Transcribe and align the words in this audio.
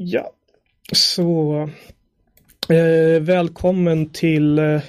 Ja, 0.00 0.32
så 0.92 1.60
eh, 2.68 3.22
välkommen 3.22 4.10
till 4.10 4.58
eh, 4.58 4.80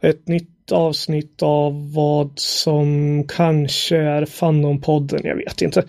ett 0.00 0.28
nytt 0.28 0.72
avsnitt 0.72 1.42
av 1.42 1.92
vad 1.92 2.32
som 2.38 3.24
kanske 3.28 3.96
är 3.96 4.24
Fannon-podden, 4.24 5.20
jag 5.26 5.36
vet 5.36 5.62
inte. 5.62 5.80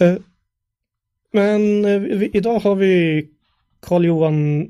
Eh, 0.00 0.14
men 1.32 1.84
eh, 1.84 2.00
vi, 2.00 2.30
idag 2.32 2.58
har 2.58 2.74
vi 2.74 3.26
Karl-Johan 3.80 4.68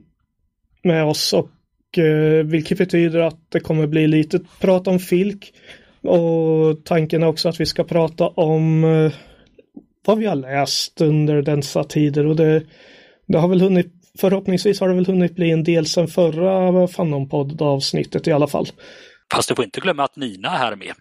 med 0.82 1.04
oss 1.04 1.32
och 1.32 1.98
eh, 1.98 2.44
vilket 2.44 2.78
betyder 2.78 3.20
att 3.20 3.50
det 3.50 3.60
kommer 3.60 3.86
bli 3.86 4.06
lite 4.06 4.40
prat 4.60 4.88
om 4.88 4.98
Filk. 4.98 5.52
Och 6.02 6.84
tanken 6.84 7.22
är 7.22 7.26
också 7.26 7.48
att 7.48 7.60
vi 7.60 7.66
ska 7.66 7.84
prata 7.84 8.28
om 8.28 8.84
eh, 8.84 9.12
vad 10.06 10.18
vi 10.18 10.26
har 10.26 10.36
läst 10.36 11.00
under 11.00 11.42
dessa 11.42 11.84
tider 11.84 12.26
och 12.26 12.36
det, 12.36 12.62
det 13.26 13.38
har 13.38 13.48
väl 13.48 13.60
hunnit, 13.60 13.92
förhoppningsvis 14.18 14.80
har 14.80 14.88
det 14.88 14.94
väl 14.94 15.06
hunnit 15.06 15.34
bli 15.34 15.50
en 15.50 15.64
del 15.64 15.86
sedan 15.86 16.08
förra 16.08 16.86
Fanon-podd 16.86 17.62
avsnittet 17.62 18.26
i 18.26 18.32
alla 18.32 18.46
fall. 18.46 18.68
Fast 19.32 19.48
du 19.48 19.54
får 19.54 19.64
inte 19.64 19.80
glömma 19.80 20.04
att 20.04 20.16
Nina 20.16 20.48
är 20.48 20.58
här 20.58 20.76
med. 20.76 20.92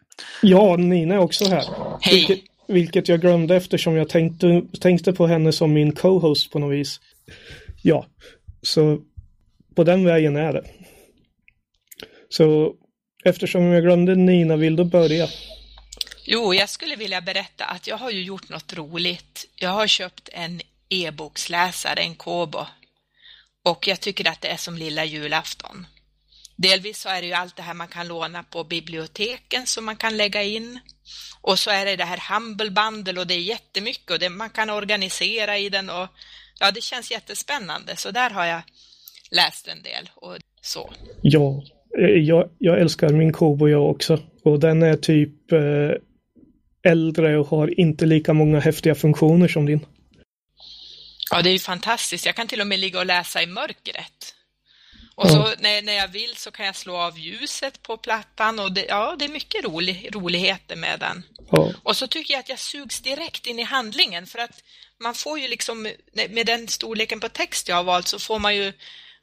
Ja, 0.41 0.75
Nina 0.75 1.15
är 1.15 1.19
också 1.19 1.45
här. 1.45 1.65
Hej! 2.01 2.15
Vilket, 2.15 2.39
vilket 2.67 3.09
jag 3.09 3.21
glömde 3.21 3.55
eftersom 3.55 3.95
jag 3.95 4.09
tänkte, 4.09 4.61
tänkte 4.79 5.13
på 5.13 5.27
henne 5.27 5.51
som 5.51 5.73
min 5.73 5.91
co-host 5.91 6.51
på 6.51 6.59
något 6.59 6.73
vis. 6.73 6.99
Ja, 7.83 8.05
så 8.61 8.99
på 9.75 9.83
den 9.83 10.05
vägen 10.05 10.35
är 10.35 10.53
det. 10.53 10.63
Så 12.29 12.73
eftersom 13.23 13.63
jag 13.63 13.83
glömde 13.83 14.15
Nina, 14.15 14.55
vill 14.55 14.75
du 14.75 14.83
börja? 14.83 15.27
Jo, 16.25 16.53
jag 16.53 16.69
skulle 16.69 16.95
vilja 16.95 17.21
berätta 17.21 17.65
att 17.65 17.87
jag 17.87 17.97
har 17.97 18.11
ju 18.11 18.23
gjort 18.23 18.49
något 18.49 18.73
roligt. 18.73 19.45
Jag 19.55 19.69
har 19.69 19.87
köpt 19.87 20.29
en 20.33 20.61
e-boksläsare, 20.89 22.01
en 22.01 22.15
Kobo. 22.15 22.65
Och 23.63 23.87
jag 23.87 23.99
tycker 23.99 24.29
att 24.29 24.41
det 24.41 24.47
är 24.47 24.57
som 24.57 24.77
lilla 24.77 25.05
julafton. 25.05 25.87
Delvis 26.55 26.99
så 26.99 27.09
är 27.09 27.21
det 27.21 27.27
ju 27.27 27.33
allt 27.33 27.55
det 27.55 27.61
här 27.61 27.73
man 27.73 27.87
kan 27.87 28.07
låna 28.07 28.43
på 28.43 28.63
biblioteken 28.63 29.65
som 29.65 29.85
man 29.85 29.95
kan 29.95 30.17
lägga 30.17 30.43
in. 30.43 30.79
Och 31.41 31.59
så 31.59 31.71
är 31.71 31.85
det 31.85 31.95
det 31.95 32.03
här 32.03 32.33
Humble 32.33 32.71
Bundle 32.71 33.19
och 33.19 33.27
det 33.27 33.33
är 33.33 33.39
jättemycket 33.39 34.11
och 34.11 34.19
det, 34.19 34.29
man 34.29 34.49
kan 34.49 34.69
organisera 34.69 35.57
i 35.57 35.69
den 35.69 35.89
och 35.89 36.07
ja, 36.59 36.71
det 36.71 36.81
känns 36.83 37.11
jättespännande. 37.11 37.95
Så 37.95 38.11
där 38.11 38.29
har 38.29 38.45
jag 38.45 38.61
läst 39.31 39.67
en 39.67 39.81
del 39.81 40.09
och 40.15 40.37
så. 40.61 40.93
Ja, 41.21 41.63
jag, 42.27 42.49
jag 42.57 42.81
älskar 42.81 43.09
min 43.09 43.33
Kobo 43.33 43.67
jag 43.67 43.89
också. 43.89 44.19
Och 44.43 44.59
den 44.59 44.83
är 44.83 44.95
typ 44.95 45.51
eh, 45.51 46.91
äldre 46.91 47.37
och 47.37 47.47
har 47.47 47.79
inte 47.79 48.05
lika 48.05 48.33
många 48.33 48.59
häftiga 48.59 48.95
funktioner 48.95 49.47
som 49.47 49.65
din. 49.65 49.85
Ja, 51.31 51.41
det 51.41 51.49
är 51.49 51.53
ju 51.53 51.59
fantastiskt. 51.59 52.25
Jag 52.25 52.35
kan 52.35 52.47
till 52.47 52.61
och 52.61 52.67
med 52.67 52.79
ligga 52.79 52.99
och 52.99 53.05
läsa 53.05 53.43
i 53.43 53.47
mörkret. 53.47 54.35
Och 55.15 55.29
så 55.29 55.53
när, 55.59 55.81
när 55.81 55.93
jag 55.93 56.07
vill 56.07 56.35
så 56.35 56.51
kan 56.51 56.65
jag 56.65 56.75
slå 56.75 56.97
av 56.97 57.19
ljuset 57.19 57.83
på 57.83 57.97
plattan 57.97 58.59
och 58.59 58.71
det, 58.71 58.85
ja, 58.85 59.15
det 59.19 59.25
är 59.25 59.29
mycket 59.29 59.63
rolig, 59.63 60.09
roligheter 60.15 60.75
med 60.75 60.99
den. 60.99 61.23
Ja. 61.51 61.71
Och 61.83 61.97
så 61.97 62.07
tycker 62.07 62.33
jag 62.33 62.39
att 62.39 62.49
jag 62.49 62.59
sugs 62.59 62.99
direkt 62.99 63.47
in 63.47 63.59
i 63.59 63.63
handlingen 63.63 64.27
för 64.27 64.39
att 64.39 64.63
man 64.99 65.15
får 65.15 65.39
ju 65.39 65.47
liksom, 65.47 65.91
med 66.29 66.45
den 66.45 66.67
storleken 66.67 67.19
på 67.19 67.29
text 67.29 67.67
jag 67.67 67.75
har 67.75 67.83
valt 67.83 68.07
så 68.07 68.19
får 68.19 68.39
man 68.39 68.55
ju, 68.55 68.73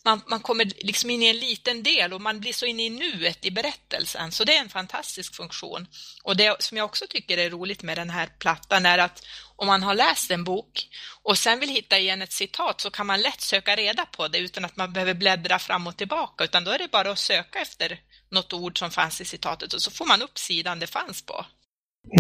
man, 0.04 0.20
man 0.26 0.40
kommer 0.40 0.64
liksom 0.64 1.10
in 1.10 1.22
i 1.22 1.26
en 1.26 1.38
liten 1.38 1.82
del 1.82 2.12
och 2.12 2.20
man 2.20 2.40
blir 2.40 2.52
så 2.52 2.66
inne 2.66 2.82
i 2.82 2.90
nuet 2.90 3.44
i 3.44 3.50
berättelsen. 3.50 4.32
Så 4.32 4.44
det 4.44 4.56
är 4.56 4.60
en 4.60 4.68
fantastisk 4.68 5.34
funktion. 5.34 5.86
Och 6.22 6.36
det 6.36 6.62
som 6.62 6.76
jag 6.76 6.84
också 6.84 7.04
tycker 7.08 7.38
är 7.38 7.50
roligt 7.50 7.82
med 7.82 7.98
den 7.98 8.10
här 8.10 8.26
plattan 8.38 8.86
är 8.86 8.98
att 8.98 9.26
om 9.56 9.66
man 9.66 9.82
har 9.82 9.94
läst 9.94 10.30
en 10.30 10.44
bok 10.44 10.88
och 11.22 11.38
sen 11.38 11.60
vill 11.60 11.68
hitta 11.68 11.98
igen 11.98 12.22
ett 12.22 12.32
citat 12.32 12.80
så 12.80 12.90
kan 12.90 13.06
man 13.06 13.20
lätt 13.20 13.40
söka 13.40 13.76
reda 13.76 14.06
på 14.06 14.28
det 14.28 14.38
utan 14.38 14.64
att 14.64 14.76
man 14.76 14.92
behöver 14.92 15.14
bläddra 15.14 15.58
fram 15.58 15.86
och 15.86 15.96
tillbaka 15.96 16.44
utan 16.44 16.64
då 16.64 16.70
är 16.70 16.78
det 16.78 16.90
bara 16.90 17.10
att 17.10 17.18
söka 17.18 17.58
efter 17.58 18.00
något 18.30 18.52
ord 18.52 18.78
som 18.78 18.90
fanns 18.90 19.20
i 19.20 19.24
citatet 19.24 19.72
och 19.72 19.82
så 19.82 19.90
får 19.90 20.06
man 20.06 20.22
upp 20.22 20.38
sidan 20.38 20.78
det 20.78 20.86
fanns 20.86 21.22
på. 21.22 21.46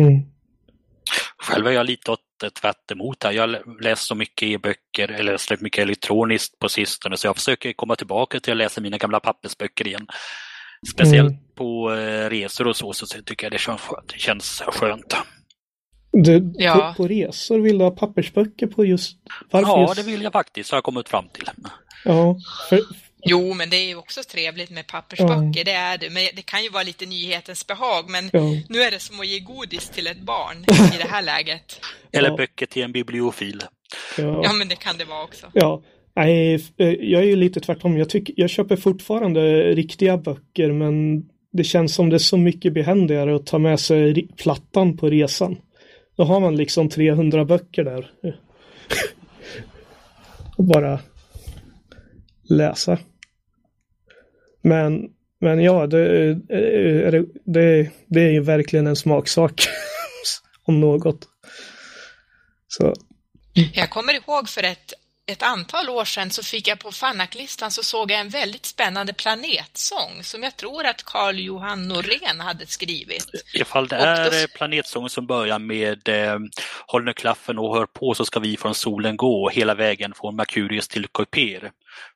Mm. 0.00 0.22
Själv 1.38 1.66
är 1.66 1.70
jag 1.70 1.86
lite 1.86 2.10
åt 2.10 2.20
tvärt 2.50 2.90
emot 2.90 3.24
här. 3.24 3.32
Jag 3.32 3.56
läst 3.82 4.02
så 4.06 4.14
mycket 4.14 4.46
e-böcker 4.48 5.08
eller 5.08 5.36
släppt 5.36 5.62
mycket 5.62 5.82
elektroniskt 5.82 6.58
på 6.58 6.68
sistone 6.68 7.16
så 7.16 7.26
jag 7.26 7.36
försöker 7.36 7.72
komma 7.72 7.96
tillbaka 7.96 8.40
till 8.40 8.52
att 8.52 8.56
läsa 8.56 8.80
mina 8.80 8.98
gamla 8.98 9.20
pappersböcker 9.20 9.86
igen. 9.86 10.06
Speciellt 10.92 11.30
Mm. 11.30 11.42
på 11.54 11.92
eh, 11.92 12.30
resor 12.30 12.66
och 12.68 12.76
så, 12.76 12.92
så 12.92 13.06
tycker 13.06 13.44
jag 13.46 13.52
det 13.52 13.58
känns 13.58 13.80
skönt. 13.80 14.08
Det 14.12 14.18
känns 14.18 14.62
skönt. 14.66 15.16
Du, 16.12 16.52
Ja. 16.54 16.94
på, 16.96 17.02
på 17.02 17.08
resor 17.08 17.58
vill 17.60 17.78
du 17.78 17.84
ha 17.84 17.90
pappersböcker 17.90 18.66
på 18.66 18.84
just... 18.84 19.18
Varför 19.50 19.68
Ja, 19.68 19.80
just... 19.80 19.96
det 19.96 20.02
vill 20.02 20.22
jag 20.22 20.32
faktiskt, 20.32 20.70
har 20.70 20.76
jag 20.76 20.84
kommit 20.84 21.08
fram 21.08 21.28
till. 21.28 21.50
Ja, 22.04 22.36
för, 22.68 22.80
Jo, 23.24 23.54
men 23.54 23.70
det 23.70 23.76
är 23.76 23.86
ju 23.88 23.96
också 23.96 24.20
trevligt 24.22 24.70
med 24.70 24.86
pappersböcker, 24.86 25.64
det 25.64 25.72
är 25.72 25.98
det. 25.98 26.10
Men 26.10 26.22
det 26.34 26.42
kan 26.42 26.62
ju 26.62 26.68
vara 26.68 26.82
lite 26.82 27.06
nyhetens 27.06 27.66
behag, 27.66 28.10
men 28.10 28.30
ja. 28.32 28.40
nu 28.68 28.82
är 28.82 28.90
det 28.90 28.98
som 28.98 29.20
att 29.20 29.26
ge 29.26 29.38
godis 29.38 29.88
till 29.88 30.06
ett 30.06 30.20
barn 30.20 30.56
i 30.94 30.98
det 30.98 31.08
här 31.08 31.22
läget. 31.22 31.80
Eller 32.12 32.28
Ja. 32.28 32.36
böcker 32.36 32.66
till 32.66 32.82
en 32.82 32.92
bibliofil. 32.92 33.62
Ja. 34.18 34.40
Ja, 34.44 34.52
men 34.52 34.68
det 34.68 34.76
kan 34.76 34.98
det 34.98 35.04
vara 35.04 35.24
också. 35.24 35.46
Ja, 35.54 35.82
nej, 36.16 36.54
eh, 36.54 36.88
jag 36.88 37.22
är 37.22 37.26
ju 37.26 37.36
lite 37.36 37.60
tvärtom. 37.60 37.98
Jag, 37.98 38.08
tycker, 38.08 38.34
jag 38.36 38.50
köper 38.50 38.76
fortfarande 38.76 39.62
riktiga 39.74 40.16
böcker 40.16 40.72
men 40.72 41.24
det 41.52 41.64
känns 41.64 41.94
som 41.94 42.10
det 42.10 42.16
är 42.16 42.18
så 42.18 42.36
mycket 42.36 42.72
behändigare 42.72 43.36
att 43.36 43.46
ta 43.46 43.58
med 43.58 43.80
sig 43.80 44.28
plattan 44.36 44.96
på 44.96 45.10
resan. 45.10 45.56
Då 46.16 46.24
har 46.24 46.40
man 46.40 46.56
liksom 46.56 46.88
300 46.88 47.44
böcker 47.44 47.84
där. 47.84 48.10
Och 50.56 50.64
bara 50.64 50.98
läsa. 52.48 52.98
Men, 54.62 55.08
men 55.40 55.62
ja, 55.62 55.86
det, 55.86 56.22
eh, 56.22 56.36
eh, 56.58 57.06
är 57.06 57.24
det, 57.44 57.90
det 58.06 58.20
är 58.20 58.30
ju 58.30 58.40
verkligen 58.40 58.86
en 58.86 58.96
smaksak. 58.96 59.68
Om 60.64 60.80
något. 60.80 61.28
Så, 62.68 62.94
Jag 63.52 63.90
kommer 63.90 64.14
ihåg 64.14 64.48
för 64.48 64.62
ett, 64.62 64.92
ett 65.26 65.42
antal 65.42 65.88
år 65.88 66.04
sedan 66.04 66.30
så 66.30 66.42
fick 66.42 66.68
jag 66.68 66.78
på 66.78 66.92
Fannaklistan 66.92 67.70
så 67.70 67.82
såg 67.82 68.10
jag 68.10 68.20
en 68.20 68.28
väldigt 68.28 68.66
spännande 68.66 69.12
planetsång 69.12 70.24
som 70.24 70.42
jag 70.42 70.56
tror 70.56 70.86
att 70.86 71.02
Carl 71.04 71.38
Johan 71.38 71.88
Norén 71.88 72.40
hade 72.40 72.66
skrivit. 72.66 73.26
Ifall 73.54 73.88
det 73.88 73.96
Och 73.98 74.02
då- 74.06 74.10
är 74.36 74.40
eh, 74.42 74.46
planetsången 74.46 75.10
som 75.10 75.26
börjar 75.26 75.58
med 75.58 76.08
eh, 76.08 76.38
Håll 76.86 77.04
nu 77.04 77.12
klaffen 77.12 77.58
och 77.58 77.76
hör 77.76 77.86
på 77.86 78.14
så 78.14 78.24
ska 78.24 78.40
vi 78.40 78.56
från 78.56 78.74
solen 78.74 79.16
gå 79.16 79.48
hela 79.48 79.74
vägen 79.74 80.12
från 80.16 80.36
Merkurius 80.36 80.88
till 80.88 81.06
Kuiper. 81.08 81.70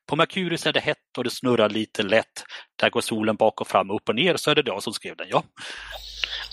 På 0.09 0.15
Merkurius 0.15 0.65
är 0.65 0.73
det 0.73 0.79
hett 0.79 0.97
och 1.17 1.23
det 1.23 1.29
snurrar 1.29 1.69
lite 1.69 2.03
lätt. 2.03 2.43
Där 2.75 2.89
går 2.89 3.01
solen 3.01 3.35
bak 3.35 3.61
och 3.61 3.67
fram, 3.67 3.91
upp 3.91 4.09
och 4.09 4.15
ner, 4.15 4.37
så 4.37 4.51
är 4.51 4.55
det 4.55 4.63
jag 4.65 4.83
som 4.83 4.93
skrev 4.93 5.15
den, 5.15 5.27
ja. 5.29 5.43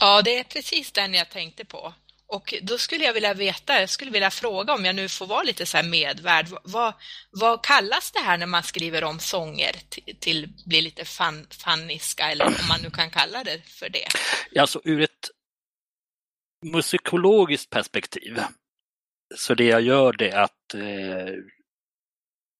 Ja, 0.01 0.23
det 0.23 0.39
är 0.39 0.45
precis 0.45 0.93
den 0.93 1.15
jag 1.15 1.31
tänkte 1.31 1.65
på. 1.65 1.95
Och 2.27 2.55
då 2.63 2.79
skulle 2.79 3.05
jag 3.05 3.13
vilja 3.13 3.35
veta, 3.35 3.81
jag 3.81 3.91
skulle 3.91 4.11
vilja 4.11 4.31
fråga 4.31 4.75
om 4.75 4.85
jag 4.85 4.95
nu 4.97 5.09
får 5.09 5.27
vara 5.27 5.43
lite 5.43 5.67
så 5.67 5.77
här 5.77 5.85
medvärd. 5.85 6.47
Vad, 6.65 6.95
vad 7.31 7.65
kallas 7.65 8.11
det 8.11 8.21
här 8.21 8.39
när 8.39 8.47
man 8.47 8.63
skriver 8.63 9.05
om 9.05 9.19
sånger 9.19 9.73
till, 9.89 10.17
till 10.21 10.49
bli 10.67 10.81
lite 10.81 11.05
fan, 11.05 11.47
fanniska 11.51 12.31
eller 12.31 12.47
om 12.47 12.55
man 12.69 12.81
nu 12.83 12.91
kan 12.91 13.11
kalla 13.11 13.45
det 13.45 13.63
för 13.67 13.89
det? 13.89 14.07
Alltså 14.61 14.81
ur 14.85 15.01
ett 15.01 15.31
musikologiskt 16.65 17.71
perspektiv. 17.71 18.41
Så 19.35 19.55
det 19.55 19.65
jag 19.65 19.83
gör 19.83 20.13
det 20.13 20.31
är 20.31 20.41
att 20.41 20.75
eh, 20.75 21.35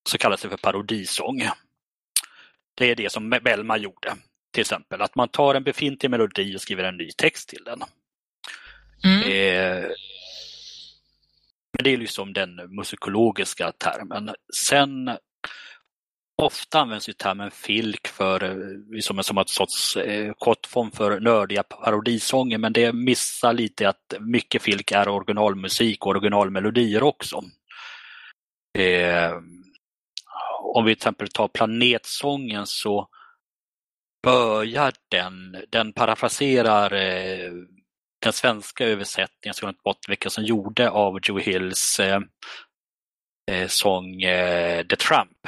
så 0.09 0.19
kallas 0.19 0.43
det 0.43 0.49
för 0.49 0.57
parodisång. 0.57 1.43
Det 2.75 2.91
är 2.91 2.97
det 2.97 3.13
som 3.13 3.31
Bellman 3.31 3.83
gjorde. 3.83 4.17
Till 4.53 4.61
exempel 4.61 5.03
att 5.03 5.15
man 5.15 5.29
tar 5.29 5.55
en 5.55 5.65
befintlig 5.65 6.11
melodi 6.11 6.57
och 6.57 6.61
skriver 6.61 6.85
en 6.85 6.97
ny 6.97 7.11
text 7.11 7.49
till 7.49 7.65
den. 7.65 7.83
Mm. 9.05 9.23
Eh, 9.23 9.91
men 11.73 11.85
det 11.85 11.91
är 11.91 11.97
liksom 11.97 12.33
den 12.33 12.77
musikologiska 12.77 13.73
termen. 13.73 14.35
Sen 14.55 15.17
ofta 16.43 16.81
används 16.81 17.09
ju 17.09 17.13
termen 17.13 17.51
filk 17.51 18.09
för, 18.09 18.45
eh, 18.45 18.57
liksom 18.91 19.17
som, 19.17 19.25
som 19.25 19.39
en 19.39 19.45
sorts 19.47 19.97
eh, 19.97 20.33
kortform 20.39 20.91
för 20.91 21.21
nördiga 21.21 21.63
parodisånger 21.63 22.59
men 22.59 22.73
det 22.73 22.93
missar 22.93 23.53
lite 23.53 23.89
att 23.89 24.15
mycket 24.21 24.63
filk 24.63 24.93
är 24.93 25.09
originalmusik 25.09 26.07
och 26.07 26.11
originalmelodier 26.11 27.03
också. 27.03 27.43
Eh, 28.79 29.33
om 30.75 30.85
vi 30.85 30.95
till 30.95 30.99
exempel 30.99 31.29
tar 31.29 31.49
Planetsången 31.49 32.67
så 32.67 33.09
börjar 34.23 34.93
den, 35.09 35.57
den 35.69 35.93
parafraserar 35.93 36.93
eh, 36.93 37.53
den 38.25 38.33
svenska 38.33 38.85
översättningen, 38.85 39.55
som 39.55 39.75
bort 39.85 40.09
vilka 40.09 40.31
som 40.31 40.45
gjorde 40.45 40.91
av 40.91 41.19
Joe 41.23 41.39
Hills 41.39 42.01
eh, 42.01 42.21
eh, 43.51 43.69
sång 43.69 44.23
eh, 44.23 44.87
The 44.87 44.97
Tramp. 44.97 45.39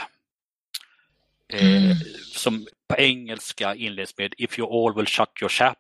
Eh, 1.53 1.67
Mm. 1.85 1.97
Som 2.35 2.67
på 2.89 2.97
engelska 2.97 3.75
inleds 3.75 4.19
med 4.19 4.35
If 4.39 4.59
you 4.59 4.69
all 4.69 4.95
will 4.95 5.07
shut 5.07 5.29
your 5.43 5.49
chap, 5.49 5.79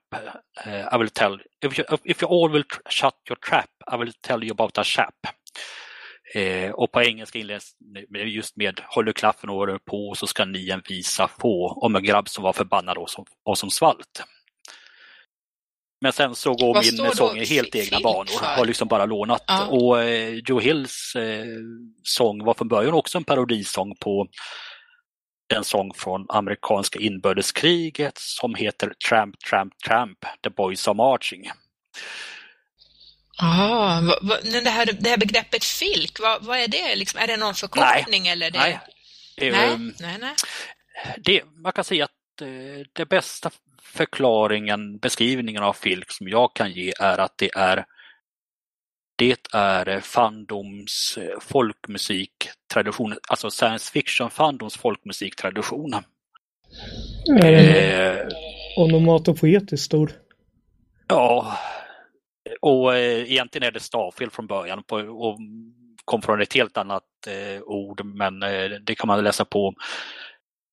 eh, 0.64 0.94
I 0.94 0.98
will 0.98 1.10
tell, 1.10 1.42
if 1.64 1.78
you, 1.78 1.98
if 2.04 2.22
you 2.22 2.32
all 2.32 2.50
will 2.52 2.64
shut 2.90 3.14
your 3.30 3.36
trap, 3.36 3.70
I 3.92 3.96
will 3.96 4.12
tell 4.20 4.44
you 4.44 4.52
about 4.52 4.78
a 4.78 4.84
chap. 4.84 5.14
Eh, 6.34 6.70
och 6.70 6.92
på 6.92 7.02
engelska 7.02 7.38
inleds 7.38 7.72
just 8.26 8.56
med 8.56 8.80
Håller 8.84 9.12
klaffen 9.12 9.50
åren 9.50 9.78
på 9.84 10.14
så 10.14 10.26
ska 10.26 10.44
ni 10.44 10.70
en 10.70 10.82
visa 10.88 11.28
få 11.28 11.68
om 11.68 11.96
en 11.96 12.04
grabb 12.04 12.28
som 12.28 12.44
var 12.44 12.52
förbannad 12.52 12.98
och 12.98 13.10
som, 13.10 13.24
och 13.44 13.58
som 13.58 13.70
svalt. 13.70 14.22
Men 16.06 16.12
sen 16.12 16.34
så 16.34 16.54
går 16.54 16.74
Vad 16.74 16.84
min 16.84 17.14
sång 17.14 17.38
i 17.38 17.44
helt 17.44 17.74
egna 17.74 18.00
banor. 18.00 18.24
för? 18.24 18.46
Har 18.46 18.66
liksom 18.66 18.88
bara 18.88 19.06
lånat. 19.06 19.44
Ja. 19.46 19.66
Och 19.66 20.02
eh, 20.02 20.34
Joe 20.34 20.60
Hills 20.60 21.16
eh, 21.16 21.44
sång 22.02 22.44
var 22.44 22.54
från 22.54 22.68
början 22.68 22.94
också 22.94 23.18
en 23.18 23.24
parodisång 23.24 23.96
på 23.96 24.26
en 25.54 25.64
sång 25.64 25.94
från 25.94 26.26
amerikanska 26.28 26.98
inbördeskriget 26.98 28.18
som 28.18 28.54
heter 28.54 28.92
Tramp, 29.08 29.34
Tramp, 29.50 29.72
Tramp, 29.86 30.18
The 30.44 30.50
Boys 30.50 30.88
Are 30.88 30.94
Marching. 30.94 31.50
Ah, 33.38 34.00
det, 34.42 34.70
här, 34.70 34.92
det 35.00 35.10
här 35.10 35.18
begreppet 35.18 35.64
filk, 35.64 36.20
vad, 36.20 36.44
vad 36.44 36.58
är 36.58 36.68
det? 36.68 36.96
Liksom, 36.96 37.20
är 37.20 37.26
det 37.26 37.36
någon 37.36 37.54
förkortning 37.54 38.28
eller? 38.28 38.50
Det... 38.50 38.58
Nej. 38.58 38.80
Nej, 39.38 39.78
nej, 40.00 40.16
nej. 40.20 40.34
Det, 41.18 41.42
man 41.62 41.72
kan 41.72 41.84
säga 41.84 42.04
att 42.04 42.40
eh, 42.42 42.86
det 42.92 43.06
bästa 43.06 43.50
förklaringen, 43.94 44.98
beskrivningen 44.98 45.62
av 45.62 45.72
filk 45.72 46.10
som 46.10 46.28
jag 46.28 46.54
kan 46.54 46.70
ge 46.70 46.92
är 47.00 47.18
att 47.18 47.38
det 47.38 47.50
är 47.54 47.84
det 49.18 49.46
är 49.52 50.00
fandoms 50.00 51.18
eh, 51.18 51.40
folkmusiktradition, 51.40 53.14
alltså 53.28 53.50
science 53.50 53.92
fiction 53.92 54.30
fandoms 54.30 54.76
folkmusiktradition. 54.76 55.94
Är 57.42 57.52
den 57.52 58.16
Eh, 58.16 58.26
onomatopoetiskt 58.76 59.94
ord? 59.94 60.12
ja, 61.08 61.58
och 62.60 62.94
eh, 62.96 63.32
egentligen 63.32 63.68
är 63.68 63.72
det 63.72 63.80
stavfel 63.80 64.30
från 64.30 64.46
början 64.46 64.82
på, 64.82 64.96
och 64.96 65.38
kom 66.04 66.22
från 66.22 66.40
ett 66.40 66.54
helt 66.54 66.76
annat 66.76 67.04
eh, 67.26 67.62
ord, 67.62 68.04
men 68.04 68.42
eh, 68.42 68.70
det 68.70 68.94
kan 68.94 69.08
man 69.08 69.24
läsa 69.24 69.44
på. 69.44 69.74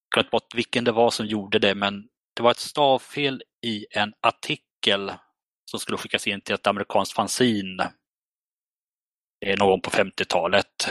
Jag 0.10 0.16
glömt 0.16 0.32
bort 0.32 0.56
vilken 0.56 0.84
det 0.84 0.92
var 0.92 1.10
som 1.10 1.26
gjorde 1.26 1.60
det, 1.60 1.76
men 1.76 2.08
det 2.34 2.44
var 2.44 2.52
ett 2.52 2.60
stavfel 2.60 3.44
i 3.66 3.86
en 3.92 4.14
artikel 4.22 5.14
som 5.72 5.80
skulle 5.80 5.98
skickas 5.98 6.28
in 6.28 6.42
till 6.42 6.56
ett 6.56 6.68
amerikanskt 6.68 7.14
fanzin 7.14 7.82
någon 9.58 9.82
på 9.82 9.90
50-talet. 9.90 10.88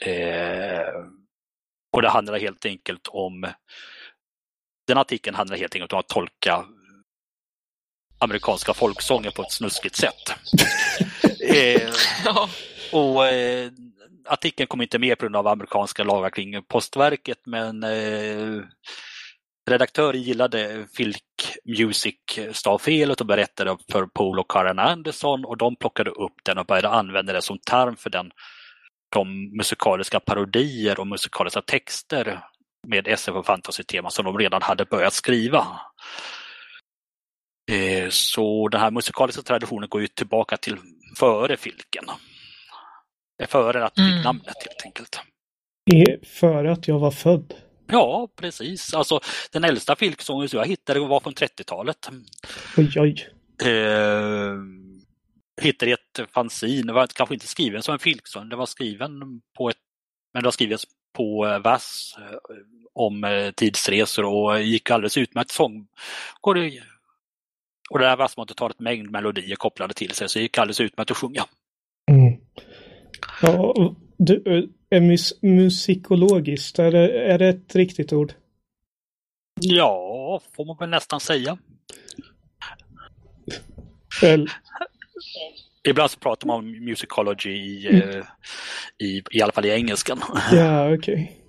Eh, 0.00 1.04
och 1.92 2.02
det 2.02 2.08
handlar 2.08 2.38
helt 2.38 2.66
enkelt 2.66 3.08
om 3.08 3.52
den 4.86 4.98
artikeln 4.98 5.36
handlar 5.36 5.56
helt 5.56 5.74
enkelt 5.74 5.92
om 5.92 5.98
att 5.98 6.08
tolka 6.08 6.64
amerikanska 8.18 8.74
folksånger 8.74 9.30
på 9.30 9.42
ett 9.42 9.52
snuskigt 9.52 9.96
sätt. 9.96 10.34
eh, 11.48 11.90
och 12.92 13.26
eh, 13.26 13.70
artikeln 14.24 14.66
kom 14.66 14.82
inte 14.82 14.98
med 14.98 15.18
på 15.18 15.24
grund 15.24 15.36
av 15.36 15.46
amerikanska 15.46 16.04
lagar 16.04 16.30
kring 16.30 16.62
postverket 16.62 17.38
men 17.46 17.82
eh, 17.82 18.62
redaktören 19.70 20.22
gillade 20.22 20.86
Filk 20.96 21.22
Music 21.78 22.14
stavfelet 22.52 23.20
och 23.20 23.26
berättade 23.26 23.76
för 23.92 24.06
Paul 24.06 24.38
och 24.38 24.50
Karen 24.50 24.78
Anderson 24.78 25.44
och 25.44 25.56
de 25.58 25.76
plockade 25.76 26.10
upp 26.10 26.34
den 26.44 26.58
och 26.58 26.66
började 26.66 26.88
använda 26.88 27.32
det 27.32 27.42
som 27.42 27.58
term 27.58 27.96
för 27.96 28.10
den, 28.10 28.30
de 29.14 29.56
musikaliska 29.56 30.20
parodier 30.20 31.00
och 31.00 31.06
musikaliska 31.06 31.62
texter 31.62 32.40
med 32.86 33.08
SF 33.08 33.34
och 33.34 33.46
fantasy-tema 33.46 34.10
som 34.10 34.24
de 34.24 34.38
redan 34.38 34.62
hade 34.62 34.84
börjat 34.84 35.12
skriva. 35.12 35.66
Eh, 37.72 38.08
Så 38.10 38.68
den 38.68 38.80
här 38.80 38.90
musikaliska 38.90 39.42
traditionen 39.42 39.88
går 39.88 40.00
ju 40.00 40.06
tillbaka 40.06 40.56
till 40.56 40.76
före 41.18 41.56
Filken. 41.56 42.04
Eh, 43.42 43.48
Före 43.48 43.84
att 43.84 43.98
Mm. 43.98 44.22
namnet 44.22 44.46
helt 44.46 44.82
enkelt. 44.84 45.20
Före 46.26 46.72
att 46.72 46.88
jag 46.88 46.98
var 46.98 47.10
född. 47.10 47.54
Ja, 47.86 48.28
precis. 48.36 48.94
Alltså, 48.94 49.20
den 49.52 49.64
äldsta 49.64 49.96
filksången 49.96 50.48
som 50.48 50.58
jag 50.58 50.66
hittade 50.66 51.00
var 51.00 51.20
från 51.20 51.34
30-talet. 51.34 52.08
Oj, 52.76 52.92
oj. 52.96 53.28
Eh, 53.70 54.54
hittade 55.62 55.92
ett 55.92 56.32
fanzine, 56.32 56.86
det 56.86 56.92
var 56.92 57.06
kanske 57.06 57.34
inte 57.34 57.46
skriven 57.46 57.82
som 57.82 57.92
en 57.92 57.98
filksång, 57.98 58.48
det 58.48 58.56
var 58.56 58.66
skriven 58.66 59.40
på 59.56 59.70
ett, 59.70 59.76
men 60.32 60.42
det 60.42 60.46
var 60.46 60.52
skrivet 60.52 60.80
på 61.12 61.46
eh, 61.46 61.58
vers 61.58 62.14
eh, 62.18 62.38
om 62.94 63.24
eh, 63.24 63.50
tidsresor 63.50 64.24
och 64.24 64.62
gick 64.62 64.90
alldeles 64.90 65.18
utmärkt 65.18 65.50
sång. 65.50 65.86
Går 66.40 66.54
det, 66.54 66.82
och 67.90 67.98
det 67.98 68.06
här 68.06 68.16
versmåttet 68.16 68.60
har 68.60 68.70
ett 68.70 68.80
mängd 68.80 69.10
melodier 69.10 69.56
kopplade 69.56 69.94
till 69.94 70.10
sig 70.10 70.28
så 70.28 70.38
det 70.38 70.42
gick 70.42 70.58
alldeles 70.58 70.80
utmärkt 70.80 71.10
att 71.10 71.16
sjunga. 71.16 71.44
Mm. 72.10 72.40
Ja, 73.42 73.58
och 73.58 73.94
du, 74.16 74.68
är 74.90 75.00
mus 75.00 75.42
musikologiskt, 75.42 76.78
är 76.78 76.90
det, 76.92 77.22
är 77.32 77.38
det 77.38 77.48
ett 77.48 77.74
riktigt 77.74 78.12
ord? 78.12 78.32
Ja, 79.60 80.40
får 80.56 80.64
man 80.64 80.76
väl 80.80 80.88
nästan 80.90 81.20
säga. 81.20 81.58
Väl, 84.22 84.48
Ibland 85.88 86.10
så 86.10 86.18
pratar 86.18 86.46
man 86.46 86.56
om 86.58 86.84
musicology 86.84 87.50
i, 87.50 87.88
Mm. 87.88 88.10
eh, 88.10 88.24
i, 88.98 89.22
i 89.30 89.42
alla 89.42 89.52
fall 89.52 89.64
i 89.66 89.70
engelskan. 89.70 90.20
ja, 90.52 90.94
okej. 90.94 91.40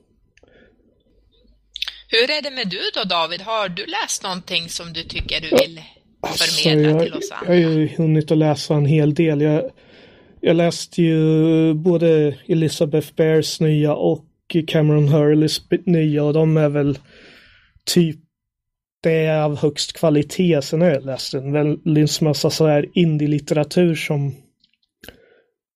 Hur 2.09 2.31
är 2.31 2.41
det 2.41 2.51
med 2.51 2.68
du 2.69 2.79
då 2.94 3.03
David? 3.03 3.41
Har 3.41 3.69
du 3.69 3.85
läst 3.85 4.23
någonting 4.23 4.69
som 4.69 4.94
du 4.94 5.03
tycker 5.03 5.41
du 5.41 5.50
vill 5.50 5.81
Alltså, 6.21 6.44
förmedla 6.63 6.89
jag, 6.89 7.03
till 7.03 7.13
oss 7.13 7.27
jag 7.29 7.38
har 7.38 7.56
andra? 7.56 7.69
ju 7.69 7.88
hunnit 7.97 8.31
att 8.31 8.38
läsa 8.38 8.73
en 8.75 8.85
hel 8.85 9.13
del. 9.13 9.41
Jag, 9.41 9.71
jag 10.45 10.56
läste 10.56 11.01
ju 11.01 11.74
både 11.74 12.38
Elizabeth 12.47 13.13
Bears 13.15 13.59
nya 13.59 13.94
och 13.94 14.25
Cameron 14.68 15.07
Hurleys 15.07 15.62
nya 15.86 16.24
och 16.24 16.33
de 16.33 16.57
är 16.57 16.69
väl 16.69 17.00
typ 17.86 18.19
det 19.03 19.12
är 19.12 19.42
av 19.42 19.57
högst 19.57 19.94
kvalitet. 19.94 20.62
Sen 20.62 20.81
har 20.81 20.89
jag 20.89 21.06
läst 21.06 21.33
en 21.33 21.51
väldigt 21.51 22.21
massa 22.21 22.50
så 22.50 22.68
här 22.68 22.89
indie-litteratur 22.94 23.95
som 23.95 24.36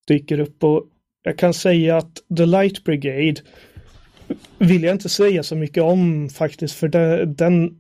dyker 0.08 0.40
upp 0.40 0.64
och 0.64 0.86
jag 1.24 1.38
kan 1.38 1.54
säga 1.54 1.98
att 1.98 2.16
The 2.38 2.46
Light 2.46 2.84
Brigade 2.84 3.42
vill 4.58 4.84
jag 4.84 4.96
inte 4.96 5.10
säga 5.10 5.44
så 5.44 5.56
mycket 5.56 5.84
om 5.84 6.30
faktiskt 6.30 6.76
för 6.76 6.88
det, 6.88 7.26
den 7.26 7.72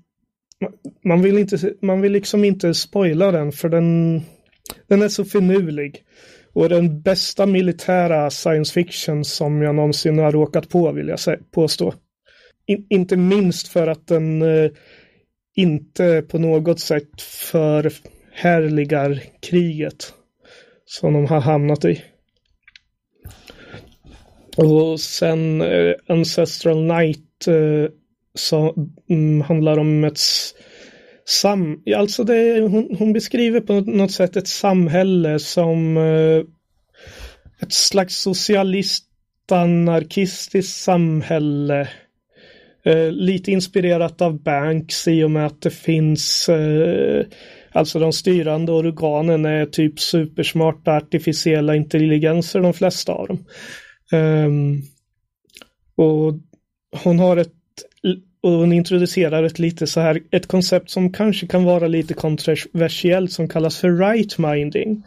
man 1.03 1.21
vill 1.21 1.37
inte, 1.37 1.73
man 1.81 2.01
vill 2.01 2.11
liksom 2.11 2.43
inte 2.43 2.73
spoila 2.73 3.31
den 3.31 3.51
för 3.51 3.69
den, 3.69 4.21
den 4.87 5.01
är 5.01 5.09
så 5.09 5.25
finurlig. 5.25 6.03
Och 6.53 6.69
den 6.69 7.01
bästa 7.01 7.45
militära 7.45 8.29
science 8.29 8.73
fiction 8.73 9.25
som 9.25 9.61
jag 9.61 9.75
någonsin 9.75 10.19
har 10.19 10.31
råkat 10.31 10.69
på 10.69 10.91
vill 10.91 11.07
jag 11.07 11.19
påstå. 11.51 11.93
In, 12.65 12.85
inte 12.89 13.17
minst 13.17 13.67
för 13.67 13.87
att 13.87 14.07
den 14.07 14.41
eh, 14.41 14.71
inte 15.55 16.23
på 16.27 16.37
något 16.37 16.79
sätt 16.79 17.21
förhärligar 17.21 19.23
kriget 19.41 20.13
som 20.85 21.13
de 21.13 21.25
har 21.25 21.39
hamnat 21.39 21.85
i. 21.85 22.03
Och 24.57 24.99
sen 24.99 25.61
eh, 25.61 25.93
Ancestral 26.07 26.83
Night 26.83 27.47
eh, 27.47 27.91
som 28.33 28.93
mm, 29.09 29.41
handlar 29.41 29.77
om 29.77 30.03
ett 30.03 30.19
sam... 31.29 31.83
Alltså 31.95 32.23
det, 32.23 32.61
hon, 32.61 32.95
hon 32.99 33.13
beskriver 33.13 33.59
på 33.59 33.73
något 33.73 34.11
sätt 34.11 34.35
ett 34.35 34.47
samhälle 34.47 35.39
som 35.39 35.97
eh, 35.97 36.43
ett 37.61 37.73
slags 37.73 38.15
socialist 38.15 39.05
anarkistiskt 39.51 40.81
samhälle. 40.81 41.89
Eh, 42.85 43.11
lite 43.11 43.51
inspirerat 43.51 44.21
av 44.21 44.43
Banks 44.43 45.07
i 45.07 45.23
och 45.23 45.31
med 45.31 45.45
att 45.45 45.61
det 45.61 45.69
finns 45.69 46.49
eh, 46.49 47.25
Alltså 47.71 47.99
de 47.99 48.13
styrande 48.13 48.71
organen 48.71 49.45
är 49.45 49.65
typ 49.65 49.99
supersmarta 49.99 50.91
artificiella 50.91 51.75
intelligenser 51.75 52.59
de 52.59 52.73
flesta 52.73 53.13
av 53.13 53.27
dem. 53.27 53.45
Ehm, 54.11 54.81
och 55.95 56.33
hon 57.03 57.19
har 57.19 57.37
ett 57.37 57.53
och 58.43 58.51
hon 58.51 58.73
introducerar 58.73 59.43
ett 59.43 59.59
lite 59.59 59.87
så 59.87 59.99
här 59.99 60.21
ett 60.31 60.47
koncept 60.47 60.89
som 60.89 61.13
kanske 61.13 61.47
kan 61.47 61.63
vara 61.63 61.87
lite 61.87 62.13
kontroversiellt 62.13 63.31
som 63.31 63.47
kallas 63.47 63.77
för 63.77 63.91
right 63.91 64.37
minding. 64.37 65.03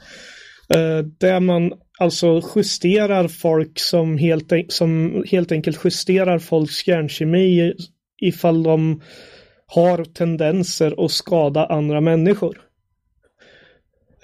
Eh, 0.74 0.98
där 1.18 1.40
man 1.40 1.72
alltså 1.98 2.42
justerar 2.56 3.28
folk 3.28 3.78
som 3.78 4.18
helt, 4.18 4.52
som 4.68 5.24
helt 5.30 5.52
enkelt 5.52 5.80
justerar 5.84 6.38
folks 6.38 6.86
hjärnkemi 6.86 7.74
ifall 8.20 8.62
de 8.62 9.02
har 9.66 10.04
tendenser 10.04 11.04
att 11.04 11.10
skada 11.10 11.66
andra 11.66 12.00
människor. 12.00 12.60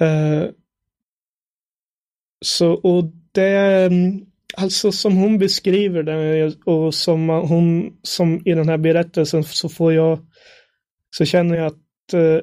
Eh, 0.01 0.45
så, 2.41 2.73
och 2.73 3.05
det, 3.33 3.91
alltså 4.59 4.93
som 4.93 5.17
hon 5.17 5.39
beskriver 5.39 6.03
det 6.03 6.55
och 6.65 6.95
som 6.95 7.29
hon, 7.29 7.99
som 8.03 8.43
i 8.45 8.55
den 8.55 8.69
här 8.69 8.79
berättelsen 8.79 9.45
så 9.45 9.69
får 9.69 9.93
jag, 9.93 10.19
så 11.11 11.25
känner 11.25 11.57
jag 11.57 11.67
att 11.67 12.13
eh, 12.13 12.41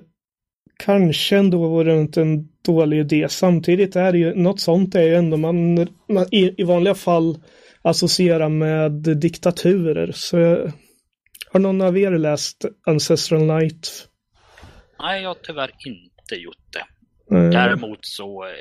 kanske 0.77 1.38
ändå 1.38 1.69
var 1.69 1.86
det 1.86 1.93
inte 1.93 2.22
en 2.22 2.48
dålig 2.65 3.00
idé. 3.00 3.29
Samtidigt 3.29 3.95
är 3.95 4.12
det 4.12 4.17
ju, 4.17 4.36
något 4.36 4.60
sånt 4.60 4.95
är 4.95 5.01
ju 5.01 5.15
ändå 5.15 5.38
man, 5.38 5.75
man 6.10 6.27
i, 6.31 6.62
i 6.62 6.63
vanliga 6.63 6.95
fall 6.95 7.38
associerar 7.81 8.50
med 8.50 8.91
diktaturer. 8.91 10.12
Så 10.12 10.38
har 11.51 11.60
någon 11.60 11.81
av 11.81 11.98
er 11.98 12.12
läst 12.12 12.65
Ancestral 12.86 13.43
Night? 13.43 14.07
Nej, 15.00 15.22
jag 15.22 15.29
har 15.29 15.38
tyvärr 15.43 15.72
inte 15.86 16.36
gjort 16.36 16.74
det. 16.74 16.86
Mm. 17.36 17.51
Däremot 17.51 18.00
så, 18.01 18.43
eh, 18.43 18.51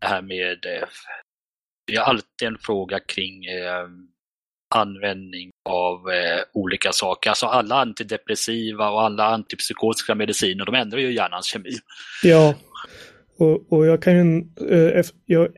det 0.00 0.06
här 0.06 0.22
med, 0.22 0.58
det 1.92 1.98
är 1.98 2.02
alltid 2.02 2.48
en 2.48 2.58
fråga 2.58 3.00
kring 3.00 3.44
eh, 3.44 3.88
användning 4.74 5.50
av 5.68 6.10
eh, 6.10 6.40
olika 6.52 6.92
saker. 6.92 7.30
Alltså 7.30 7.46
alla 7.46 7.74
antidepressiva 7.74 8.90
och 8.90 9.02
alla 9.02 9.24
antipsykotiska 9.24 10.14
mediciner, 10.14 10.64
de 10.64 10.74
ändrar 10.74 10.98
ju 10.98 11.12
hjärnans 11.12 11.46
kemi. 11.46 11.70
Ja, 12.22 12.54
och, 13.38 13.72
och 13.72 13.86
jag 13.86 14.02
kan 14.02 14.14
ju, 14.16 14.44
eh, 14.70 15.04
jag, 15.26 15.48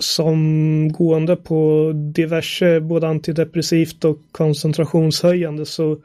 som 0.00 0.92
gående 0.92 1.36
på 1.36 1.92
diverse 2.14 2.80
både 2.80 3.08
antidepressivt 3.08 4.04
och 4.04 4.18
koncentrationshöjande 4.32 5.66
så 5.66 6.02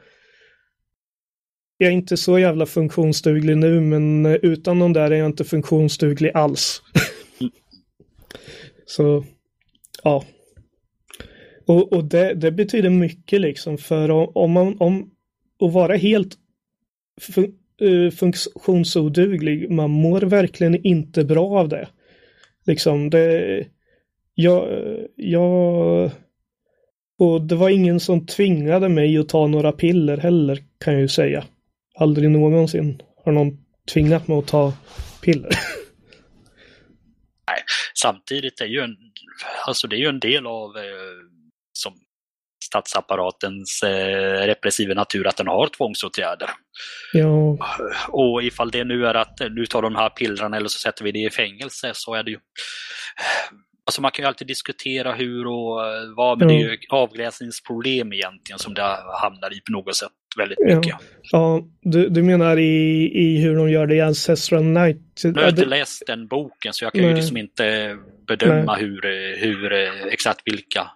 jag 1.78 1.88
är 1.88 1.92
inte 1.92 2.16
så 2.16 2.38
jävla 2.38 2.66
funktionsduglig 2.66 3.56
nu 3.56 3.80
men 3.80 4.26
eh, 4.26 4.32
utan 4.32 4.78
de 4.78 4.92
där 4.92 5.10
är 5.10 5.16
jag 5.16 5.26
inte 5.26 5.44
funktionsduglig 5.44 6.30
alls. 6.34 6.82
så 8.86 9.24
ja. 10.04 10.24
Och, 11.66 11.92
och 11.92 12.04
det, 12.04 12.34
det, 12.34 12.52
betyder 12.52 12.90
mycket 12.90 13.40
liksom 13.40 13.78
för 13.78 14.10
om 14.38 14.52
man 14.52 14.76
om 14.80 15.10
att 15.60 15.72
vara 15.72 15.96
helt 15.96 16.36
fun, 17.20 17.54
uh, 17.82 18.10
funktionsoduglig, 18.10 19.70
man 19.70 19.90
mår 19.90 20.20
verkligen 20.20 20.86
inte 20.86 21.24
bra 21.24 21.58
av 21.58 21.68
det. 21.68 21.88
Liksom 22.66 23.10
det, 23.10 23.66
jag, 24.34 24.68
jag 25.16 26.10
och 27.18 27.42
det 27.42 27.54
var 27.54 27.70
ingen 27.70 28.00
som 28.00 28.26
tvingade 28.26 28.88
mig 28.88 29.18
att 29.18 29.28
ta 29.28 29.46
några 29.46 29.72
piller 29.72 30.16
heller 30.16 30.64
kan 30.78 30.92
jag 30.92 31.02
ju 31.02 31.08
säga. 31.08 31.44
Aldrig 31.94 32.30
någonsin 32.30 33.02
har 33.24 33.32
någon 33.32 33.58
tvingat 33.92 34.28
mig 34.28 34.38
att 34.38 34.46
ta 34.46 34.72
piller. 35.22 35.50
Samtidigt 38.00 38.60
är 38.60 38.66
ju 38.66 38.80
en, 38.80 38.96
alltså 39.66 39.86
det 39.86 39.96
är 39.96 40.00
ju 40.00 40.08
en 40.08 40.20
del 40.20 40.46
av 40.46 40.76
eh, 40.76 40.82
som 41.72 41.94
statsapparatens 42.64 43.82
eh, 43.82 44.46
repressiva 44.46 44.94
natur 44.94 45.26
att 45.26 45.36
den 45.36 45.46
har 45.46 45.66
tvångsåtgärder. 45.66 46.50
Ja. 47.12 47.58
Och 48.08 48.42
ifall 48.42 48.70
det 48.70 48.84
nu 48.84 49.06
är 49.06 49.14
att 49.14 49.40
nu 49.50 49.66
tar 49.66 49.82
de 49.82 49.96
här 49.96 50.08
pillerna 50.08 50.56
eller 50.56 50.68
så 50.68 50.78
sätter 50.78 51.04
vi 51.04 51.12
det 51.12 51.18
i 51.18 51.30
fängelse 51.30 51.90
så 51.94 52.14
är 52.14 52.22
det 52.22 52.30
ju 52.30 52.38
Alltså 53.86 54.02
man 54.02 54.10
kan 54.10 54.22
ju 54.22 54.26
alltid 54.26 54.46
diskutera 54.46 55.12
hur 55.12 55.46
och 55.46 55.86
eh, 55.86 56.02
vad, 56.16 56.38
men 56.38 56.50
mm. 56.50 56.60
det 56.60 56.64
är 56.64 56.70
ju 56.70 56.78
avgränsningsproblem 56.90 58.12
egentligen 58.12 58.58
som 58.58 58.74
det 58.74 58.82
hamnar 59.22 59.52
i 59.56 59.60
på 59.60 59.72
något 59.72 59.96
sätt 59.96 60.12
väldigt 60.36 60.58
mycket. 60.58 60.86
Ja, 60.86 60.98
ja 61.22 61.68
du, 61.82 62.08
du 62.08 62.22
menar 62.22 62.56
i, 62.56 63.10
i 63.14 63.40
hur 63.40 63.56
de 63.56 63.70
gör 63.70 63.86
det 63.86 63.94
i 63.94 64.00
Ancestral 64.00 64.64
Night? 64.64 65.20
Nu 65.24 65.32
har 65.32 65.40
jag 65.40 65.50
inte 65.50 65.64
läst 65.64 66.02
den 66.06 66.26
boken 66.26 66.72
så 66.72 66.84
jag 66.84 66.92
kan 66.92 67.02
Nej. 67.02 67.10
ju 67.10 67.16
liksom 67.16 67.36
inte 67.36 67.96
bedöma 68.28 68.76
hur, 68.76 69.02
hur 69.36 69.72
exakt 70.12 70.40
vilka 70.44 70.90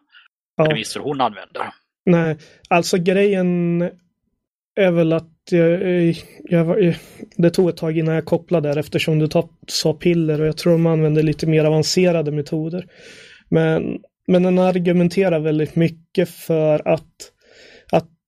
ja. 0.57 0.67
premisser 0.67 1.01
hon 1.01 1.21
använder. 1.21 1.62
Nej, 2.07 2.37
alltså 2.69 2.99
grejen 2.99 3.83
är 4.75 4.91
väl 4.91 5.12
att 5.12 5.29
jag, 5.51 6.15
jag, 6.45 6.95
det 7.37 7.51
tog 7.51 7.69
ett 7.69 7.77
tag 7.77 7.99
innan 7.99 8.15
jag 8.15 8.25
kopplade 8.25 8.69
där 8.69 8.79
eftersom 8.79 9.19
du 9.19 9.29
sa 9.69 9.93
piller 9.95 10.41
och 10.41 10.47
jag 10.47 10.57
tror 10.57 10.73
de 10.73 10.87
använder 10.87 11.23
lite 11.23 11.47
mer 11.47 11.65
avancerade 11.65 12.31
metoder. 12.31 12.87
Men, 13.49 13.99
men 14.27 14.43
den 14.43 14.59
argumenterar 14.59 15.41
väldigt 15.41 15.77
mycket 15.77 16.29
för 16.29 16.89
att 16.89 17.32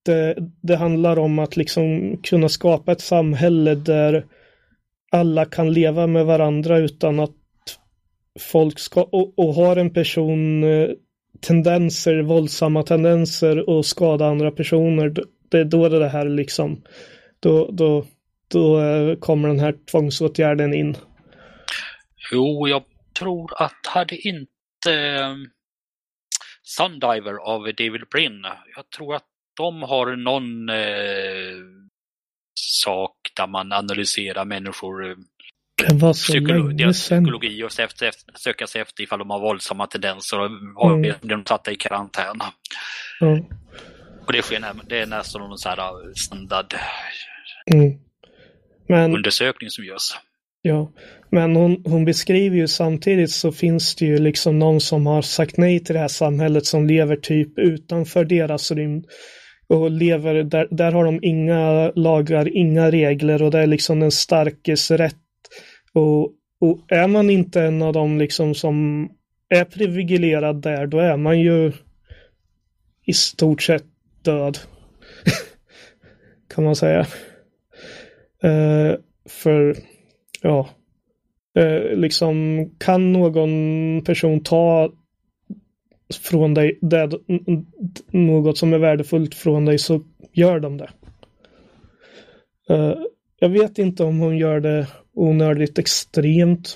det, 0.04 0.30
eh, 0.30 0.44
det 0.62 0.76
handlar 0.76 1.18
om 1.18 1.38
att 1.38 1.56
liksom 1.56 2.16
kunna 2.22 2.48
skapa 2.48 2.92
ett 2.92 3.00
samhälle 3.00 3.74
där 3.74 4.26
alla 5.12 5.44
kan 5.44 5.72
leva 5.72 6.06
med 6.06 6.26
varandra 6.26 6.78
utan 6.78 7.20
att 7.20 7.30
folk 8.40 8.78
ska, 8.78 9.02
och, 9.02 9.38
och 9.38 9.54
har 9.54 9.76
en 9.76 9.90
person 9.90 10.64
eh, 10.64 10.88
tendenser, 11.40 12.22
våldsamma 12.22 12.82
tendenser 12.82 13.68
och 13.68 13.86
skada 13.86 14.26
andra 14.26 14.50
personer, 14.50 15.14
det 15.50 15.58
är 15.58 15.64
då 15.64 15.88
det 15.88 16.08
här 16.08 16.28
liksom, 16.28 16.82
då, 17.40 17.70
då, 17.72 18.04
då 18.48 18.80
eh, 18.80 19.16
kommer 19.16 19.48
den 19.48 19.60
här 19.60 19.74
tvångsåtgärden 19.90 20.74
in. 20.74 20.96
Jo, 22.32 22.68
jag 22.68 22.82
tror 23.18 23.62
att 23.62 23.86
hade 23.86 24.16
inte 24.16 25.36
Sundiver 26.62 27.34
av 27.34 27.62
David 27.62 28.02
Brin, 28.12 28.44
jag 28.76 28.90
tror 28.96 29.14
att 29.14 29.33
de 29.56 29.82
har 29.82 30.16
någon 30.16 30.68
eh, 30.68 31.64
sak 32.60 33.16
där 33.36 33.46
man 33.46 33.72
analyserar 33.72 34.44
människor 34.44 35.10
eh, 35.10 35.16
det 35.76 35.94
var 35.94 36.12
så 36.12 36.32
Psykolo 36.32 36.68
deras 36.68 37.00
psykologi 37.00 37.62
och 37.62 37.80
efter, 37.80 38.10
söka 38.34 38.66
sig 38.66 38.80
efter 38.80 39.02
ifall 39.02 39.18
de 39.18 39.30
har 39.30 39.40
våldsamma 39.40 39.86
tendenser 39.86 40.40
och 40.40 40.50
har 40.74 40.94
mm. 40.94 41.14
de 41.22 41.44
satta 41.44 41.72
i 41.72 41.76
karantän. 41.76 42.40
Mm. 43.20 43.44
Och 44.26 44.32
det 44.32 44.42
sker 44.42 44.72
det 44.88 44.98
är 44.98 45.06
nästan 45.06 45.40
någon 45.40 45.58
sån 45.58 45.70
här 45.70 45.78
äh, 45.78 46.12
standard 46.16 46.74
mm. 47.72 47.98
Men, 48.88 49.14
undersökning 49.14 49.70
som 49.70 49.84
görs. 49.84 50.16
Ja, 50.62 50.92
men 51.30 51.56
hon, 51.56 51.82
hon, 51.84 52.04
beskriver 52.04 52.56
ju 52.56 52.68
samtidigt 52.68 53.30
så 53.30 53.52
finns 53.52 53.94
det 53.94 54.04
ju 54.04 54.18
liksom 54.18 54.58
någon 54.58 54.80
som 54.80 55.06
har 55.06 55.22
sagt 55.22 55.56
nej 55.56 55.84
till 55.84 55.94
det 55.94 56.00
här 56.00 56.08
samhället 56.08 56.66
som 56.66 56.86
lever 56.86 57.16
typ 57.16 57.58
utanför 57.58 58.24
deras 58.24 58.70
rymd. 58.70 59.06
Och 59.66 59.90
lever, 59.90 60.34
där, 60.34 60.68
där 60.70 60.92
har 60.92 61.04
de 61.04 61.18
inga 61.22 61.92
lagar, 61.94 62.56
inga 62.56 62.90
regler 62.90 63.42
och 63.42 63.50
det 63.50 63.58
är 63.58 63.66
liksom 63.66 64.00
den 64.00 64.10
starkes 64.10 64.90
rätt. 64.90 65.16
Och, 65.92 66.22
och 66.60 66.80
är 66.88 67.06
man 67.08 67.30
inte 67.30 67.62
en 67.62 67.82
av 67.82 67.92
dem 67.92 68.18
liksom 68.18 68.54
som 68.54 69.08
är 69.48 69.64
privilegierad 69.64 70.62
där, 70.62 70.86
då 70.86 70.98
är 70.98 71.16
man 71.16 71.40
ju 71.40 71.72
i 73.06 73.12
stort 73.12 73.62
sett 73.62 73.84
död. 74.22 74.58
kan 76.54 76.64
man 76.64 76.76
säga. 76.76 77.06
Uh, 78.44 78.96
för, 79.28 79.76
ja, 80.42 80.68
uh, 81.58 81.96
liksom 81.96 82.66
kan 82.78 83.12
någon 83.12 84.02
person 84.04 84.40
ta 84.40 84.92
från 86.18 86.54
dig 86.54 86.78
det, 86.80 87.10
något 88.10 88.58
som 88.58 88.72
är 88.72 88.78
värdefullt 88.78 89.34
från 89.34 89.64
dig 89.64 89.78
så 89.78 90.00
gör 90.32 90.60
de 90.60 90.76
det. 90.76 90.90
Uh, 92.70 92.94
jag 93.38 93.48
vet 93.48 93.78
inte 93.78 94.04
om 94.04 94.18
hon 94.18 94.38
gör 94.38 94.60
det 94.60 94.86
onödigt 95.14 95.78
extremt. 95.78 96.74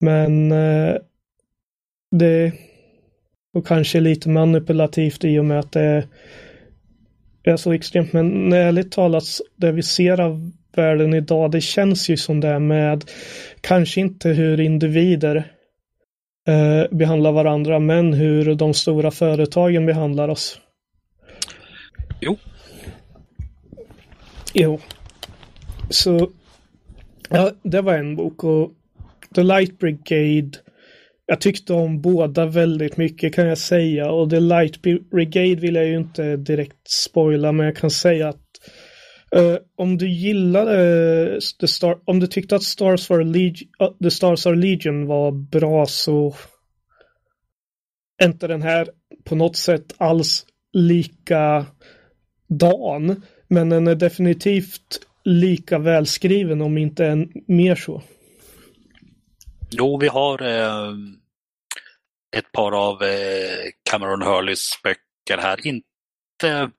Men 0.00 0.52
eh, 0.52 0.94
det 2.10 2.52
och 3.54 3.66
kanske 3.66 4.00
lite 4.00 4.28
manipulativt 4.28 5.24
i 5.24 5.38
och 5.38 5.44
med 5.44 5.58
att 5.58 5.72
det 5.72 6.04
är 7.44 7.56
så 7.56 7.72
extremt. 7.72 8.12
Men 8.12 8.52
ärligt 8.52 8.92
talat, 8.92 9.24
det 9.56 9.72
vi 9.72 9.82
ser 9.82 10.20
av 10.20 10.50
världen 10.76 11.14
idag, 11.14 11.50
det 11.50 11.60
känns 11.60 12.08
ju 12.08 12.16
som 12.16 12.40
det 12.40 12.48
är 12.48 12.58
med 12.58 13.04
kanske 13.60 14.00
inte 14.00 14.28
hur 14.28 14.60
individer 14.60 15.52
eh, 16.48 16.96
behandlar 16.96 17.32
varandra, 17.32 17.78
men 17.78 18.12
hur 18.12 18.54
de 18.54 18.74
stora 18.74 19.10
företagen 19.10 19.86
behandlar 19.86 20.28
oss. 20.28 20.60
Jo. 22.20 22.36
Jo. 24.54 24.78
Så, 25.90 26.30
ja, 27.28 27.52
det 27.62 27.80
var 27.80 27.94
en 27.94 28.16
bok 28.16 28.44
och 28.44 28.72
The 29.34 29.42
Light 29.42 29.78
Brigade 29.78 30.58
jag 31.30 31.40
tyckte 31.40 31.72
om 31.72 32.00
båda 32.00 32.46
väldigt 32.46 32.96
mycket 32.96 33.34
kan 33.34 33.46
jag 33.46 33.58
säga 33.58 34.10
och 34.10 34.30
The 34.30 34.40
Light 34.40 34.82
Brigade 35.10 35.54
vill 35.54 35.74
jag 35.74 35.86
ju 35.86 35.96
inte 35.96 36.36
direkt 36.36 36.90
spoila 36.90 37.52
men 37.52 37.66
jag 37.66 37.76
kan 37.76 37.90
säga 37.90 38.28
att 38.28 38.47
uh, 39.36 39.56
om 39.76 39.98
du 39.98 40.08
gillade 40.08 40.74
eh, 41.34 41.38
The 41.60 41.68
Star, 41.68 41.98
om 42.04 42.20
du 42.20 42.26
tyckte 42.26 42.56
att 42.56 42.62
Stars 42.62 43.10
Are 43.10 43.24
Legion, 43.24 43.68
uh, 43.82 43.90
The 44.02 44.10
Stars 44.10 44.46
Are 44.46 44.56
Legion 44.56 45.06
var 45.06 45.30
bra 45.30 45.86
så 45.86 46.34
är 48.18 48.26
inte 48.26 48.46
den 48.46 48.62
här 48.62 48.88
på 49.24 49.34
något 49.34 49.56
sätt 49.56 49.94
alls 49.98 50.46
lika 50.72 51.66
dan 52.48 53.22
men 53.48 53.68
den 53.68 53.86
är 53.86 53.94
definitivt 53.94 55.00
lika 55.24 55.78
välskriven 55.78 56.60
om 56.60 56.78
inte 56.78 57.06
än 57.06 57.32
mer 57.46 57.74
så. 57.74 58.02
Jo, 59.70 59.98
vi 59.98 60.08
har 60.08 60.42
eh, 60.42 60.92
ett 62.36 62.52
par 62.52 62.88
av 62.88 63.02
eh, 63.02 63.70
Cameron 63.90 64.22
Hurleys 64.22 64.82
böcker 64.82 65.42
här. 65.42 65.66
Inte 65.66 66.70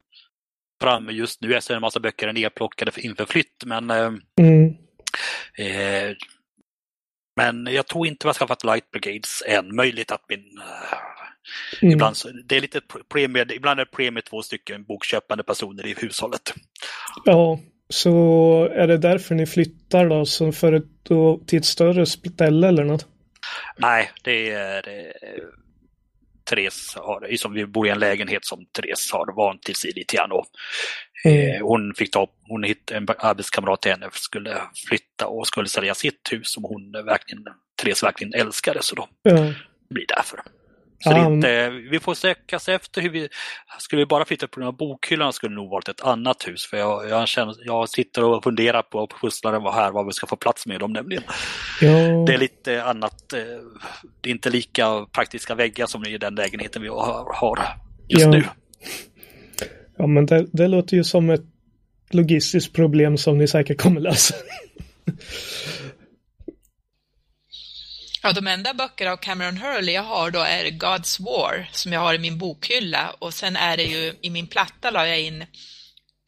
framme 0.81 1.11
just 1.11 1.41
nu, 1.41 1.51
jag 1.51 1.63
ser 1.63 1.75
en 1.75 1.81
massa 1.81 1.99
böcker 1.99 2.27
är 2.27 2.33
nedplockade 2.33 2.91
inför 2.95 3.25
flytt, 3.25 3.63
men 3.65 3.89
eh, 3.89 4.11
mm. 4.39 4.75
eh, 5.57 6.15
Men 7.35 7.67
jag 7.73 7.87
tror 7.87 8.07
inte 8.07 8.25
vi 8.25 8.29
har 8.29 8.33
skaffat 8.33 8.63
Light 8.63 8.91
Brigades 8.91 9.43
än. 9.47 9.75
Möjligt 9.75 10.11
att 10.11 10.25
min... 10.29 10.59
Mm. 11.81 11.93
Ibland, 11.93 12.15
det 12.45 12.57
är 12.57 12.61
lite 12.61 12.81
premie, 13.09 13.45
ibland 13.53 13.79
är 13.79 13.85
premie 13.85 14.21
två 14.21 14.41
stycken 14.41 14.83
bokköpande 14.83 15.43
personer 15.43 15.85
i 15.85 15.95
hushållet. 15.97 16.53
Ja, 17.25 17.59
så 17.89 18.13
är 18.71 18.87
det 18.87 18.97
därför 18.97 19.35
ni 19.35 19.45
flyttar 19.45 20.09
då, 20.09 20.25
så 20.25 20.51
för 20.51 20.73
ett, 20.73 21.03
då, 21.03 21.43
till 21.47 21.59
ett 21.59 21.65
större 21.65 22.05
ställe 22.05 22.67
eller 22.67 22.83
något? 22.83 23.07
Nej, 23.77 24.11
det 24.23 24.51
är 24.51 24.89
eh, 24.89 25.43
Therese 26.49 26.95
har, 26.97 27.37
som 27.37 27.53
vi 27.53 27.65
bor 27.65 27.87
i 27.87 27.89
en 27.89 27.99
lägenhet 27.99 28.45
som 28.45 28.65
Therese 28.65 29.11
har 29.11 29.35
vant 29.35 29.77
sig 29.77 29.91
lite 29.95 30.15
grann. 30.15 30.31
Och, 30.31 30.45
Mm. 31.25 31.55
eh, 31.55 31.61
hon 31.61 31.93
fick 31.97 32.11
ta, 32.11 32.27
hon 32.47 32.63
hittade 32.63 32.97
en 32.97 33.07
arbetskamrat 33.19 33.81
till 33.81 33.91
henne 33.91 34.09
skulle 34.13 34.57
flytta 34.87 35.27
och 35.27 35.47
skulle 35.47 35.67
sälja 35.69 35.95
sitt 35.95 36.29
hus 36.31 36.51
som 36.53 36.63
hon 36.63 36.91
verkligen, 36.91 37.43
Therese 37.81 38.03
verkligen 38.03 38.33
älskade. 38.33 38.79
Så 38.81 38.95
då 38.95 39.07
Ja. 39.23 39.53
blir 39.89 40.05
det 40.07 40.13
därför. 40.15 40.39
Så 41.03 41.09
är 41.11 41.33
inte, 41.33 41.69
vi 41.69 41.99
får 41.99 42.13
söka 42.13 42.59
sig 42.59 42.75
efter 42.75 43.01
hur 43.01 43.09
vi... 43.09 43.29
Skulle 43.79 43.99
vi 44.01 44.05
bara 44.05 44.25
flytta 44.25 44.47
på 44.47 44.59
grund 44.59 44.67
av 44.67 44.77
bokhyllan 44.77 45.33
skulle 45.33 45.51
det 45.51 45.55
nog 45.55 45.69
varit 45.69 45.87
ett 45.87 46.01
annat 46.01 46.47
hus. 46.47 46.65
För 46.65 46.77
jag, 46.77 47.09
jag, 47.09 47.27
känner, 47.27 47.55
jag 47.65 47.89
sitter 47.89 48.23
och 48.23 48.43
funderar 48.43 48.81
på 48.81 48.97
och 48.99 49.13
pusslar 49.21 49.59
vad 49.59 49.73
här, 49.73 49.91
vad 49.91 50.05
vi 50.05 50.11
ska 50.11 50.27
få 50.27 50.35
plats 50.35 50.65
med 50.65 50.79
dem 50.79 50.93
nämligen. 50.93 51.23
Ja, 51.81 51.89
Det 52.27 52.33
är 52.33 52.37
lite 52.37 52.83
annat. 52.83 53.33
eh, 53.33 53.39
Det 54.21 54.29
är 54.29 54.31
inte 54.31 54.49
lika 54.49 55.05
praktiska 55.11 55.55
väggar 55.55 55.85
som 55.85 56.05
i 56.05 56.17
den 56.17 56.35
lägenheten 56.35 56.81
vi 56.81 56.87
har, 56.87 57.33
har 57.35 57.59
just 58.07 58.25
Ja. 58.25 58.31
nu. 58.31 58.43
ja 59.97 60.07
men 60.07 60.25
det, 60.25 60.45
det 60.53 60.67
låter 60.67 60.97
ju 60.97 61.03
som 61.03 61.29
ett 61.29 61.43
logistiskt 62.11 62.73
problem 62.75 63.17
som 63.17 63.37
ni 63.37 63.47
säkert 63.47 63.81
kommer 63.81 64.01
lösa. 64.01 64.35
Ja, 68.23 68.33
de 68.33 68.47
enda 68.47 68.73
böcker 68.73 69.05
av 69.07 69.17
Cameron 69.17 69.57
Hurley 69.57 69.95
jag 69.95 70.03
har 70.03 70.31
då 70.31 70.39
är 70.39 70.65
God's 70.65 71.23
War 71.25 71.69
som 71.71 71.93
jag 71.93 71.99
har 71.99 72.13
i 72.13 72.19
min 72.19 72.37
bokhylla 72.37 73.15
och 73.19 73.33
sen 73.33 73.55
är 73.55 73.77
det 73.77 73.83
ju 73.83 74.13
i 74.21 74.29
min 74.29 74.47
platta 74.47 74.91
la 74.91 75.07
jag 75.07 75.21
in 75.21 75.45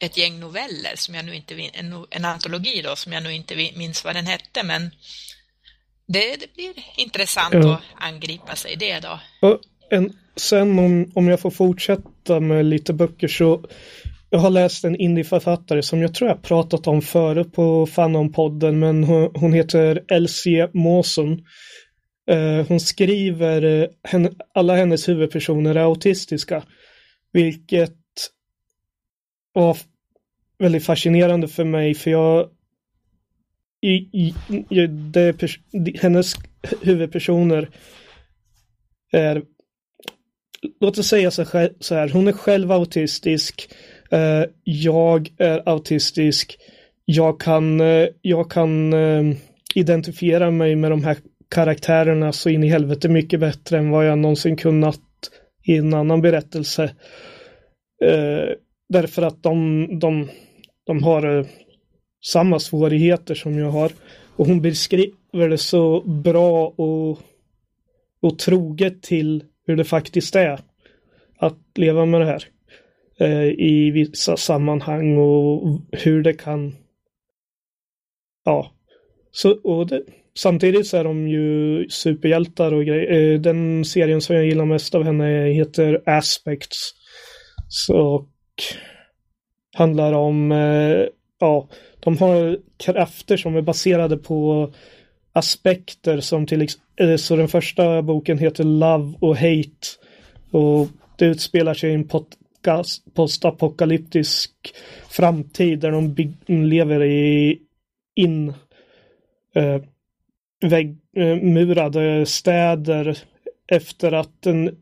ett 0.04 0.16
gäng 0.16 0.40
noveller 0.40 0.92
som 0.96 1.14
jag 1.14 1.24
nu 1.24 1.34
inte 1.34 1.54
en, 1.72 2.06
en 2.10 2.24
antologi 2.24 2.82
då 2.82 2.96
som 2.96 3.12
jag 3.12 3.22
nu 3.22 3.32
inte 3.32 3.56
minns 3.56 4.04
vad 4.04 4.14
den 4.16 4.26
hette 4.26 4.62
men 4.62 4.90
det, 6.06 6.36
det 6.36 6.54
blir 6.54 6.72
intressant 6.96 7.54
Ja. 7.54 7.74
att 7.74 7.80
angripa 7.94 8.56
sig 8.56 8.76
det 8.76 9.00
då. 9.00 9.20
Och 9.40 9.60
en, 9.90 10.12
sen 10.36 10.78
om, 10.78 11.12
om 11.14 11.28
jag 11.28 11.40
får 11.40 11.50
fortsätta 11.50 12.40
med 12.40 12.64
lite 12.64 12.92
böcker 12.92 13.28
så 13.28 13.64
jag 14.32 14.38
har 14.38 14.50
läst 14.50 14.84
en 14.84 14.96
indieförfattare 14.96 15.82
som 15.82 16.02
jag 16.02 16.14
tror 16.14 16.30
jag 16.30 16.42
pratat 16.42 16.86
om 16.86 17.02
förut 17.02 17.52
på 17.52 17.86
Fanon-podden 17.86 18.72
men 18.72 19.04
hon, 19.04 19.52
heter 19.52 20.04
Elsie 20.08 20.68
Mawson. 20.74 21.32
Eh, 22.30 22.66
hon 22.68 22.80
skriver, 22.80 23.62
eh, 24.12 24.30
alla 24.54 24.76
hennes 24.76 25.08
huvudpersoner 25.08 25.74
är 25.74 25.80
autistiska. 25.80 26.62
Vilket 27.32 27.96
var 29.52 29.76
väldigt 30.58 30.84
fascinerande 30.84 31.48
för 31.48 31.64
mig 31.64 31.94
för 31.94 32.10
jag 32.10 32.50
i, 33.82 33.94
i, 33.94 34.34
det, 35.12 35.42
hennes 36.00 36.34
huvudpersoner 36.80 37.68
är 39.12 39.42
låt 40.80 40.98
oss 40.98 41.08
säga 41.08 41.30
så 41.30 41.42
här, 41.42 42.08
hon 42.08 42.28
är 42.28 42.32
själv 42.32 42.72
autistisk. 42.72 43.68
Eh, 44.12 44.44
jag 44.64 45.28
är 45.38 45.68
autistisk. 45.68 46.58
Jag 47.04 47.40
kan, 47.40 47.80
eh, 47.80 48.08
jag 48.20 48.50
kan 48.50 48.92
eh, 48.92 49.36
identifiera 49.74 50.50
mig 50.50 50.76
med 50.76 50.90
de 50.90 51.04
här 51.04 51.16
karaktärerna 51.50 52.32
så 52.32 52.48
in 52.48 52.64
i 52.64 52.68
helvete 52.68 53.08
mycket 53.08 53.40
bättre 53.40 53.78
än 53.78 53.90
vad 53.90 54.06
jag 54.06 54.18
någonsin 54.18 54.56
kunnat 54.56 55.00
i 55.64 55.76
en 55.76 55.94
annan 55.94 56.20
berättelse. 56.22 56.84
Eh, 58.04 58.54
därför 58.88 59.22
att 59.22 59.42
de, 59.42 59.88
de, 59.98 60.28
de 60.86 61.02
har 61.02 61.38
eh, 61.38 61.46
samma 62.24 62.58
svårigheter 62.58 63.34
som 63.34 63.58
jag 63.58 63.70
har. 63.70 63.92
Och 64.36 64.46
hon 64.46 64.62
beskriver 64.62 65.48
det 65.48 65.58
så 65.58 66.00
bra 66.00 66.66
och, 66.76 67.18
och 68.22 68.38
troget 68.38 69.02
till 69.02 69.44
hur 69.66 69.76
det 69.76 69.84
faktiskt 69.84 70.36
är 70.36 70.60
att 71.38 71.58
leva 71.74 72.04
med 72.04 72.20
det 72.20 72.26
här 72.26 72.51
Eh, 73.22 73.44
i 73.44 73.90
vissa 73.90 74.36
sammanhang 74.36 75.16
och 75.16 75.80
hur 75.92 76.22
det 76.22 76.32
kan 76.32 76.76
ja 78.44 78.72
så 79.32 79.50
och 79.64 79.86
det, 79.86 80.02
samtidigt 80.34 80.86
så 80.86 80.96
är 80.96 81.04
de 81.04 81.28
ju 81.28 81.86
superhjältar 81.88 82.72
och 82.72 82.84
grejer. 82.84 83.32
Eh, 83.32 83.40
den 83.40 83.84
serien 83.84 84.20
som 84.20 84.36
jag 84.36 84.44
gillar 84.44 84.64
mest 84.64 84.94
av 84.94 85.04
henne 85.04 85.52
heter 85.52 86.02
Aspects 86.06 86.92
så 87.68 87.96
och 87.96 88.28
handlar 89.74 90.12
om 90.12 90.52
eh, 90.52 91.06
ja 91.40 91.68
de 92.00 92.18
har 92.18 92.58
krafter 92.76 93.36
som 93.36 93.56
är 93.56 93.62
baserade 93.62 94.16
på 94.16 94.72
aspekter 95.32 96.20
som 96.20 96.46
till 96.46 96.62
exempel, 96.62 97.18
så 97.18 97.36
den 97.36 97.48
första 97.48 98.02
boken 98.02 98.38
heter 98.38 98.64
Love 98.64 99.14
och 99.20 99.36
Hate 99.36 99.86
och 100.50 100.88
det 101.18 101.26
utspelar 101.26 101.74
sig 101.74 101.90
i 101.90 101.94
en 101.94 102.08
pot 102.08 102.38
postapokalyptisk 103.14 104.50
framtid 105.08 105.78
där 105.78 105.90
de 105.90 106.14
lever 106.68 107.04
i 107.04 107.58
in 108.14 108.48
eh, 109.54 109.82
vägg, 110.60 110.96
eh, 111.16 111.36
murade 111.36 112.26
städer 112.26 113.18
efter 113.68 114.12
att 114.12 114.46
en 114.46 114.76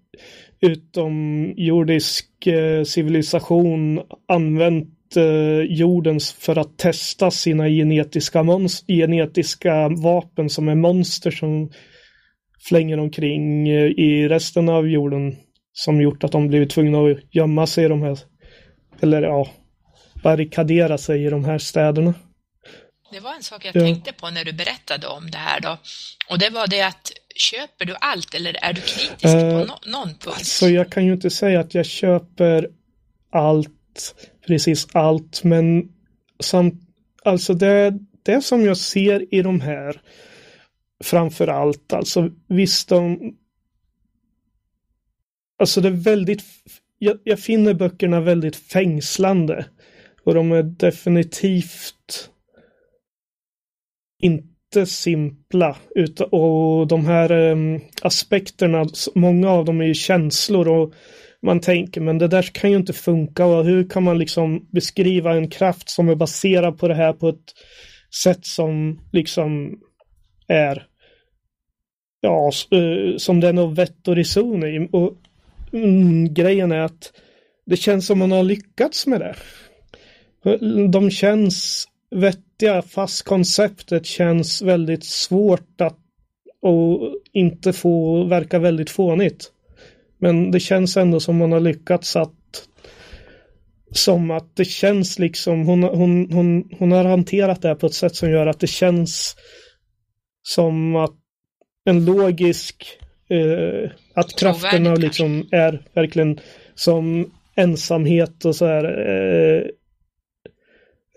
utomjordisk 0.61 2.47
eh, 2.47 2.85
civilisation 2.85 4.01
använt 4.29 5.17
eh, 5.17 5.61
jordens 5.61 6.33
för 6.33 6.59
att 6.59 6.79
testa 6.79 7.31
sina 7.31 7.69
genetiska, 7.69 8.45
genetiska 8.89 9.89
vapen 9.89 10.51
som 10.51 10.69
är 10.69 10.75
monster 10.75 11.31
som 11.31 11.71
flänger 12.69 12.99
omkring 12.99 13.69
eh, 13.69 13.87
i 13.87 14.29
resten 14.29 14.69
av 14.69 14.89
jorden 14.89 15.37
som 15.73 16.01
gjort 16.01 16.25
att 16.25 16.33
de 16.33 16.49
blivit 16.49 16.71
tvungna 16.71 16.99
att 17.11 17.35
gömma 17.35 17.67
sig 17.67 17.85
i 17.85 17.89
de 17.89 18.03
här 18.03 18.19
eller 19.01 19.23
ja, 19.23 19.49
barrikadera 20.23 20.99
sig 20.99 21.25
i 21.27 21.31
de 21.31 21.45
här 21.45 21.59
städerna. 21.59 22.15
Det 23.13 23.21
var 23.21 23.35
en 23.35 23.43
sak 23.43 23.65
jag 23.65 23.77
Ja. 23.77 23.81
tänkte 23.81 24.13
på 24.13 24.31
när 24.31 24.45
du 24.45 24.53
berättade 24.53 25.07
om 25.07 25.31
det 25.31 25.39
här 25.39 25.61
då. 25.61 25.79
Och 26.31 26.39
det 26.39 26.51
var 26.51 26.67
det 26.67 26.83
att 26.83 27.13
köper 27.37 27.85
du 27.85 27.95
allt 28.01 28.35
eller 28.35 28.57
är 28.65 28.73
du 28.73 28.81
kritisk 28.81 29.25
Eh, 29.35 29.51
på 29.61 29.65
no 29.65 29.91
någon 29.93 30.09
punkt? 30.09 30.47
Så 30.47 30.69
jag 30.71 30.91
kan 30.93 31.07
ju 31.07 31.13
inte 31.13 31.31
säga 31.31 31.61
att 31.61 31.75
jag 31.75 31.87
köper 31.87 32.69
allt, 33.33 34.15
precis 34.47 34.87
allt, 34.93 35.45
men 35.45 35.89
samt, 36.43 36.75
alltså 37.25 37.55
det, 37.55 37.93
det 38.23 38.43
som 38.43 38.65
jag 38.65 38.77
ser 38.77 39.35
i 39.35 39.43
de 39.43 39.61
här 39.61 40.01
framför 41.05 41.49
allt, 41.49 41.93
alltså 41.93 42.31
visst 42.49 42.89
de 42.89 43.35
Alltså 45.61 45.81
det 45.81 45.89
är 45.89 45.93
väldigt, 45.93 46.45
jag, 46.99 47.19
jag 47.25 47.41
finner 47.41 47.75
böckerna 47.75 48.21
väldigt 48.21 48.57
fängslande 48.57 49.65
och 50.25 50.35
de 50.35 50.53
är 50.53 50.63
definitivt 50.63 52.31
inte 54.23 54.87
simpla. 54.87 55.77
Utan, 55.95 56.29
och 56.31 56.87
de 56.87 57.07
här 57.07 57.33
um, 57.33 57.81
aspekterna, 58.03 58.87
många 59.15 59.51
av 59.51 59.65
dem 59.65 59.81
är 59.81 59.85
ju 59.85 59.95
känslor 59.95 60.69
och 60.69 60.95
man 61.43 61.61
tänker 61.61 62.01
men 62.01 62.19
det 62.19 62.29
där 62.29 62.43
kan 62.43 62.71
ju 62.71 62.77
inte 62.77 62.93
funka 62.93 63.47
och 63.47 63.65
hur 63.65 63.89
kan 63.89 64.03
man 64.03 64.19
liksom 64.19 64.69
beskriva 64.73 65.35
en 65.35 65.51
kraft 65.51 65.91
som 65.91 66.09
är 66.09 66.15
baserad 66.15 66.79
på 66.79 66.89
det 66.89 66.95
här 66.95 67.13
på 67.13 67.29
ett 67.29 67.55
sätt 68.23 68.47
som 68.47 69.01
liksom 69.13 69.79
är 70.49 70.87
ja, 72.21 72.51
eh, 72.71 73.17
som 73.17 73.41
det 73.41 73.49
är 73.49 73.53
något 73.53 73.79
vett 73.79 74.09
och 74.09 74.17
reson 74.17 74.65
i. 74.65 74.89
Och 74.93 75.17
mm, 75.73 76.35
grejen 76.35 76.73
är 76.73 76.81
att 76.81 77.13
det 77.67 77.77
känns 77.77 78.07
som 78.07 78.19
man 78.19 78.33
har 78.33 78.43
lyckats 78.43 79.07
med 79.07 79.21
det. 79.21 79.37
De 80.89 81.11
känns 81.11 81.89
vettiga 82.11 82.83
fast 82.83 83.23
konceptet 83.23 84.07
känns 84.07 84.63
väldigt 84.63 85.05
svårt 85.05 85.81
att 85.81 85.97
och 86.63 87.15
inte 87.33 87.73
få 87.73 88.25
verka 88.25 88.59
väldigt 88.59 88.91
fånigt. 88.91 89.53
Men 90.19 90.51
det 90.51 90.61
känns 90.61 90.97
ändå 90.97 91.21
som 91.21 91.37
man 91.37 91.53
har 91.53 91.61
lyckats 91.61 92.17
att 92.17 92.35
som 93.93 94.31
att 94.31 94.57
det 94.57 94.65
känns 94.65 95.19
liksom 95.19 95.67
hon, 95.67 95.83
hon, 95.83 96.33
hon, 96.33 96.71
hon 96.79 96.93
har 96.93 97.05
hanterat 97.05 97.63
det 97.63 97.69
här 97.69 97.75
på 97.75 97.87
ett 97.87 97.95
sätt 97.95 98.17
som 98.17 98.31
gör 98.31 98.47
att 98.47 98.61
det 98.61 98.67
känns 98.67 99.37
som 100.43 100.97
att 100.97 101.15
en 101.85 102.05
logisk 102.05 102.87
eh, 103.31 103.91
att 104.15 104.39
krafterna 104.39 104.95
liksom 104.95 105.49
är 105.51 105.83
verkligen 105.95 106.41
som 106.75 107.31
ensamhet 107.57 108.45
och 108.45 108.57
så 108.57 108.67
här 108.67 108.85
eh, 109.09 109.63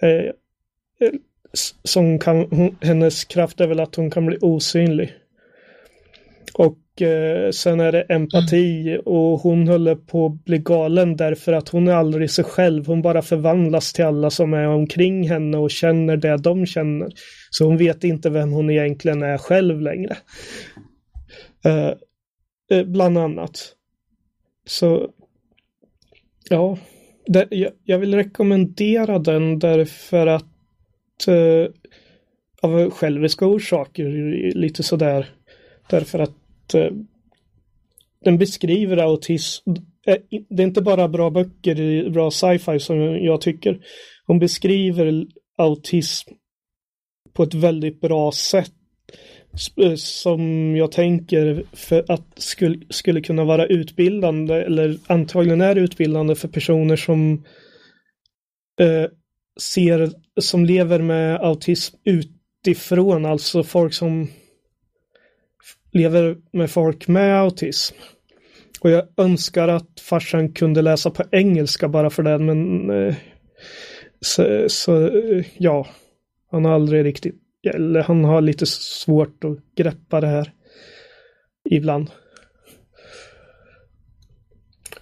eh, 0.10 0.32
som 1.84 2.20
kan, 2.20 2.48
hon, 2.52 2.78
hennes 2.82 3.26
kraft 3.26 3.62
är 3.62 3.68
väl 3.68 3.80
att 3.80 3.96
hon 3.96 4.12
kan 4.12 4.26
bli 4.26 4.38
osynlig. 4.42 5.14
Och 6.54 7.02
eh, 7.02 7.52
sen 7.52 7.80
är 7.80 7.92
det 7.92 8.02
empati 8.02 8.90
mm. 8.90 9.02
och 9.06 9.40
hon 9.40 9.68
håller 9.68 9.96
på 9.96 10.26
att 10.26 10.46
bli 10.46 10.58
galen 10.58 11.16
därför 11.16 11.54
att 11.54 11.70
hon 11.70 11.88
är 11.88 11.94
aldrig 11.94 12.32
sig 12.32 12.46
själv. 12.46 12.88
Hon 12.88 13.02
bara 13.02 13.22
förvandlas 13.22 13.94
till 13.94 14.06
alla 14.06 14.30
som 14.30 14.54
är 14.54 14.68
omkring 14.68 15.30
henne 15.30 15.58
och 15.58 15.72
känner 15.72 16.18
det 16.18 16.38
de 16.38 16.66
känner. 16.66 17.10
Så 17.50 17.66
hon 17.66 17.78
vet 17.78 18.04
inte 18.04 18.30
vem 18.30 18.52
hon 18.52 18.70
egentligen 18.70 19.24
är 19.24 19.38
själv 19.38 19.82
längre. 19.82 20.18
Eh, 21.66 21.94
eh, 22.72 22.86
bland 22.86 23.18
annat. 23.18 23.76
Så 24.66 25.10
ja, 26.50 26.78
det, 27.26 27.48
jag, 27.52 27.72
jag, 27.84 28.00
vill 28.00 28.16
rekommendera 28.16 29.20
den 29.20 29.60
därför 29.60 30.28
att 30.28 31.28
eh, 31.28 31.68
av 32.62 32.90
själviska 32.90 33.46
orsaker 33.46 34.10
lite 34.56 34.84
sådär. 34.84 35.30
Därför 35.90 36.20
att 36.20 36.74
eh, 36.74 36.92
den 38.24 38.38
beskriver 38.38 38.98
autism. 38.98 39.70
Eh, 40.06 40.18
det 40.50 40.64
är 40.64 40.68
inte 40.68 40.82
bara 40.82 41.08
bra 41.08 41.30
böcker, 41.30 42.10
bra 42.10 42.32
sci-fi 42.32 42.80
som 42.80 42.98
jag 43.00 43.42
tycker. 43.42 43.86
Hon 44.26 44.40
beskriver 44.40 45.28
autism 45.58 46.32
på 47.34 47.44
ett 47.44 47.54
väldigt 47.54 48.02
bra 48.02 48.32
sätt 48.32 48.74
Eh, 49.78 49.96
som 49.96 50.76
jag 50.76 50.92
tänker 50.92 51.66
för 51.74 52.06
att 52.08 52.28
skulle, 52.36 52.80
skulle 52.90 53.22
kunna 53.22 53.44
vara 53.44 53.66
utbildande 53.66 54.54
eller 54.54 54.98
antagligen 55.08 55.62
är 55.62 55.76
utbildande 55.76 56.36
för 56.36 56.48
personer 56.48 56.96
som 56.96 57.44
eh, 58.80 59.06
ser, 59.60 60.10
som 60.42 60.66
lever 60.66 61.00
med 61.00 61.42
autism 61.42 61.96
utifrån, 62.04 63.26
alltså 63.26 63.64
folk 63.64 63.94
som 63.94 64.28
lever 65.92 66.38
med 66.52 66.72
folk 66.72 67.08
med 67.08 67.40
autism. 67.40 67.96
Och 68.82 68.90
jag 68.90 69.08
önskar 69.18 69.68
att 69.68 70.00
farsan 70.00 70.54
kunde 70.54 70.82
läsa 70.82 71.10
på 71.10 71.24
engelska 71.32 71.88
bara 71.88 72.10
för 72.10 72.24
det, 72.24 72.40
men 72.40 72.90
eh, 72.90 73.16
så, 74.20 74.66
så, 74.70 75.12
ja, 75.58 75.88
han 76.52 76.66
har 76.66 76.72
aldrig 76.72 77.06
riktigt 77.06 77.43
eller 77.64 78.04
han 78.04 78.24
har 78.24 78.42
lite 78.42 78.66
svårt 78.66 79.44
att 79.44 79.76
greppa 79.76 80.22
det 80.22 80.28
här 80.28 80.54
ibland. 81.70 82.12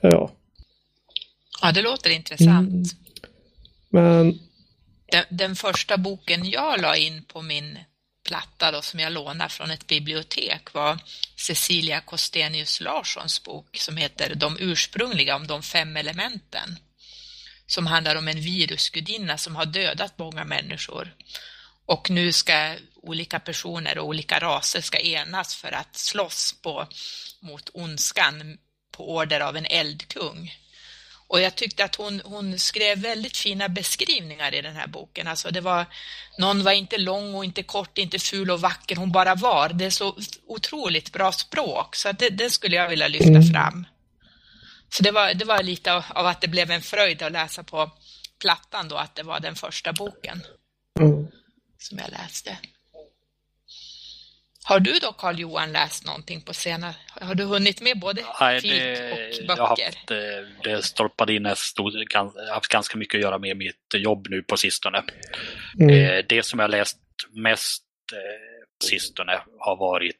Ja. 0.01 0.31
Ja, 1.61 1.71
det 1.71 1.81
låter 1.81 2.09
intressant. 2.09 2.69
Mm. 2.69 2.83
Men 3.89 4.39
den, 5.11 5.25
den, 5.29 5.55
första 5.55 5.97
boken 5.97 6.49
jag 6.49 6.81
la 6.81 6.95
in 6.95 7.23
på 7.23 7.41
min 7.41 7.77
platta 8.27 8.71
då, 8.71 8.81
som 8.81 8.99
jag 8.99 9.11
lånade 9.11 9.49
från 9.49 9.71
ett 9.71 9.87
bibliotek 9.87 10.73
var 10.73 10.99
Cecilia 11.35 12.01
Kostenius 12.01 12.81
Larssons 12.81 13.43
bok 13.43 13.77
som 13.77 13.97
heter 13.97 14.35
De 14.35 14.57
ursprungliga 14.59 15.35
om 15.35 15.47
de 15.47 15.63
fem 15.63 15.97
elementen. 15.97 16.75
Som 17.67 17.87
handlar 17.87 18.15
om 18.15 18.27
en 18.27 18.41
virusgudinna 18.41 19.37
som 19.37 19.55
har 19.55 19.65
dödat 19.65 20.17
många 20.17 20.43
människor 20.43 21.13
och 21.91 22.09
nu 22.09 22.31
ska 22.31 22.75
olika 22.95 23.39
personer 23.39 23.97
och 23.97 24.07
olika 24.07 24.39
raser 24.39 24.81
ska 24.81 24.99
enas 24.99 25.55
för 25.55 25.71
att 25.71 25.95
slåss 25.95 26.55
på, 26.61 26.87
mot 27.39 27.69
ondskan 27.73 28.57
på 28.91 29.15
order 29.15 29.39
av 29.39 29.57
en 29.57 29.65
eldkung. 29.65 30.51
Och 31.27 31.41
jag 31.41 31.55
tyckte 31.55 31.83
att 31.83 31.95
hon, 31.95 32.21
hon 32.25 32.59
skrev 32.59 32.97
väldigt 32.99 33.37
fina 33.37 33.69
beskrivningar 33.69 34.55
i 34.55 34.61
den 34.61 34.75
här 34.75 34.87
boken. 34.87 35.27
Alltså 35.27 35.51
det 35.51 35.61
var, 35.61 35.85
någon 36.37 36.63
var 36.63 36.71
inte 36.71 36.97
lång 36.97 37.35
och 37.35 37.45
inte 37.45 37.63
kort, 37.63 37.97
inte 37.97 38.19
ful 38.19 38.51
och 38.51 38.61
vacker, 38.61 38.95
hon 38.95 39.11
bara 39.11 39.35
var. 39.35 39.69
Det 39.69 39.85
är 39.85 39.89
så 39.89 40.17
otroligt 40.47 41.11
bra 41.11 41.31
språk, 41.31 41.95
så 41.95 42.11
det, 42.11 42.29
det, 42.29 42.49
skulle 42.49 42.75
jag 42.75 42.89
vilja 42.89 43.07
lyfta 43.07 43.29
mm. 43.29 43.43
fram. 43.43 43.85
Så 44.89 45.03
det 45.03 45.11
var, 45.11 45.33
det 45.33 45.45
var 45.45 45.63
lite 45.63 45.93
av, 45.93 46.03
av, 46.09 46.25
att 46.25 46.41
det 46.41 46.47
blev 46.47 46.71
en 46.71 46.81
fröjd 46.81 47.21
att 47.21 47.31
läsa 47.31 47.63
på 47.63 47.91
plattan 48.41 48.87
då, 48.87 48.95
att 48.95 49.15
det 49.15 49.23
var 49.23 49.39
den 49.39 49.55
första 49.55 49.93
boken. 49.93 50.43
Mm 50.99 51.27
som 51.81 51.97
jag 51.97 52.11
läste. 52.11 52.57
Har 54.63 54.79
du 54.79 54.99
då 54.99 55.11
Carl 55.11 55.39
Johan 55.39 55.71
läst 55.71 56.05
någonting 56.05 56.41
på 56.41 56.53
senare? 56.53 56.95
Har 57.07 57.35
du 57.35 57.43
hunnit 57.43 57.81
med 57.81 57.99
både 57.99 58.21
Nej, 58.39 58.61
flik 58.61 58.81
och 59.11 59.47
böcker? 59.47 59.47
Jag 59.47 59.55
har 59.55 59.67
haft, 59.67 60.11
eh, 60.11 60.17
det 60.63 60.85
stolpade 60.85 61.33
in 61.33 61.53
stor, 61.55 62.53
haft 62.53 62.67
ganska 62.67 62.97
mycket 62.97 63.17
att 63.17 63.21
göra 63.21 63.37
med 63.37 63.57
mitt 63.57 63.93
jobb 63.93 64.27
nu 64.29 64.43
på 64.43 64.57
sistone. 64.57 65.03
Mm. 65.79 65.89
Eh, 65.89 66.25
det 66.29 66.45
som 66.45 66.59
jag 66.59 66.69
läst 66.69 66.97
mest 67.31 67.83
eh, 68.13 68.17
på 68.79 68.85
sistone 68.85 69.41
har 69.59 69.75
varit 69.75 70.17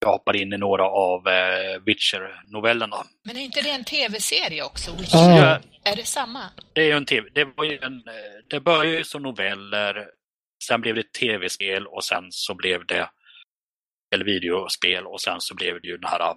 jag 0.00 0.08
hoppar 0.08 0.36
in 0.36 0.52
i 0.52 0.56
några 0.56 0.84
av 0.84 1.22
Witcher-novellerna. 1.86 2.96
Men 3.24 3.36
är 3.36 3.40
inte 3.40 3.60
det 3.60 3.70
en 3.70 3.84
tv-serie 3.84 4.62
också? 4.62 4.90
Witcher? 4.96 5.16
Ah. 5.16 5.60
Är 5.84 5.96
det 5.96 6.06
samma? 6.06 6.40
Det 6.72 6.80
är 6.80 6.86
ju 6.86 6.92
en 6.92 7.06
tv. 7.06 7.28
Det, 7.34 7.44
var 7.44 7.84
en, 7.84 8.02
det 8.50 8.60
började 8.60 8.96
ju 8.96 9.04
som 9.04 9.22
noveller 9.22 10.06
Sen 10.68 10.80
blev 10.80 10.94
det 10.94 11.12
tv-spel 11.12 11.86
och 11.86 12.04
sen 12.04 12.24
så 12.30 12.54
blev 12.54 12.86
det 12.86 13.10
eller 14.14 14.24
videospel 14.24 15.06
och 15.06 15.20
sen 15.20 15.40
så 15.40 15.54
blev 15.54 15.80
det 15.80 15.88
ju 15.88 15.96
den 15.96 16.10
här 16.10 16.20
äh, 16.20 16.36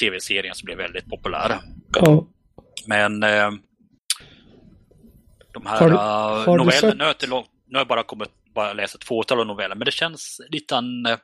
tv-serien 0.00 0.54
som 0.54 0.66
blev 0.66 0.78
väldigt 0.78 1.08
populär. 1.08 1.58
Ja. 1.94 2.26
Men 2.86 3.22
eh, 3.22 3.50
de 5.52 5.66
här 5.66 5.80
har 5.80 5.90
du, 5.90 5.94
äh, 5.94 6.00
har 6.46 6.58
novellerna, 6.58 7.14
sett... 7.14 7.30
nu, 7.30 7.36
nu 7.66 7.74
har 7.74 7.80
jag 7.80 7.88
bara 7.88 8.02
kommit 8.02 8.30
bara 8.54 8.72
läst 8.72 8.94
ett 8.94 9.04
fåtal 9.04 9.40
av 9.40 9.46
noveller, 9.46 9.74
men 9.74 9.84
det 9.84 9.92
känns 9.92 10.40
lite 10.48 10.76
en... 10.76 11.06
Eh, 11.06 11.18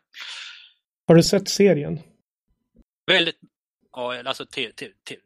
har 1.07 1.15
du 1.15 1.23
sett 1.23 1.49
serien? 1.49 2.01
Väldigt, 3.07 3.39
ja, 3.93 4.23
alltså 4.25 4.47
te, 4.47 4.73
te, 4.73 4.89
te, 5.09 5.17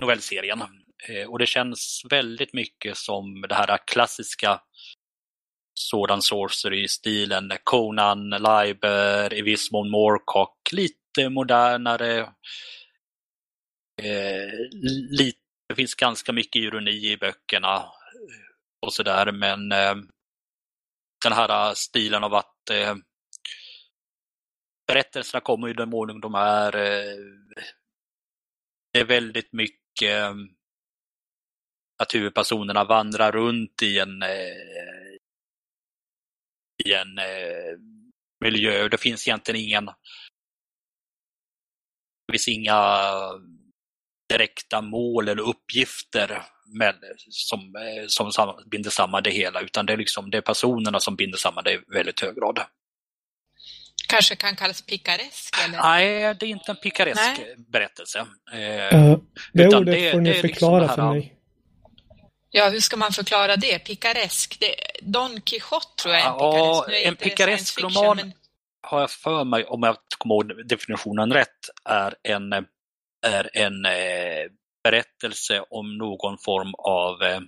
novellserien. 0.00 0.62
Eh, 1.08 1.30
och 1.30 1.38
det 1.38 1.46
känns 1.46 2.02
väldigt 2.10 2.52
mycket 2.52 2.96
som 2.96 3.44
det 3.48 3.54
här 3.54 3.78
klassiska 3.86 4.60
sådan 5.78 6.22
sorcery-stilen. 6.22 7.52
Conan, 7.64 8.30
Liber, 8.30 9.34
i 9.34 9.42
viss 9.42 9.72
mån 9.72 9.90
Moorcock, 9.90 10.72
lite 10.72 11.28
modernare. 11.30 12.20
Eh, 14.02 14.52
lite, 15.10 15.38
det 15.68 15.74
finns 15.74 15.94
ganska 15.94 16.32
mycket 16.32 16.62
ironi 16.62 17.12
i 17.12 17.16
böckerna 17.16 17.84
och 18.86 18.92
sådär 18.92 19.32
men 19.32 19.72
eh, 19.72 19.94
den 21.22 21.32
här 21.32 21.68
eh, 21.68 21.72
stilen 21.74 22.24
av 22.24 22.34
att 22.34 22.70
eh, 22.70 22.94
berättelserna 24.86 25.40
kommer 25.40 25.68
i 25.68 25.72
den 25.72 25.94
ordning 25.94 26.20
de 26.20 26.34
är. 26.34 26.76
Eh, 26.76 27.16
det 28.92 29.00
är 29.00 29.04
väldigt 29.04 29.52
mycket 29.52 30.22
eh, 30.22 30.34
att 32.02 32.14
huvudpersonerna 32.14 32.84
vandrar 32.84 33.32
runt 33.32 33.82
i 33.82 33.98
en 33.98 34.22
eh, 34.22 35.07
i 36.84 36.92
en 36.92 37.18
eh, 37.18 37.78
miljö. 38.44 38.88
Det 38.88 38.98
finns 38.98 39.28
egentligen 39.28 39.60
ingen 39.60 39.86
det 42.26 42.32
finns 42.32 42.48
inga 42.48 43.10
direkta 44.28 44.80
mål 44.80 45.28
eller 45.28 45.42
uppgifter 45.42 46.42
med, 46.78 46.94
som, 47.28 47.60
eh, 47.60 48.04
som 48.06 48.54
binder 48.70 48.90
samman 48.90 49.22
det 49.22 49.30
hela, 49.30 49.60
utan 49.60 49.86
det 49.86 49.92
är, 49.92 49.96
liksom, 49.96 50.30
det 50.30 50.38
är 50.38 50.42
personerna 50.42 51.00
som 51.00 51.16
binder 51.16 51.38
samman 51.38 51.64
det 51.64 51.72
i 51.72 51.80
väldigt 51.94 52.20
hög 52.20 52.36
grad. 52.36 52.60
Kanske 54.08 54.36
kan 54.36 54.56
kallas 54.56 54.82
pikaresk? 54.82 55.54
Eller? 55.64 55.82
Nej, 55.82 56.34
det 56.40 56.46
är 56.46 56.50
inte 56.50 56.70
en 56.70 56.76
pikaresk 56.76 57.20
Nej. 57.20 57.54
berättelse. 57.72 58.26
Eh, 58.52 59.10
uh, 59.10 59.18
det 59.52 59.66
ordet 59.66 59.94
det, 59.94 60.12
får 60.12 60.20
ni 60.20 60.30
liksom 60.30 60.48
förklara 60.48 60.82
liksom 60.82 61.04
här, 61.04 61.12
för 61.12 61.18
mig. 61.18 61.37
Ja, 62.50 62.68
hur 62.68 62.80
ska 62.80 62.96
man 62.96 63.12
förklara 63.12 63.56
det? 63.56 63.78
Pikaresk? 63.78 64.60
Det, 64.60 64.74
Don 65.02 65.40
Quijote 65.40 66.02
tror 66.02 66.14
jag 66.14 66.24
är 66.24 66.28
en 66.28 66.36
pikaresk. 66.36 67.04
Ja, 67.04 67.08
en 67.08 67.16
pikaresk 67.16 67.82
roman 67.82 68.16
men... 68.16 68.32
har 68.82 69.00
jag 69.00 69.10
för 69.10 69.44
mig, 69.44 69.64
om 69.64 69.82
jag 69.82 69.96
kommer 70.18 70.34
ihåg 70.34 70.66
definitionen 70.68 71.32
rätt, 71.32 71.58
är 71.84 72.14
en, 72.22 72.52
är 73.26 73.50
en 73.52 73.84
eh, 73.84 74.50
berättelse 74.84 75.64
om 75.70 75.98
någon 75.98 76.38
form 76.38 76.74
av 76.78 77.22
eh, 77.22 77.40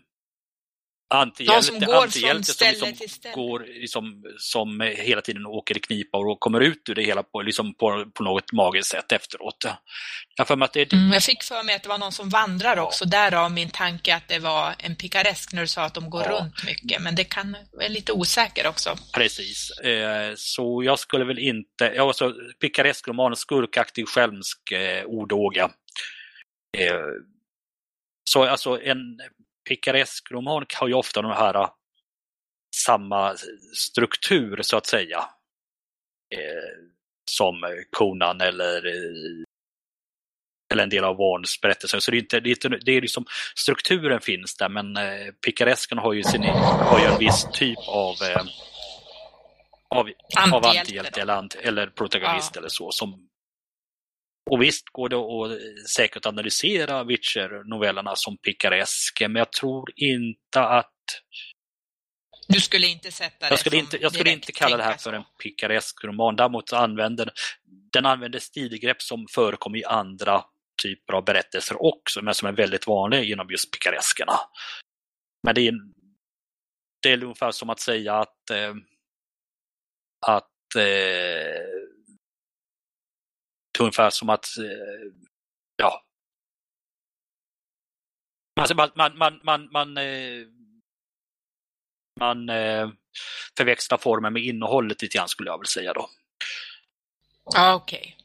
antihjälte, 1.11 1.63
som 1.63 1.81
går 1.81 1.95
antihjälte 1.95 2.47
från 2.47 2.55
ställe 2.55 2.77
som 2.77 2.89
liksom 2.89 3.07
till 3.07 3.15
ställe. 3.15 3.35
Går, 3.35 3.61
liksom, 3.81 4.25
som 4.39 4.81
hela 4.81 5.21
tiden 5.21 5.47
åker 5.47 5.77
i 5.77 5.81
knipa 5.81 6.19
och 6.19 6.41
kommer 6.41 6.61
ut 6.61 6.89
ur 6.89 6.95
det 6.95 7.03
hela 7.03 7.23
på, 7.23 7.43
liksom 7.43 7.75
på, 7.75 8.07
på 8.15 8.23
något 8.25 8.53
magiskt 8.53 8.91
sätt 8.91 9.13
efteråt. 9.13 9.65
Jag, 10.37 10.49
för 10.49 10.65
att 10.65 10.73
det, 10.73 10.93
mm, 10.93 11.13
jag 11.13 11.23
fick 11.23 11.43
för 11.43 11.63
mig 11.63 11.75
att 11.75 11.83
det 11.83 11.89
var 11.89 11.99
någon 11.99 12.13
som 12.13 12.29
vandrar 12.29 12.77
ja. 12.77 12.83
också, 12.83 13.05
därav 13.05 13.53
min 13.53 13.71
tanke 13.71 14.15
att 14.15 14.29
det 14.29 14.39
var 14.39 14.75
en 14.79 14.97
pikaresk 14.97 15.53
när 15.53 15.61
du 15.61 15.69
sa 15.69 15.83
att 15.83 15.95
de 15.95 16.11
går 16.11 16.23
ja. 16.23 16.31
runt 16.31 16.65
mycket, 16.67 17.03
men 17.03 17.15
det 17.15 17.25
kan 17.25 17.57
vara 17.73 17.89
lite 17.89 18.13
osäker 18.13 18.67
också. 18.67 18.97
Precis, 19.15 19.71
eh, 19.71 20.33
så 20.37 20.83
jag 20.85 20.99
skulle 20.99 21.25
väl 21.25 21.39
inte, 21.39 21.93
ja, 21.97 22.09
alltså, 22.09 22.35
pikaresk 22.61 23.09
roman, 23.09 23.37
skurkaktig, 23.37 24.09
skälmsk 24.09 24.73
eh, 24.73 25.05
ordåga. 25.05 25.71
Eh, 26.79 26.95
så 28.31 28.45
alltså 28.45 28.81
en 28.83 29.21
pikaresk 29.71 30.31
roman 30.33 30.67
har 30.81 30.89
ju 30.89 30.95
ofta 30.95 31.23
de 31.23 31.31
här 31.31 31.69
samma 32.77 33.35
struktur 33.77 34.63
så 34.63 34.77
att 34.77 34.87
säga. 34.87 35.19
Eh, 36.35 36.91
som 37.31 37.55
Conan 37.91 38.41
eller 38.41 38.83
eller 40.73 40.83
en 40.83 40.89
del 40.89 41.05
av 41.05 41.17
Warns 41.17 41.61
berättelse. 41.61 42.01
Så 42.01 42.11
det 42.11 42.17
är, 42.17 42.19
inte, 42.19 42.41
det 42.41 42.51
är, 42.51 42.51
inte, 42.51 42.69
det 42.69 42.93
är 42.93 43.01
liksom, 43.01 43.25
strukturen 43.55 44.21
finns 44.21 44.57
där 44.57 44.69
men 44.69 44.97
eh, 44.97 45.33
Picaresken 45.47 45.99
har 45.99 46.13
ju, 46.13 46.23
sin, 46.23 46.43
har 46.43 46.99
ju 46.99 47.05
en 47.05 47.19
viss 47.19 47.47
typ 47.53 47.79
av 47.89 48.15
eh, 48.23 48.45
av 50.55 50.67
antihjälte 50.67 51.21
eller, 51.21 51.49
eller 51.67 51.87
protagonist 51.87 52.51
ja. 52.55 52.59
eller 52.59 52.69
så. 52.69 52.91
Som, 52.91 53.30
och 54.51 54.63
visst 54.63 54.89
går 54.93 55.09
det 55.09 55.17
att 55.17 55.89
säkert 55.91 56.27
analysera 56.27 57.05
Witcher-novellerna 57.05 58.13
som 58.17 58.37
picareska 58.37 59.29
men 59.29 59.37
jag 59.37 59.53
tror 59.53 59.93
inte 59.97 60.61
att 60.61 60.95
du 62.49 62.61
skulle 62.61 62.87
inte 62.87 63.13
sätta 63.13 63.47
det 63.47 63.53
Jag 63.53 63.59
skulle 63.59 63.77
inte, 63.77 63.97
jag 64.03 64.13
skulle 64.13 64.31
inte 64.31 64.53
kalla 64.53 64.77
det 64.77 64.83
här 64.83 64.97
för 64.97 65.13
en 65.13 65.25
picaresk 65.43 66.05
roman. 66.05 66.37
Däremot 66.37 66.73
använder 66.73 67.31
den 67.93 68.07
använder 68.07 68.39
stilgrepp 68.39 69.03
som 69.03 69.27
förekommer 69.35 69.79
i 69.79 69.85
andra 69.85 70.45
typer 70.83 71.13
av 71.13 71.25
berättelser 71.25 71.83
också, 71.83 72.23
men 72.23 72.35
som 72.35 72.49
är 72.49 72.53
väldigt 72.53 72.87
vanliga 72.87 73.23
inom 73.23 73.51
just 73.51 73.73
pikareskerna. 73.73 74.33
Men 75.43 75.55
det 75.55 75.69
är, 75.69 75.75
det 77.03 77.13
är 77.13 77.25
ungefär 77.25 77.51
som 77.51 77.71
att 77.71 77.81
säga 77.81 78.15
att, 78.15 78.51
eh, 78.51 78.75
att 80.27 80.77
eh, 80.77 81.90
ungefär 83.81 84.11
som 84.11 84.29
att, 84.29 84.47
eh, 84.59 85.13
ja. 85.77 86.05
Alltså 88.61 88.75
man, 88.75 88.91
man, 88.95 89.19
man, 89.19 89.41
man, 89.43 89.69
man, 89.73 89.97
eh, 89.97 90.47
man 92.21 92.49
eh, 92.49 92.91
förväxlar 93.57 93.99
formen 93.99 94.33
med 94.33 94.43
innehållet 94.43 95.03
lite 95.03 95.19
grann 95.19 95.29
skulle 95.29 95.51
jag 95.51 95.59
vilja 95.59 95.69
säga 95.69 95.93
då. 95.93 96.11
Ja, 97.55 97.75
okej. 97.75 98.17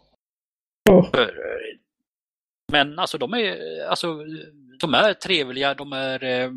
Okay. 0.90 1.32
Men 2.72 3.00
alltså 3.00 3.18
de 3.18 3.34
är, 3.34 3.86
alltså, 3.86 4.26
de 4.80 4.94
är 4.94 5.14
trevliga, 5.14 5.74
de 5.74 5.94
är 5.94 6.24
eh, 6.24 6.52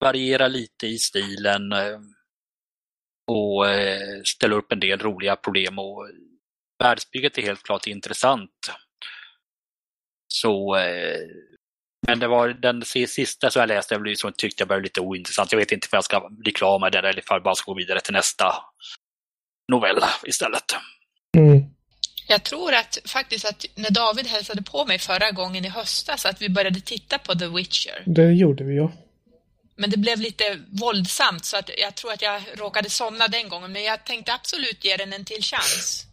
varierar 0.00 0.48
lite 0.48 0.86
i 0.86 0.98
stilen 0.98 1.72
eh, 1.72 2.00
och 3.26 3.68
eh, 3.68 4.22
ställer 4.24 4.56
upp 4.56 4.72
en 4.72 4.80
del 4.80 4.98
roliga 4.98 5.36
problem 5.36 5.78
och 5.78 6.08
världsbygget 6.80 7.38
är 7.38 7.42
helt 7.42 7.62
klart 7.62 7.86
intressant. 7.86 8.70
Så 10.28 10.76
eh, 10.76 11.18
men 12.06 12.18
det 12.18 12.28
var 12.28 12.48
den 12.48 12.82
sista 13.08 13.50
som 13.50 13.60
jag 13.60 13.68
läste 13.68 14.14
som 14.16 14.32
tyckte 14.32 14.62
jag 14.62 14.68
var 14.68 14.80
lite 14.80 15.00
ointressant. 15.00 15.52
Jag 15.52 15.58
vet 15.58 15.72
inte 15.72 15.86
om 15.92 15.96
jag 15.96 16.04
ska 16.04 16.28
bli 16.30 16.52
klar 16.52 16.78
med 16.78 16.92
den 16.92 17.04
eller 17.04 17.18
ifall 17.18 17.36
jag 17.36 17.42
bara 17.42 17.54
ska 17.54 17.72
gå 17.72 17.78
vidare 17.78 18.00
till 18.00 18.12
nästa 18.12 18.54
novell 19.72 20.00
istället. 20.24 20.64
Mm. 21.36 21.64
Jag 22.28 22.42
tror 22.42 22.74
att 22.74 22.98
faktiskt 23.04 23.44
att 23.44 23.64
när 23.74 23.90
David 23.90 24.26
hälsade 24.26 24.62
på 24.62 24.84
mig 24.84 24.98
förra 24.98 25.30
gången 25.30 25.64
i 25.64 25.68
höstas 25.68 26.26
att 26.26 26.42
vi 26.42 26.48
började 26.48 26.80
titta 26.80 27.18
på 27.18 27.34
The 27.34 27.46
Witcher. 27.46 28.02
Det 28.06 28.32
gjorde 28.32 28.64
vi 28.64 28.76
ja. 28.76 28.92
Men 29.76 29.90
det 29.90 29.96
blev 29.96 30.20
lite 30.20 30.60
våldsamt 30.68 31.44
så 31.44 31.56
att 31.56 31.70
jag 31.78 31.94
tror 31.94 32.12
att 32.12 32.22
jag 32.22 32.42
råkade 32.54 32.90
somna 32.90 33.28
den 33.28 33.48
gången. 33.48 33.72
Men 33.72 33.84
jag 33.84 34.04
tänkte 34.04 34.32
absolut 34.32 34.84
ge 34.84 34.96
den 34.96 35.12
en 35.12 35.24
till 35.24 35.42
chans. 35.42 36.09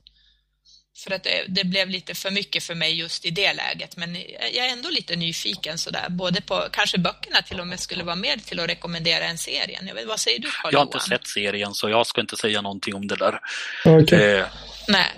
För 1.03 1.11
att 1.11 1.23
det, 1.23 1.43
det, 1.47 1.63
blev 1.63 1.89
lite 1.89 2.15
för 2.15 2.31
mycket 2.31 2.63
för 2.63 2.75
mig 2.75 2.99
just 2.99 3.25
i 3.25 3.29
det 3.29 3.53
läget. 3.53 3.97
Men 3.97 4.15
jag 4.53 4.67
är 4.67 4.73
ändå 4.73 4.89
lite 4.89 5.15
nyfiken 5.15 5.77
sådär. 5.77 6.05
Både 6.09 6.41
på, 6.41 6.63
kanske 6.71 6.97
böckerna 6.97 7.41
till 7.41 7.59
och 7.59 7.67
med 7.67 7.79
skulle 7.79 8.03
vara 8.03 8.15
med 8.15 8.45
till 8.45 8.59
att 8.59 8.69
rekommendera 8.69 9.23
en 9.23 9.37
serien. 9.37 9.87
Jag 9.87 9.95
vet, 9.95 10.07
vad 10.07 10.19
säger 10.19 10.39
du 10.39 10.47
Carl 10.51 10.73
Jag 10.73 10.79
har 10.79 10.85
inte 10.85 10.99
sett 10.99 11.27
serien 11.27 11.73
så 11.73 11.89
jag 11.89 12.07
ska 12.07 12.21
inte 12.21 12.35
säga 12.35 12.61
någonting 12.61 12.95
om 12.95 13.07
det 13.07 13.15
där. 13.15 13.39
Okay. 13.85 14.35
Eh, 14.35 14.45
Nej. 14.87 15.11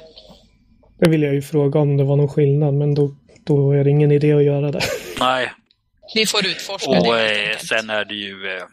Det 0.99 1.09
vill 1.09 1.23
jag 1.23 1.33
ju 1.33 1.41
fråga 1.41 1.79
om 1.79 1.97
det 1.97 2.03
var 2.03 2.15
någon 2.15 2.29
skillnad, 2.29 2.73
men 2.73 2.95
då, 2.95 3.15
då 3.45 3.71
är 3.71 3.83
det 3.83 3.89
ingen 3.89 4.11
idé 4.11 4.33
att 4.33 4.43
göra 4.43 4.71
det. 4.71 4.81
Nej. 5.19 5.51
Vi 6.15 6.25
får 6.25 6.45
utforska 6.45 6.89
och, 6.89 7.13
det. 7.13 7.51
Eh, 7.51 7.57
sen 7.57 7.89
är 7.89 8.05
det 8.05 8.15
ju, 8.15 8.57
eh, 8.57 8.63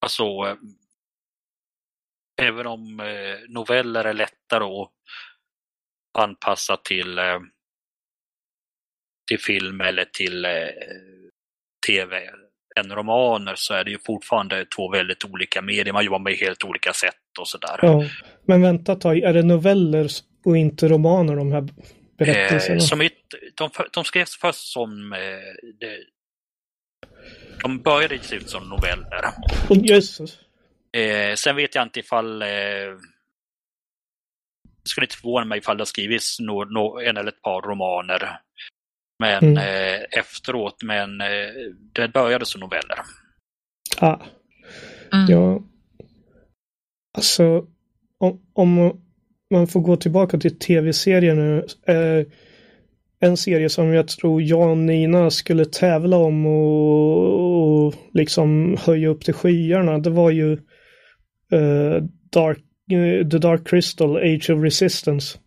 alltså, 0.00 0.22
eh, 0.22 0.56
även 2.46 2.66
om 2.66 3.00
eh, 3.00 3.06
noveller 3.48 4.04
är 4.04 4.14
lättare 4.14 4.64
att 4.64 4.90
anpassa 6.18 6.76
till, 6.76 7.18
eh, 7.18 7.40
till 9.28 9.40
film 9.40 9.80
eller 9.80 10.04
till 10.04 10.44
eh, 10.44 10.50
tv 11.86 12.30
än 12.76 12.92
romaner 12.92 13.54
så 13.56 13.74
är 13.74 13.84
det 13.84 13.90
ju 13.90 13.98
fortfarande 14.06 14.64
två 14.64 14.90
väldigt 14.90 15.24
olika 15.24 15.62
medier. 15.62 15.92
Man 15.92 16.04
jobbar 16.04 16.18
med 16.18 16.34
helt 16.34 16.64
olika 16.64 16.92
sätt 16.92 17.38
och 17.40 17.48
sådär. 17.48 17.78
Ja, 17.82 18.04
men 18.46 18.62
vänta 18.62 18.92
ett 18.92 19.00
tag, 19.00 19.18
är 19.18 19.32
det 19.32 19.42
noveller 19.42 20.08
och 20.44 20.56
inte 20.56 20.88
romaner 20.88 21.36
de 21.36 21.52
här 21.52 21.68
berättelserna? 22.18 22.74
Eh, 22.74 22.80
som 22.80 23.00
ett, 23.00 23.12
de, 23.54 23.70
de 23.92 24.04
skrevs 24.04 24.36
först 24.36 24.72
som 24.72 25.12
eh, 25.12 25.18
det, 25.80 25.98
de 27.62 27.78
började 27.78 28.14
ges 28.14 28.32
ut 28.32 28.50
som 28.50 28.68
noveller. 28.68 29.24
Oh, 29.70 29.78
Jesus. 29.86 30.38
Eh, 30.92 31.34
sen 31.34 31.56
vet 31.56 31.74
jag 31.74 31.82
inte 31.82 32.00
ifall 32.00 32.42
eh, 32.42 32.48
skulle 34.88 35.04
inte 35.04 35.16
förvåna 35.16 35.44
mig 35.44 35.58
ifall 35.58 35.76
det 35.76 35.80
har 35.80 35.86
skrivits 35.86 36.40
no, 36.40 36.64
no, 36.64 37.00
en 37.00 37.16
eller 37.16 37.28
ett 37.28 37.42
par 37.42 37.62
romaner. 37.62 38.40
Men 39.18 39.44
mm. 39.44 39.56
eh, 39.56 40.18
efteråt, 40.18 40.82
men 40.82 41.20
eh, 41.20 41.26
det 41.92 42.08
började 42.08 42.46
som 42.46 42.60
noveller. 42.60 42.98
Ah. 43.98 44.18
Mm. 45.12 45.26
Ja. 45.28 45.62
Alltså, 47.16 47.66
om, 48.18 48.40
om 48.52 49.00
man 49.50 49.66
får 49.66 49.80
gå 49.80 49.96
tillbaka 49.96 50.38
till 50.38 50.58
tv-serien 50.58 51.36
nu. 51.36 51.66
Eh, 51.86 52.26
en 53.20 53.36
serie 53.36 53.68
som 53.68 53.92
jag 53.92 54.08
tror 54.08 54.42
jag 54.42 54.70
och 54.70 54.78
Nina 54.78 55.30
skulle 55.30 55.64
tävla 55.64 56.16
om 56.16 56.46
och, 56.46 57.86
och 57.86 57.94
liksom 58.12 58.76
höja 58.80 59.08
upp 59.08 59.24
till 59.24 59.34
skyarna. 59.34 59.98
Det 59.98 60.10
var 60.10 60.30
ju 60.30 60.52
eh, 61.52 62.02
Dark, 62.32 62.58
The 63.30 63.38
Dark 63.38 63.68
Crystal, 63.68 64.16
Age 64.16 64.50
of 64.50 64.64
Resistance. 64.64 65.38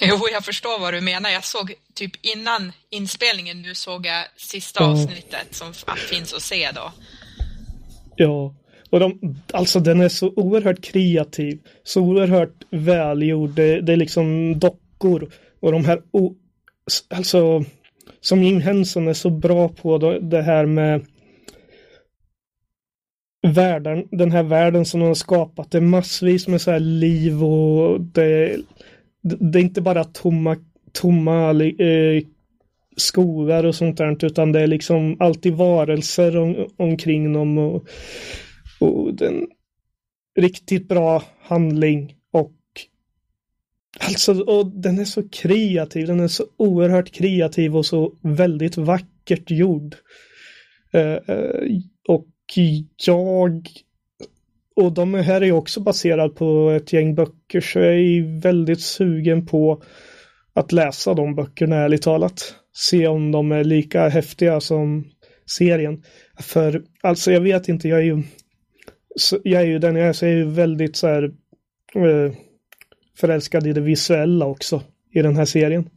Jo, 0.00 0.18
jag 0.32 0.44
förstår 0.44 0.80
vad 0.80 0.94
du 0.94 1.00
menar. 1.00 1.30
Jag 1.30 1.44
såg 1.44 1.74
typ 1.94 2.12
innan 2.22 2.72
inspelningen 2.90 3.62
nu 3.62 3.74
såg 3.74 4.06
jag 4.06 4.24
sista 4.36 4.84
avsnittet 4.84 5.54
som 5.54 5.74
finns 5.96 6.34
att 6.34 6.42
se 6.42 6.70
då. 6.74 6.92
Ja, 8.16 8.54
och 8.90 9.00
de, 9.00 9.36
alltså 9.52 9.80
den 9.80 10.00
är 10.00 10.08
så 10.08 10.32
oerhört 10.36 10.84
kreativ, 10.84 11.58
så 11.84 12.00
oerhört 12.00 12.62
välgjord. 12.70 13.50
Det, 13.50 13.80
det 13.80 13.92
är 13.92 13.96
liksom 13.96 14.58
dockor 14.58 15.32
och 15.60 15.72
de 15.72 15.84
här, 15.84 16.02
o, 16.10 16.34
alltså 17.08 17.64
som 18.20 18.42
Jim 18.42 18.60
Henson 18.60 19.08
är 19.08 19.14
så 19.14 19.30
bra 19.30 19.68
på 19.68 20.18
det 20.20 20.42
här 20.42 20.66
med 20.66 21.06
världen, 23.42 24.08
den 24.10 24.32
här 24.32 24.42
världen 24.42 24.84
som 24.84 25.00
de 25.00 25.06
har 25.06 25.14
skapat. 25.14 25.70
Det 25.70 25.78
är 25.78 25.82
massvis 25.82 26.48
med 26.48 26.60
så 26.60 26.70
här 26.70 26.80
liv 26.80 27.44
och 27.44 28.00
det, 28.00 28.56
det 29.22 29.58
är 29.58 29.62
inte 29.62 29.80
bara 29.80 30.04
tomma, 30.04 30.56
tomma 30.92 31.64
eh, 31.64 32.22
skogar 32.96 33.64
och 33.64 33.74
sånt 33.74 33.98
där, 33.98 34.24
utan 34.24 34.52
det 34.52 34.60
är 34.60 34.66
liksom 34.66 35.16
alltid 35.20 35.54
varelser 35.54 36.36
om, 36.36 36.68
omkring 36.76 37.32
dem. 37.32 37.58
Och, 37.58 37.88
och 38.80 39.14
den 39.14 39.46
riktigt 40.36 40.88
bra 40.88 41.22
handling 41.40 42.14
och 42.30 42.52
alltså 44.00 44.42
och 44.42 44.66
den 44.66 44.98
är 44.98 45.04
så 45.04 45.28
kreativ, 45.28 46.06
den 46.06 46.20
är 46.20 46.28
så 46.28 46.44
oerhört 46.56 47.10
kreativ 47.10 47.76
och 47.76 47.86
så 47.86 48.12
väldigt 48.20 48.76
vackert 48.76 49.50
gjord. 49.50 49.94
Eh, 50.92 51.12
eh 51.12 51.80
och 52.08 52.26
jag 53.06 53.68
och 54.76 54.92
de 54.92 55.14
här 55.14 55.40
är 55.40 55.44
ju 55.44 55.52
också 55.52 55.80
baserad 55.80 56.36
på 56.36 56.70
ett 56.70 56.92
gäng 56.92 57.14
böcker 57.14 57.60
så 57.60 57.78
jag 57.78 57.94
är 57.94 58.40
väldigt 58.40 58.80
sugen 58.80 59.46
på 59.46 59.82
att 60.54 60.72
läsa 60.72 61.14
de 61.14 61.34
böckerna 61.34 61.76
ärligt 61.76 62.02
talat. 62.02 62.54
Se 62.74 63.06
om 63.06 63.32
de 63.32 63.52
är 63.52 63.64
lika 63.64 64.08
häftiga 64.08 64.60
som 64.60 65.04
serien. 65.46 66.02
För 66.40 66.82
alltså 67.02 67.32
jag 67.32 67.40
vet 67.40 67.68
inte, 67.68 67.88
jag 67.88 67.98
är 67.98 68.04
ju 68.04 68.22
så 69.16 69.38
jag 69.44 69.62
är 69.62 69.66
ju 69.66 69.78
den 69.78 69.96
jag 69.96 70.08
är, 70.08 70.12
så 70.12 70.24
jag 70.24 70.32
är 70.32 70.36
ju 70.36 70.50
väldigt 70.50 70.96
så 70.96 71.06
här 71.06 71.22
eh, 71.94 72.32
förälskad 73.16 73.66
i 73.66 73.72
det 73.72 73.80
visuella 73.80 74.46
också 74.46 74.82
i 75.12 75.22
den 75.22 75.36
här 75.36 75.44
serien. 75.44 75.90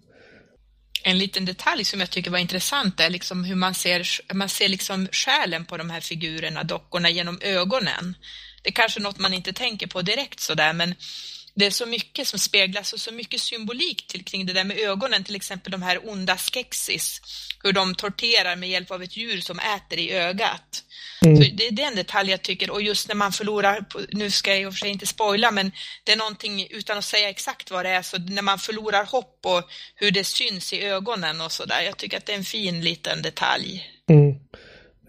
En 1.07 1.17
liten 1.17 1.45
detalj 1.45 1.85
som 1.85 1.99
jag 1.99 2.09
tycker 2.09 2.31
var 2.31 2.39
intressant 2.39 2.99
är 2.99 3.09
liksom 3.09 3.43
hur 3.43 3.55
man 3.55 3.73
ser, 3.73 4.33
man 4.33 4.49
ser 4.49 4.69
liksom 4.69 5.07
själen 5.11 5.65
på 5.65 5.77
de 5.77 5.89
här 5.89 6.01
figurerna, 6.01 6.63
dockorna, 6.63 7.09
genom 7.09 7.39
ögonen. 7.41 8.17
Det 8.61 8.69
är 8.69 8.73
kanske 8.73 8.99
något 8.99 9.19
man 9.19 9.33
inte 9.33 9.53
tänker 9.53 9.87
på 9.87 10.01
direkt 10.01 10.39
sådär, 10.39 10.73
men 10.73 10.95
det 11.55 11.65
är 11.65 11.71
så 11.71 11.85
mycket 11.85 12.27
som 12.27 12.39
speglas 12.39 12.93
och 12.93 12.99
så 12.99 13.11
mycket 13.11 13.41
symbolik 13.41 14.07
till, 14.07 14.25
kring 14.25 14.45
det 14.45 14.53
där 14.53 14.63
med 14.63 14.77
ögonen, 14.77 15.23
till 15.23 15.35
exempel 15.35 15.71
de 15.71 15.81
här 15.81 16.09
onda 16.09 16.37
skexis, 16.37 17.21
hur 17.63 17.73
de 17.73 17.95
torterar 17.95 18.55
med 18.55 18.69
hjälp 18.69 18.91
av 18.91 19.03
ett 19.03 19.17
djur 19.17 19.41
som 19.41 19.59
äter 19.59 19.99
i 19.99 20.11
ögat. 20.11 20.83
Mm. 21.25 21.37
Så 21.37 21.43
det, 21.53 21.83
är 21.83 21.87
en 21.87 21.95
detalj 21.95 22.31
jag 22.31 22.41
tycker, 22.41 22.69
och 22.69 22.81
just 22.81 23.07
när 23.07 23.15
man 23.15 23.31
förlorar, 23.31 23.81
på, 23.81 23.99
nu 24.11 24.31
ska 24.31 24.51
jag 24.51 24.61
i 24.61 24.65
och 24.65 24.73
för 24.73 24.79
sig 24.79 24.89
inte 24.89 25.05
spoila, 25.05 25.51
men 25.51 25.71
det 26.03 26.11
är 26.11 26.17
någonting, 26.17 26.67
utan 26.69 26.97
att 26.97 27.05
säga 27.05 27.29
exakt 27.29 27.71
vad 27.71 27.85
det 27.85 27.89
är, 27.89 28.01
så 28.01 28.17
när 28.17 28.41
man 28.41 28.59
förlorar 28.59 29.05
hopp 29.05 29.39
och 29.43 29.63
hur 29.95 30.11
det 30.11 30.23
syns 30.23 30.73
i 30.73 30.83
ögonen 30.83 31.41
och 31.41 31.51
sådär, 31.51 31.81
jag 31.85 31.97
tycker 31.97 32.17
att 32.17 32.25
det 32.25 32.33
är 32.33 32.37
en 32.37 32.43
fin 32.43 32.81
liten 32.81 33.21
detalj. 33.21 33.83
Mm. 34.09 34.35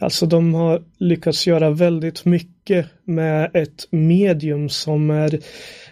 Alltså 0.00 0.26
de 0.26 0.54
har 0.54 0.82
lyckats 0.98 1.46
göra 1.46 1.70
väldigt 1.70 2.24
mycket 2.24 2.87
med 3.04 3.56
ett 3.56 3.87
medium 3.90 4.68
som 4.68 5.11
är 5.11 5.40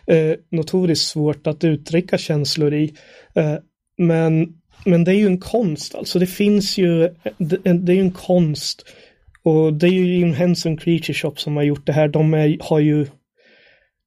eh, 0.07 0.35
notoriskt 0.51 1.09
svårt 1.09 1.47
att 1.47 1.65
uttrycka 1.65 2.19
känslor 2.19 2.75
i. 2.75 2.95
Eh, 3.35 3.57
men, 3.99 4.49
men 4.85 5.05
det 5.05 5.11
är 5.11 5.17
ju 5.17 5.27
en 5.27 5.41
konst, 5.41 5.95
alltså 5.95 6.19
det 6.19 6.27
finns 6.27 6.79
ju, 6.79 7.15
det, 7.39 7.73
det 7.73 7.93
är 7.93 7.97
ju 7.97 8.01
en 8.01 8.13
konst. 8.13 8.85
Och 9.43 9.73
det 9.73 9.87
är 9.87 9.91
ju 9.91 10.17
Jim 10.17 10.33
Henson 10.33 10.77
Creature 10.77 11.15
Shop 11.15 11.35
som 11.37 11.57
har 11.57 11.63
gjort 11.63 11.87
det 11.87 11.93
här. 11.93 12.09
De 12.09 12.35
är, 12.35 12.59
har 12.61 12.79
ju 12.79 13.07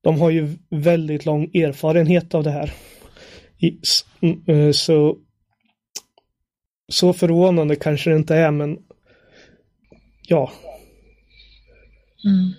de 0.03 0.21
har 0.21 0.29
ju 0.29 0.57
väldigt 0.69 1.25
lång 1.25 1.43
erfarenhet 1.43 2.35
av 2.35 2.43
det 2.43 2.51
här. 2.51 2.73
Eh, 4.47 4.71
så 4.71 5.17
så 6.87 7.13
förvånande 7.13 7.75
kanske 7.75 8.09
det 8.09 8.15
inte 8.15 8.35
är, 8.35 8.51
men 8.51 8.77
ja. 10.27 10.51
Mm. 12.25 12.53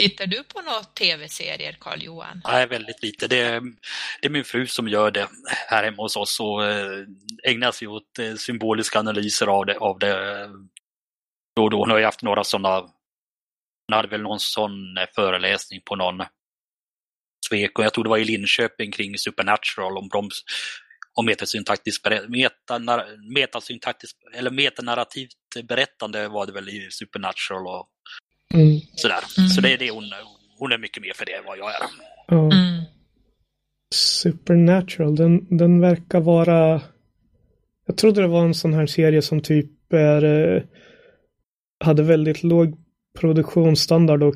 Tittar 0.00 0.26
du 0.26 0.44
på 0.44 0.60
några 0.60 0.82
tv-serier, 0.82 1.76
Karl-Johan? 1.80 2.40
Nej, 2.44 2.66
väldigt 2.66 3.02
lite. 3.02 3.28
Det 3.28 3.38
är, 3.38 3.60
det 4.20 4.26
är 4.26 4.30
min 4.30 4.44
fru 4.44 4.66
som 4.66 4.88
gör 4.88 5.10
det 5.10 5.28
här 5.68 5.84
hemma 5.84 6.02
hos 6.02 6.16
oss 6.16 6.40
och 6.40 6.64
eh, 6.64 7.06
ägnar 7.44 7.72
sig 7.72 7.88
åt 7.88 8.18
eh, 8.18 8.34
symboliska 8.34 8.98
analyser 8.98 9.46
av 9.46 9.66
det. 9.66 9.76
Av 9.76 9.98
det 9.98 10.40
eh, 10.40 10.50
då 11.56 11.64
och 11.64 11.70
då. 11.70 11.78
Hon 11.78 11.90
har 11.90 11.98
ju 11.98 12.04
haft 12.04 12.22
några 12.22 12.44
sådana, 12.44 12.80
hon 12.80 13.96
hade 13.96 14.08
väl 14.08 14.22
någon 14.22 14.40
sån 14.40 14.96
föreläsning 15.14 15.80
på 15.84 15.96
någon 15.96 16.22
svek 17.48 17.78
och 17.78 17.84
jag 17.84 17.94
tror 17.94 18.04
det 18.04 18.10
var 18.10 18.18
i 18.18 18.24
Linköping 18.24 18.92
kring 18.92 19.18
Supernatural 19.18 19.98
om 19.98 20.08
broms 20.08 20.44
och 21.14 21.24
metasyntaktiskt 21.24 22.06
meta, 22.28 22.80
metasyntaktiskt, 23.34 24.16
eller 24.34 24.50
metanarrativt 24.50 25.36
berättande 25.64 26.28
var 26.28 26.46
det 26.46 26.52
väl 26.52 26.68
i 26.68 26.88
Supernatural 26.90 27.66
och 27.66 27.88
mm. 28.54 28.80
sådär. 28.94 29.24
Mm. 29.38 29.48
Så 29.48 29.60
det 29.60 29.72
är 29.72 29.78
det 29.78 29.90
hon, 29.90 30.04
hon 30.58 30.72
är 30.72 30.78
mycket 30.78 31.02
mer 31.02 31.12
för 31.14 31.26
det 31.26 31.32
än 31.32 31.44
vad 31.44 31.58
jag 31.58 31.70
är. 31.70 31.82
Mm. 32.32 32.84
Supernatural, 33.94 35.16
den, 35.16 35.58
den 35.58 35.80
verkar 35.80 36.20
vara... 36.20 36.82
Jag 37.86 37.96
trodde 37.96 38.20
det 38.20 38.28
var 38.28 38.44
en 38.44 38.54
sån 38.54 38.74
här 38.74 38.86
serie 38.86 39.22
som 39.22 39.42
typ 39.42 39.92
är, 39.92 40.24
eh, 40.24 40.62
hade 41.84 42.02
väldigt 42.02 42.42
låg 42.42 42.76
produktionsstandard 43.18 44.22
och 44.22 44.34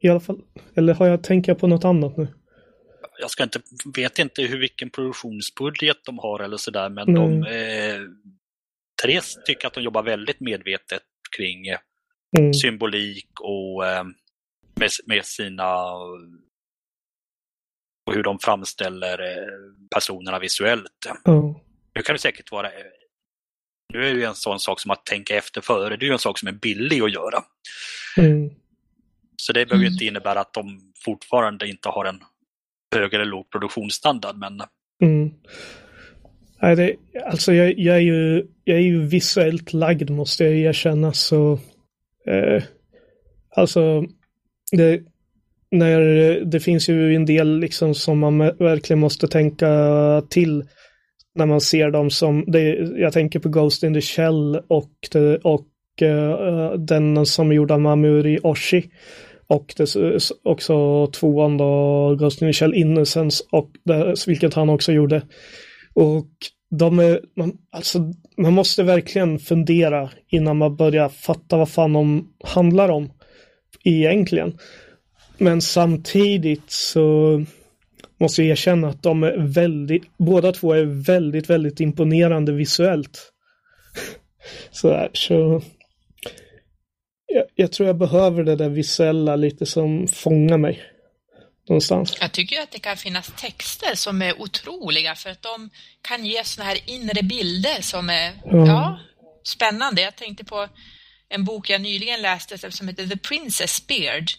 i 0.00 0.08
alla 0.08 0.20
fall, 0.20 0.40
eller 0.74 0.94
har 0.94 1.06
jag 1.06 1.22
tänkt 1.22 1.58
på 1.58 1.66
något 1.66 1.84
annat 1.84 2.16
nu? 2.16 2.28
jag 3.18 3.30
ska 3.30 3.42
inte, 3.42 3.60
vet 3.96 4.18
inte 4.18 4.42
hur 4.42 4.58
vilken 4.58 4.90
produktionsbudget 4.90 6.04
de 6.04 6.18
har 6.18 6.40
eller 6.40 6.56
sådär, 6.56 6.88
men 6.88 7.08
mm. 7.08 7.40
de, 7.40 7.48
eh, 7.48 8.00
Therese 9.02 9.38
tycker 9.44 9.66
att 9.66 9.74
de 9.74 9.82
jobbar 9.82 10.02
väldigt 10.02 10.40
medvetet 10.40 11.02
kring 11.36 11.66
eh, 11.66 11.78
mm. 12.38 12.54
symbolik 12.54 13.28
och 13.40 13.86
eh, 13.86 14.04
med, 14.74 14.90
med, 15.06 15.24
sina 15.24 15.92
och 18.06 18.14
hur 18.14 18.22
de 18.22 18.38
framställer 18.38 19.22
eh, 19.22 19.46
personerna 19.94 20.38
visuellt. 20.38 21.06
Mm. 21.28 21.54
Nu 21.94 22.02
kan 22.02 22.14
det 22.14 22.18
säkert 22.18 22.52
vara 22.52 22.68
eh, 22.68 22.86
nu 23.92 23.98
är 23.98 24.14
det 24.14 24.20
ju 24.20 24.24
en 24.24 24.34
sån 24.34 24.60
sak 24.60 24.80
som 24.80 24.90
att 24.90 25.06
tänka 25.06 25.36
efter 25.36 25.60
före, 25.60 25.96
det 25.96 26.04
är 26.04 26.06
ju 26.06 26.12
en 26.12 26.18
sak 26.18 26.38
som 26.38 26.48
är 26.48 26.52
billig 26.52 27.02
att 27.02 27.12
göra. 27.12 27.44
Mm. 28.16 28.50
Så 29.36 29.52
det 29.52 29.66
behöver 29.66 29.84
ju 29.84 29.90
inte 29.90 30.04
mm. 30.04 30.12
innebära 30.12 30.40
att 30.40 30.52
de 30.52 30.92
fortfarande 31.04 31.68
inte 31.68 31.88
har 31.88 32.04
en 32.04 32.20
hög 32.94 33.14
eller 33.14 33.24
låg 33.24 33.50
produktionsstandard. 33.50 34.36
Men... 34.36 34.60
Mm. 35.02 35.34
Nej, 36.62 36.76
det, 36.76 36.96
alltså 37.26 37.52
jag, 37.52 37.78
jag, 37.78 37.96
är 37.96 38.00
ju, 38.00 38.46
jag 38.64 38.76
är 38.76 38.82
ju 38.82 39.06
visuellt 39.06 39.72
lagd 39.72 40.10
måste 40.10 40.44
jag 40.44 40.54
erkänna 40.54 41.12
så 41.12 41.58
eh, 42.26 42.62
alltså 43.50 44.04
det, 44.72 45.00
när, 45.70 46.00
det 46.44 46.60
finns 46.60 46.88
ju 46.88 47.14
en 47.14 47.26
del 47.26 47.58
liksom 47.58 47.94
som 47.94 48.18
man 48.18 48.38
verkligen 48.38 49.00
måste 49.00 49.28
tänka 49.28 49.68
till 50.30 50.64
när 51.34 51.46
man 51.46 51.60
ser 51.60 51.90
dem 51.90 52.10
som, 52.10 52.44
det, 52.46 52.74
jag 52.96 53.12
tänker 53.12 53.38
på 53.38 53.48
Ghost 53.48 53.82
in 53.82 53.94
the 53.94 54.00
Shell 54.00 54.60
och, 54.68 54.92
det, 55.12 55.36
och 55.36 55.66
uh, 56.02 56.72
den 56.78 57.26
som 57.26 57.50
är 57.50 57.54
gjord 57.54 57.70
av 57.70 57.80
Mamuri 57.80 58.38
Oshi. 58.42 58.90
Och 59.46 59.74
det, 59.76 59.94
också 60.42 61.06
tvåan 61.06 61.56
då, 61.56 62.14
Ghost 62.18 62.42
in 62.42 62.48
the 62.48 62.52
Shell 62.52 62.74
Innocence, 62.74 63.44
och 63.52 63.70
det, 63.84 64.14
vilket 64.26 64.54
han 64.54 64.68
också 64.68 64.92
gjorde. 64.92 65.22
Och 65.94 66.28
de 66.70 66.98
är, 66.98 67.20
man, 67.36 67.52
alltså, 67.70 68.12
man 68.36 68.52
måste 68.52 68.82
verkligen 68.82 69.38
fundera 69.38 70.10
innan 70.28 70.56
man 70.56 70.76
börjar 70.76 71.08
fatta 71.08 71.56
vad 71.56 71.70
fan 71.70 71.92
de 71.92 72.32
handlar 72.44 72.88
om 72.88 73.12
egentligen. 73.84 74.58
Men 75.38 75.62
samtidigt 75.62 76.70
så 76.70 77.44
måste 78.18 78.42
jag 78.42 78.50
erkänna 78.50 78.88
att 78.88 79.02
de 79.02 79.22
är 79.22 79.36
väldigt, 79.38 80.02
båda 80.18 80.52
två 80.52 80.72
är 80.72 80.84
väldigt, 80.84 81.50
väldigt 81.50 81.80
imponerande 81.80 82.52
visuellt. 82.52 83.32
Sådär, 84.70 85.10
så 85.12 85.62
jag, 87.26 87.44
jag, 87.54 87.72
tror 87.72 87.86
jag 87.86 87.96
behöver 87.96 88.44
det 88.44 88.56
där 88.56 88.68
visuella 88.68 89.36
lite 89.36 89.66
som 89.66 90.08
fångar 90.08 90.58
mig. 90.58 90.82
Någonstans. 91.68 92.16
Jag 92.20 92.32
tycker 92.32 92.60
att 92.60 92.70
det 92.70 92.78
kan 92.78 92.96
finnas 92.96 93.32
texter 93.36 93.94
som 93.94 94.22
är 94.22 94.40
otroliga 94.40 95.14
för 95.14 95.30
att 95.30 95.42
de 95.42 95.70
kan 96.02 96.26
ge 96.26 96.44
såna 96.44 96.64
här 96.64 96.78
inre 96.86 97.22
bilder 97.22 97.80
som 97.80 98.10
är 98.10 98.32
ja. 98.44 98.66
ja 98.66 98.98
spännande. 99.44 100.02
Jag 100.02 100.16
tänkte 100.16 100.44
på 100.44 100.68
en 101.28 101.44
bok 101.44 101.70
jag 101.70 101.80
nyligen 101.80 102.22
läste 102.22 102.72
som 102.72 102.88
heter 102.88 103.06
The 103.06 103.16
Princess 103.16 103.86
Beard 103.86 104.30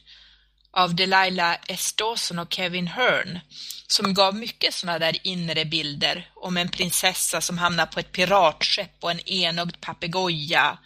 av 0.71 0.95
Delilah 0.95 1.57
S. 1.67 1.93
Dawson 1.93 2.39
och 2.39 2.53
Kevin 2.53 2.87
Hearn 2.87 3.39
som 3.87 4.13
gav 4.13 4.35
mycket 4.35 4.73
sådana 4.73 4.99
där 4.99 5.17
inre 5.23 5.65
bilder 5.65 6.29
om 6.35 6.57
en 6.57 6.69
prinsessa 6.69 7.41
som 7.41 7.57
hamnar 7.57 7.85
på 7.85 7.99
ett 7.99 8.11
piratskepp 8.11 9.03
och 9.03 9.11
en 9.11 9.29
enögd 9.29 9.81
papegoja 9.81 10.77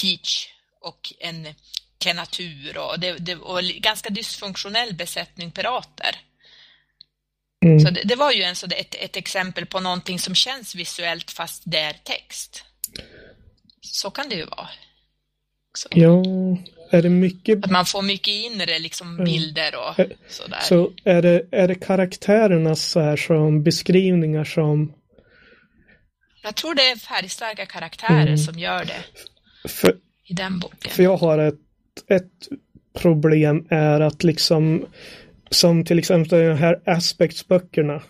Peach 0.00 0.48
och 0.80 1.12
en 1.18 1.54
kenatur 2.04 2.78
och, 2.78 3.00
det, 3.00 3.12
det, 3.12 3.36
och 3.36 3.62
ganska 3.62 4.10
dysfunktionell 4.10 4.94
besättning 4.94 5.50
pirater. 5.50 6.16
Mm. 7.64 7.80
Så 7.80 7.90
det, 7.90 8.02
det, 8.04 8.16
var 8.16 8.32
ju 8.32 8.42
en, 8.42 8.56
så 8.56 8.66
ett, 8.66 8.94
ett 8.94 9.16
exempel 9.16 9.66
på 9.66 9.80
någonting 9.80 10.18
som 10.18 10.34
känns 10.34 10.74
visuellt 10.74 11.30
fast 11.30 11.62
det 11.66 11.78
är 11.78 11.92
text. 11.92 12.64
Så 13.80 14.10
kan 14.10 14.28
det 14.28 14.34
ju 14.34 14.44
vara. 14.44 14.68
Så. 15.78 15.88
Ja, 15.90 16.22
är 16.90 17.02
det 17.02 17.08
mycket... 17.08 17.64
Att 17.64 17.70
man 17.70 17.86
får 17.86 18.02
mycket 18.02 18.28
inre 18.28 18.78
liksom 18.78 19.24
bilder 19.24 19.74
och 19.74 19.98
mm. 19.98 20.16
sådär. 20.28 20.60
Så 20.62 20.92
är 21.04 21.22
det, 21.22 21.48
är 21.52 21.68
det 21.68 21.74
karaktärerna 21.74 22.76
så 22.76 23.00
här 23.00 23.16
som 23.16 23.62
beskrivningar 23.62 24.44
som... 24.44 24.92
Jag 26.42 26.54
tror 26.54 26.74
det 26.74 26.90
är 26.90 26.96
färgstarka 26.96 27.66
karaktärer 27.66 28.26
mm. 28.26 28.38
som 28.38 28.58
gör 28.58 28.84
det. 28.84 29.04
För 29.68 29.96
i 30.24 30.34
den 30.34 30.58
boken. 30.58 30.90
För 30.90 31.02
jag 31.02 31.16
har 31.16 31.38
ett, 31.38 31.58
ett 32.08 32.48
problem 32.98 33.66
är 33.68 34.00
att 34.00 34.24
liksom 34.24 34.86
som 35.50 35.84
till 35.84 35.98
exempel 35.98 36.38
de 36.38 36.54
här 36.54 36.80
aspektsböckerna 36.84 38.02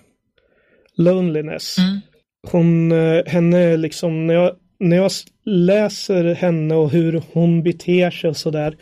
Loneliness. 0.96 1.78
Mm. 1.78 2.00
Hon, 2.50 2.92
eh, 2.92 3.24
henne 3.26 3.76
liksom, 3.76 4.26
när 4.26 4.34
jag, 4.34 4.52
när 4.78 4.96
jag 4.96 5.10
läser 5.44 6.34
henne 6.34 6.74
och 6.74 6.90
hur 6.90 7.22
hon 7.32 7.62
beter 7.62 8.10
sig 8.10 8.30
och 8.30 8.36
sådär 8.36 8.76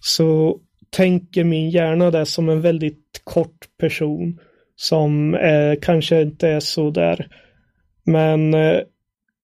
så 0.00 0.60
tänker 0.90 1.44
min 1.44 1.70
hjärna 1.70 2.10
det 2.10 2.26
som 2.26 2.48
en 2.48 2.60
väldigt 2.60 3.20
kort 3.24 3.66
person 3.80 4.40
som 4.76 5.34
eh, 5.34 5.74
kanske 5.82 6.22
inte 6.22 6.48
är 6.48 6.60
så 6.60 6.90
där. 6.90 7.26
Men 8.04 8.54
eh, 8.54 8.80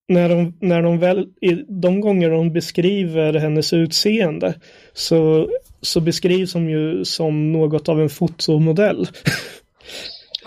när 0.07 0.29
de, 0.29 0.57
när 0.59 0.81
de 0.81 0.99
väl, 0.99 1.27
de 1.67 2.01
gånger 2.01 2.29
de 2.29 2.53
beskriver 2.53 3.33
hennes 3.33 3.73
utseende 3.73 4.59
så, 4.93 5.49
så 5.81 6.01
beskrivs 6.01 6.53
hon 6.53 6.69
ju 6.69 7.05
som 7.05 7.51
något 7.51 7.89
av 7.89 8.01
en 8.01 8.09
fotomodell. 8.09 9.07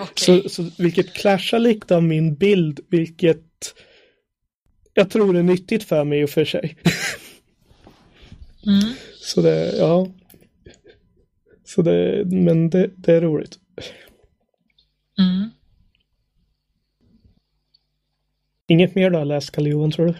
Okay. 0.00 0.42
Så, 0.42 0.48
så, 0.48 0.70
vilket 0.78 1.14
clashar 1.14 1.58
lite 1.58 1.96
av 1.96 2.02
min 2.02 2.34
bild, 2.34 2.80
vilket 2.90 3.74
jag 4.94 5.10
tror 5.10 5.36
är 5.36 5.42
nyttigt 5.42 5.84
för 5.84 6.04
mig 6.04 6.24
och 6.24 6.30
för 6.30 6.44
sig. 6.44 6.76
mm. 8.66 8.94
Så 9.20 9.42
det, 9.42 9.76
ja. 9.76 10.08
Så 11.64 11.82
det, 11.82 12.24
men 12.24 12.70
det, 12.70 12.90
det 12.96 13.12
är 13.12 13.20
roligt. 13.20 13.58
Mm. 15.18 15.50
Inget 18.68 18.94
mer 18.94 19.10
du 19.10 19.18
har 19.18 19.24
läst, 19.24 19.50
Karl 19.50 19.66
Johan, 19.66 19.90
tror 19.90 20.06
du? 20.06 20.14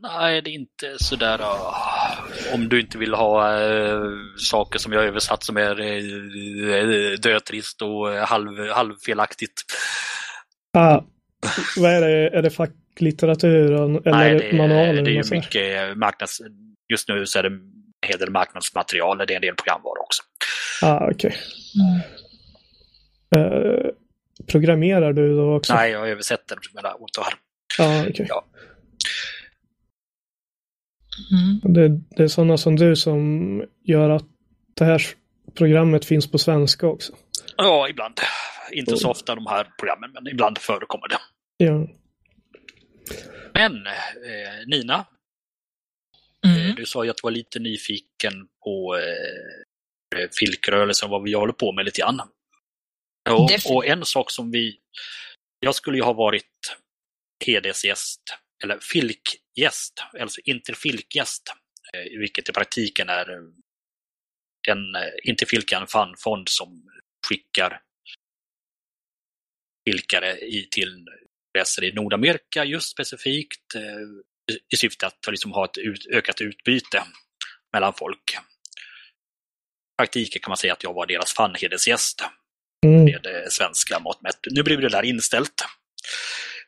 Nej, 0.00 0.42
det 0.42 0.50
är 0.50 0.54
inte 0.54 0.96
sådär 0.96 1.40
uh, 1.40 2.54
om 2.54 2.68
du 2.68 2.80
inte 2.80 2.98
vill 2.98 3.14
ha 3.14 3.60
uh, 3.60 4.20
saker 4.36 4.78
som 4.78 4.92
jag 4.92 5.04
översatt 5.04 5.42
som 5.42 5.56
är 5.56 5.80
uh, 5.80 7.18
dötrist 7.18 7.82
och 7.82 8.08
halv, 8.08 8.68
halvfelaktigt. 8.70 9.62
Ah, 10.72 11.00
vad 11.76 11.90
är 11.90 12.00
det? 12.00 12.28
Är 12.28 12.42
det 12.42 12.50
facklitteratur 12.50 13.72
eller 13.72 14.10
Nej, 14.10 14.38
det, 14.38 14.56
manualer? 14.56 15.02
det 15.02 15.10
är 15.10 15.24
ju 15.24 15.30
mycket 15.30 15.98
marknads... 15.98 16.40
Just 16.92 17.08
nu 17.08 17.26
så 17.26 17.38
är 17.38 17.42
det 17.42 17.48
en 17.48 17.60
hel 18.06 18.18
del 18.18 18.30
marknadsmaterial, 18.30 19.18
det 19.18 19.32
är 19.32 19.36
en 19.36 19.42
del 19.42 19.54
programvara 19.54 20.00
också. 20.00 20.22
Ah, 20.82 21.08
okej. 21.10 21.12
Okay. 21.12 21.36
Mm. 23.34 23.90
programmerar 24.46 25.12
du 25.12 25.36
då 25.36 25.56
också? 25.56 25.74
Nej, 25.74 25.90
jag 25.90 26.08
översätter 26.08 26.58
med 26.74 26.84
åt 26.84 27.16
Ah, 27.78 28.06
okay. 28.08 28.26
Ja, 28.28 28.44
Mm. 31.32 31.74
Det, 31.74 31.88
det, 32.16 32.22
är 32.22 32.28
sådana 32.28 32.58
som 32.58 32.76
du 32.76 32.96
som 32.96 33.64
gör 33.84 34.10
att 34.10 34.24
det 34.74 34.84
här 34.84 35.02
programmet 35.54 36.04
finns 36.04 36.30
på 36.30 36.38
svenska 36.38 36.86
också? 36.86 37.12
Ja, 37.56 37.88
ibland. 37.88 38.14
Inte 38.72 38.96
så 38.96 39.10
ofta 39.10 39.34
de 39.34 39.46
här 39.46 39.72
programmen, 39.78 40.10
men 40.12 40.28
ibland 40.28 40.58
förekommer 40.58 41.08
det. 41.08 41.18
Ja. 41.56 41.88
Men 43.54 43.86
eh, 43.86 44.66
Nina, 44.66 45.06
Mm. 46.46 46.70
eh, 46.70 46.74
du 46.74 46.86
sa 46.86 47.04
ju 47.04 47.10
att 47.10 47.16
du 47.16 47.20
var 47.22 47.30
lite 47.30 47.58
nyfiken 47.58 48.32
på 48.64 48.96
eh, 50.16 50.28
filkrörelsen, 50.40 51.10
vad 51.10 51.22
vi 51.22 51.32
håller 51.34 51.52
på 51.52 51.72
med 51.72 51.84
lite 51.84 52.00
grann. 52.00 52.20
Och, 53.30 53.50
och 53.76 53.86
en 53.86 54.04
sak 54.04 54.30
som 54.30 54.50
vi... 54.50 54.78
Jag 55.60 55.74
skulle 55.74 55.96
ju 55.96 56.02
ha 56.02 56.12
varit 56.12 56.76
hedersgäst, 57.42 58.20
eller 58.64 58.78
filkgäst, 58.78 60.02
alltså 60.20 60.40
inte 60.44 60.74
filkgäst, 60.74 61.42
eh, 61.94 62.18
vilket 62.18 62.48
i 62.48 62.52
praktiken 62.52 63.08
är 63.08 63.30
eh, 63.30 63.42
en, 64.68 64.94
eh, 64.94 65.10
inte 65.24 65.46
filka, 65.46 65.78
en 65.80 65.86
fanfond 65.86 66.48
som 66.48 66.88
skickar 67.28 67.80
filkare 69.90 70.38
i, 70.38 70.68
till 70.70 71.06
resor 71.58 71.84
i 71.84 71.92
Nordamerika 71.92 72.64
just 72.64 72.90
specifikt 72.90 73.74
i- 74.72 74.76
syfte 74.76 75.06
att 75.06 75.18
liksom 75.30 75.52
ha 75.52 75.64
ett 75.64 75.78
ut, 75.78 76.06
ökat 76.06 76.40
utbyte 76.40 77.04
mellan 77.72 77.94
folk. 77.94 78.34
I 78.34 78.36
praktiken 80.02 80.42
kan 80.42 80.50
man 80.50 80.56
säga 80.56 80.72
att 80.72 80.82
jag 80.82 80.94
var 80.94 81.06
deras 81.06 81.32
fanhedersgäst 81.32 82.22
Mm. 82.86 83.04
med 83.04 83.46
svenska 83.52 83.98
mått 83.98 84.22
mätt. 84.22 84.38
Nu 84.50 84.62
blev 84.62 84.80
det 84.80 84.88
där 84.88 85.02
inställt. 85.02 85.64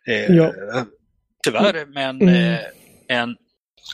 Eh, 0.08 0.36
Ja. 0.36 0.52
Tyvärr, 1.44 1.86
men 1.86 2.20
Mm. 2.22 2.34
eh, 2.54 2.60
en, 3.08 3.36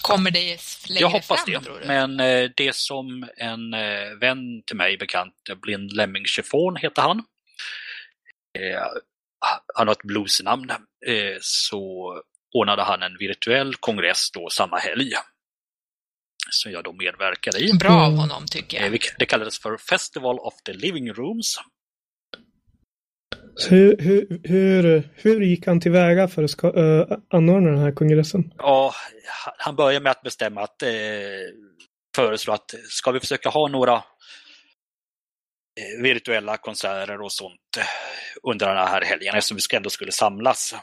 Kommer 0.02 0.30
det 0.30 0.40
längre 0.88 1.00
jag 1.00 1.08
hoppas 1.08 1.26
fram, 1.44 1.44
det. 1.46 1.61
tror 1.61 1.80
du? 1.80 1.86
Men 1.86 2.20
eh, 2.20 2.50
det 2.56 2.74
som 2.76 3.28
en 3.36 3.74
eh, 3.74 4.11
vän 4.20 4.62
till 4.66 4.76
mig 4.76 4.96
bekant, 4.96 5.34
Blind 5.62 5.92
Lemming 5.92 6.24
Chiffon 6.26 6.76
heter 6.76 7.02
han. 7.02 7.18
Eh, 8.58 8.82
han 9.74 9.88
har 9.88 9.92
ett 9.94 10.02
bluesnamn. 10.02 10.70
Eh, 11.06 11.36
så 11.40 12.12
ordnade 12.54 12.82
han 12.82 13.02
en 13.02 13.16
virtuell 13.18 13.74
kongress 13.74 14.30
då 14.30 14.48
samma 14.50 14.78
helg. 14.78 15.11
Som 16.50 16.72
jag 16.72 16.84
då 16.84 16.92
medverkade 16.92 17.58
i. 17.58 17.72
Bra 17.72 17.90
av 17.92 18.06
Mm. 18.06 18.18
honom, 18.18 18.46
tycker 18.46 18.76
Eh, 18.78 18.82
jag. 18.84 18.90
vilket- 18.90 19.18
Det 19.18 19.26
kallades 19.26 19.58
för 19.58 19.76
Festival 19.76 20.38
of 20.38 20.54
the 20.66 20.72
Living 20.72 21.12
Rooms. 21.12 21.56
Så 23.61 23.70
hur, 23.70 23.96
hur, 23.98 24.40
hur, 24.44 25.08
hur 25.14 25.40
gick 25.40 25.66
han 25.66 25.80
tillväga 25.80 26.28
för 26.28 26.44
att 26.44 26.50
ska, 26.50 26.68
uh, 26.68 27.18
anordna 27.30 27.70
den 27.70 27.78
här 27.78 27.92
kongressen? 27.92 28.54
Ja, 28.58 28.94
han 29.58 29.76
började 29.76 30.02
med 30.02 30.11
att 30.11 30.22
bestämma 30.22 30.62
att 30.62 30.82
eh, 30.82 30.88
föreslå 32.16 32.52
att 32.52 32.74
ska 32.88 33.11
vi 33.11 33.20
försöka 33.20 33.48
ha 33.48 33.68
några 33.68 33.94
eh, 33.94 34.02
virtuella 36.02 36.56
konserter 36.56 37.20
och 37.20 37.32
sånt 37.32 37.76
eh, 37.78 37.84
under 38.50 38.74
den 38.74 38.88
här 38.88 39.02
helgen 39.02 39.34
eftersom 39.34 39.58
vi 39.70 39.76
ändå 39.76 39.90
skulle 39.90 40.12
samlas 40.12 40.74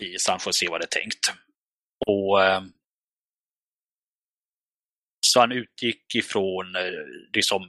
i 0.00 0.18
San 0.18 0.38
Jose 0.46 0.70
var 0.70 0.78
det 0.78 0.90
tänkt. 0.90 1.32
Och 2.06 2.44
eh, 2.44 2.62
Så 5.26 5.40
han 5.40 5.52
utgick 5.52 6.14
ifrån 6.14 6.76
eh, 6.76 6.82
liksom, 7.32 7.62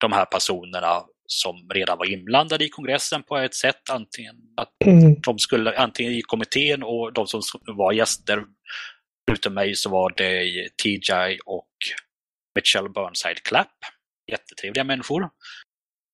de 0.00 0.12
här 0.12 0.24
personerna 0.24 1.04
som 1.26 1.68
redan 1.74 1.98
var 1.98 2.12
inblandade 2.12 2.64
i 2.64 2.68
kongressen 2.68 3.22
på 3.22 3.36
ett 3.38 3.54
sätt. 3.54 3.90
Antingen 3.90 4.36
att 4.56 4.72
Mm. 4.84 5.20
de 5.20 5.38
skulle 5.38 5.78
antingen 5.78 6.12
i 6.12 6.22
kommittén 6.22 6.82
och 6.82 7.12
de 7.12 7.26
som 7.26 7.42
var 7.66 7.92
gäster. 7.92 8.44
Utom 9.32 9.54
mig 9.54 9.74
så 9.74 9.90
var 9.90 10.14
det 10.16 10.68
TJ 10.82 11.38
och 11.44 11.68
Mitchell 12.54 12.88
Burnside 12.92 13.42
Clapp. 13.42 13.76
Jättetrevliga 14.30 14.84
människor. 14.84 15.22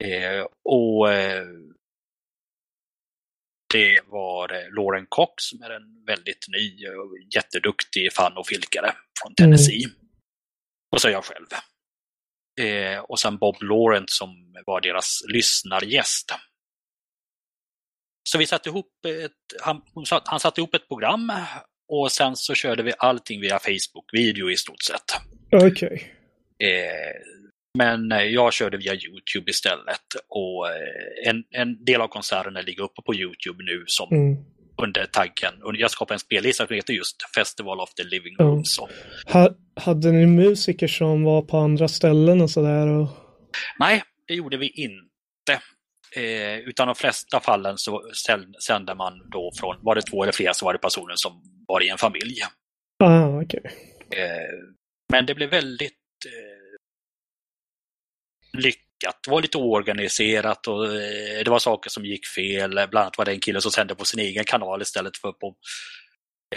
Eh, 0.05 0.47
och 0.65 1.13
eh, 1.13 1.45
det 3.75 4.01
var 4.07 4.53
eh, 4.53 4.75
Lauren 4.77 5.07
Cox 5.09 5.45
som 5.45 5.63
är 5.63 5.71
en 5.71 6.05
väldigt 6.07 6.47
ny 6.49 6.89
och 6.89 7.19
jätteduktig 7.35 8.13
fan 8.13 8.37
och 8.37 8.47
filkare 8.47 8.93
från 9.23 9.35
Tennessee. 9.35 9.85
Och 10.93 11.01
så 11.01 11.09
jag 11.09 11.25
själv. 11.25 11.47
Eh, 12.61 12.99
och 12.99 13.21
sen 13.21 13.37
Bob 13.39 13.63
Laurent 13.63 14.11
som 14.11 14.55
var 14.67 14.81
deras 14.81 15.23
lyssnargäst. 15.29 16.33
Så 18.29 18.39
vi 18.39 18.47
satte 18.47 18.69
ihop 18.69 18.91
ett, 19.25 19.61
han, 19.63 19.83
han 20.25 20.41
satte 20.41 20.61
ihop 20.61 20.75
ett 20.75 20.89
program 20.89 21.33
och 21.89 22.13
sen 22.13 22.37
så 22.37 22.55
körde 22.55 22.83
vi 22.83 22.93
allting 22.99 23.41
via 23.41 23.59
Facebook-video 23.59 24.51
i 24.51 24.57
stort 24.57 24.83
sett. 24.83 25.05
Okej. 25.53 26.13
Eh, 26.59 27.21
men 27.79 28.13
eh, 28.13 28.23
jag 28.23 28.53
körde 28.53 28.77
via 28.77 28.95
Youtube 28.95 29.51
istället 29.51 30.07
och 30.29 30.69
eh, 30.71 31.29
en, 31.29 31.45
en 31.51 31.85
del 31.85 32.01
av 32.01 32.09
konserterna 32.09 32.61
ligger 32.61 32.83
uppe 32.83 33.03
på 33.03 33.15
Youtube 33.15 33.65
nu 33.65 33.85
som 33.87 34.09
Mm. 34.11 34.45
Under 34.77 35.07
taggen. 35.07 35.63
Och 35.63 35.77
jag 35.77 35.91
skapade 35.91 36.15
en 36.15 36.19
spellista 36.19 36.67
som 36.67 36.77
heter 36.77 36.93
just 36.93 37.17
Festival 37.35 37.81
of 37.81 37.95
the 37.95 38.05
Living. 38.05 38.37
Rooms. 38.39 38.75
Så, 38.75 38.89
Ha, 39.27 39.49
hade 39.77 40.13
ni 40.13 40.27
musiker 40.27 40.89
som 40.89 41.25
var 41.25 41.43
på 41.43 41.59
andra 41.59 41.89
ställen 41.89 42.41
och 42.41 42.51
sådär? 42.51 42.87
Och... 42.87 43.09
nej, 43.79 44.03
det 44.27 44.35
gjorde 44.35 44.57
vi 44.57 44.69
inte. 44.69 45.63
Eh, 46.17 46.59
utan 46.59 46.87
de 46.87 46.95
flesta 46.95 47.41
fallen 47.41 47.79
så 47.79 48.03
sände 48.61 48.95
man 48.95 49.31
då 49.31 49.53
från, 49.61 49.77
var 49.83 49.95
det 49.95 50.03
två 50.03 50.23
eller 50.23 50.33
fler 50.33 50.53
så 50.53 50.65
var 50.65 50.73
det 50.73 50.79
personer 50.79 51.15
som 51.15 51.43
var 51.67 51.83
i 51.83 51.89
en 51.89 51.99
familj. 51.99 52.37
Ah, 52.99 53.41
okej. 53.43 53.63
Eh, 54.11 54.75
men 55.13 55.27
det 55.27 55.35
blev 55.35 55.51
väldigt 55.51 55.93
eh, 56.27 56.79
lyckat. 58.61 58.92
Det 59.25 59.31
var 59.31 59.43
lite 59.43 59.59
oorganiserat 59.59 60.67
och 60.67 60.85
eh, 60.87 61.45
det 61.45 61.51
var 61.51 61.59
saker 61.59 61.91
som 61.91 62.05
gick 62.05 62.27
fel. 62.27 62.71
Bland 62.71 62.97
annat 62.97 63.19
var 63.19 63.25
det 63.25 63.33
en 63.33 63.41
kille 63.41 63.61
som 63.61 63.71
sände 63.71 63.95
på 63.95 64.05
sin 64.05 64.21
egen 64.21 64.45
kanal 64.45 64.83
istället 64.83 65.17
för 65.17 65.33
på 65.33 65.55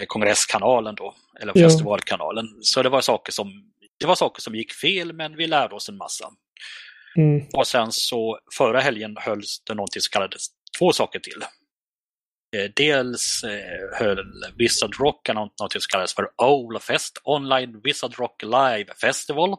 eh, 0.00 0.06
kongresskanalen 0.06 0.94
då, 0.94 1.14
eller 1.40 1.52
Ja. 1.56 1.68
festivalkanalen. 1.68 2.46
Så 2.62 2.82
det 2.82 2.88
var 2.88 3.00
saker 3.00 3.32
som 3.32 3.52
det 4.00 4.06
var 4.06 4.14
saker 4.14 4.42
som 4.42 4.54
gick 4.54 4.72
fel, 4.72 5.12
men 5.12 5.36
vi 5.36 5.46
lärde 5.46 5.74
oss 5.74 5.88
en 5.88 5.96
massa. 5.96 6.28
Mm. 7.16 7.46
Och 7.52 7.66
sen 7.66 7.92
så 7.92 8.38
förra 8.56 8.80
helgen 8.80 9.16
hölls 9.20 9.62
det 9.66 9.74
någonting 9.74 10.00
som 10.02 10.10
kallades 10.12 10.46
två 10.78 10.92
saker 10.92 11.18
till. 11.18 11.42
Eh, 12.56 12.70
Dels 12.76 13.44
höll 13.98 14.18
Wizard 14.58 14.94
Rock 15.00 15.28
något 15.34 15.72
som 15.72 15.80
kallades 15.88 16.14
för 16.14 16.28
Owlfest, 16.42 17.18
Online 17.24 17.80
Wizard 17.84 18.18
Rock 18.18 18.42
Live 18.42 18.94
Festival. 19.00 19.54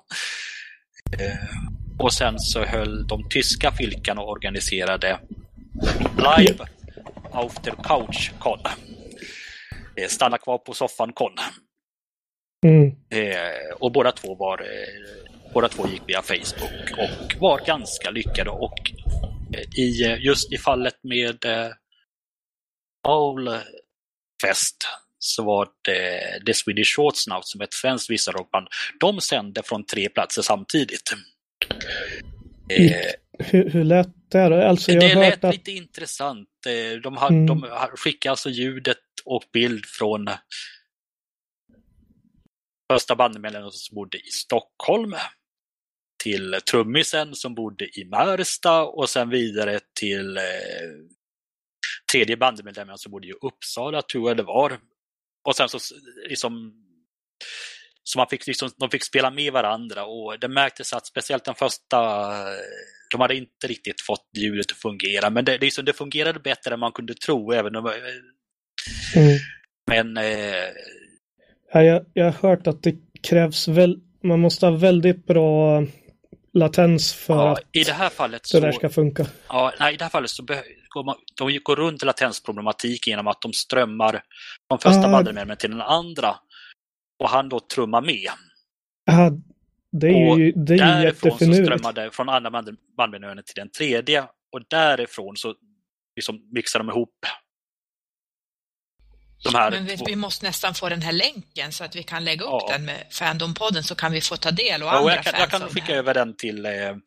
Och 2.00 2.14
sen 2.14 2.40
så 2.40 2.66
höll 2.66 3.08
de 3.08 3.30
tyska 3.30 3.72
filkarna 3.72 4.22
och 4.22 4.30
organiserade 4.30 5.20
Live 6.18 6.66
After 7.32 7.72
Couch 7.84 8.32
Con. 8.40 8.60
Eh, 9.96 10.08
Stanna 10.08 10.38
kvar 10.38 10.58
på 10.58 10.74
soffan 10.74 11.14
Con. 11.14 11.34
Mm. 12.66 12.96
Eh, 13.10 13.76
och 13.80 13.92
båda 13.92 14.12
två 14.12 14.36
var 14.36 14.62
eh, 14.62 15.24
båda 15.54 15.68
två 15.68 15.88
gick 15.88 16.02
via 16.08 16.22
Facebook 16.22 16.92
och 16.92 17.42
var 17.42 17.66
ganska 17.66 18.12
lyckade 18.12 18.50
och 18.50 18.92
i, 19.78 20.18
just 20.20 20.54
i 20.54 20.58
fallet 20.58 21.04
med 21.04 21.46
Paul 23.04 23.50
Fest 24.42 24.88
så 25.20 25.44
var 25.44 25.68
det 25.82 26.46
The 26.46 26.54
Swedish 26.54 26.96
Shortsnout 26.96 27.46
som 27.46 27.62
är 27.62 27.66
ett 27.66 27.74
svenskt 27.74 28.10
visarrockband. 28.10 28.68
De 29.00 29.22
sände 29.22 29.64
från 29.64 29.86
tre 29.86 30.10
platser 30.10 30.42
samtidigt. 30.42 31.14
Eh, 32.70 33.12
Hur, 33.40 33.70
hur 33.70 33.84
lät 33.84 34.32
det 34.32 34.50
då? 34.50 34.56
Alltså 34.62 34.92
jag 34.92 35.02
det 35.02 35.08
hört 35.08 35.16
lät 35.26 35.44
att... 35.44 35.54
lite 35.54 35.72
intressant. 35.72 36.50
Eh, 36.68 37.00
De, 37.02 37.18
har, 37.18 37.30
Mm. 37.30 37.46
de 37.46 37.62
skickade 37.96 38.32
alltså 38.32 38.50
ljudet 38.50 38.98
och 39.26 39.44
bild 39.54 39.86
från 39.86 40.28
första 42.94 43.16
bandmedlemmen 43.16 43.72
som 43.72 43.96
bodde 43.96 44.18
i 44.18 44.30
Stockholm. 44.32 45.16
till 46.24 46.56
trummisen 46.72 47.36
som 47.36 47.56
bodde 47.56 48.00
i 48.00 48.06
Märsta 48.06 48.84
och 48.84 49.10
sen 49.10 49.30
vidare 49.30 49.80
till 50.00 50.38
eh, 50.38 50.44
tredje 52.12 52.38
bandmedlemmen 52.38 52.98
som 52.98 53.12
bodde 53.12 53.28
i 53.28 53.34
Uppsala, 53.42 54.02
tror 54.02 54.30
jag 54.30 54.38
det 54.38 54.44
var. 54.44 54.80
Och 55.44 55.56
sen 55.56 55.70
så 55.70 55.80
liksom 56.30 56.74
så 58.08 58.20
man 58.20 58.28
fick 58.28 58.48
liksom, 58.48 58.70
de 58.78 58.90
fick 58.90 59.04
spela 59.04 59.32
med 59.32 59.54
varandra 59.54 60.06
och 60.06 60.40
det 60.40 60.48
märktes 60.48 60.94
att 60.94 61.08
speciellt 61.08 61.44
den 61.44 61.56
första, 61.56 61.98
de 63.12 63.22
hade 63.22 63.36
inte 63.36 63.68
riktigt 63.68 64.02
fått 64.02 64.30
ljudet 64.38 64.72
att 64.72 64.78
fungera. 64.78 65.30
Men 65.30 65.46
det, 65.46 65.58
liksom, 65.58 65.86
det 65.86 65.94
fungerade 65.94 66.40
bättre 66.40 66.74
än 66.74 66.80
man 66.80 66.92
kunde 66.92 67.14
tro. 67.14 67.52
Även 67.52 67.76
om, 67.76 67.86
mm. 69.16 69.38
Men... 69.88 70.18
Eh, 70.18 70.70
ja, 71.74 71.84
jag, 71.84 72.06
jag 72.14 72.26
har 72.26 72.50
hört 72.50 72.68
att 72.68 72.84
det 72.84 72.96
krävs 73.24 73.68
väl, 73.68 74.00
man 74.24 74.40
måste 74.40 74.66
ha 74.66 74.78
väldigt 74.78 75.26
bra 75.26 75.84
latens 76.54 77.14
för 77.14 77.34
ja, 77.34 77.52
att 77.52 77.60
i 77.72 77.84
det, 77.84 77.94
här 77.94 78.10
fallet 78.10 78.42
det 78.52 78.60
där 78.60 78.72
ska 78.72 78.90
funka. 78.90 79.26
Ja, 79.50 79.74
nej, 79.80 79.94
i 79.94 79.98
det 79.98 80.04
här 80.04 80.10
fallet 80.10 80.30
så 80.30 80.44
går 80.90 81.04
man, 81.04 81.16
de 81.38 81.60
går 81.64 81.76
runt 81.76 82.04
latensproblematik 82.04 83.08
genom 83.08 83.28
att 83.28 83.42
de 83.42 83.54
strömmar 83.54 84.22
från 84.68 84.80
första 84.80 85.08
ah. 85.08 85.12
bandmedlemmen 85.12 85.58
till 85.58 85.72
den 85.72 85.82
andra 85.82 86.36
och 87.20 87.30
han 87.30 87.50
då 87.50 87.60
trummar 87.60 88.02
med. 88.02 88.30
Ja, 89.06 89.32
det 89.92 90.08
är 90.08 90.38
ju, 90.38 90.52
det 90.52 90.74
är 90.74 90.78
därifrån 90.78 91.40
så 91.40 91.54
strömmar 91.54 91.94
det 91.94 92.12
från 92.12 92.30
andra 92.30 92.52
bandmedlemmen 92.98 93.44
till 93.44 93.56
den 93.56 93.70
tredje 93.70 94.22
och 94.52 94.62
därifrån 94.70 95.38
så 95.38 95.56
liksom 96.16 96.50
mixar 96.52 96.80
de 96.80 96.90
ihop 96.90 97.26
de 99.44 99.56
här 99.56 99.72
Men 99.72 99.86
vi, 99.86 99.98
vi, 100.06 100.16
måste 100.16 100.46
nästan 100.46 100.74
få 100.74 100.90
den 100.90 101.02
här 101.02 101.12
länken 101.12 101.72
så 101.72 101.84
att 101.84 101.96
vi 101.96 102.04
kan 102.04 102.26
lägga 102.26 102.44
upp 102.44 102.64
ja. 102.68 102.70
den 102.72 102.86
med 102.86 103.06
Fandom-podden 103.12 103.82
så 103.82 103.96
kan 103.96 104.12
vi 104.12 104.22
få 104.22 104.36
ta 104.36 104.52
del 104.52 104.84
och 104.84 104.88
ja, 104.88 104.92
andra 104.92 105.16
jag 105.16 105.24
kan, 105.24 105.40
jag 105.40 105.50
kan 105.50 105.70
skicka 105.70 105.96
över 105.96 106.14
den 106.14 106.36
till 106.36 106.66
eh, 106.66 106.72
eh, 106.72 106.98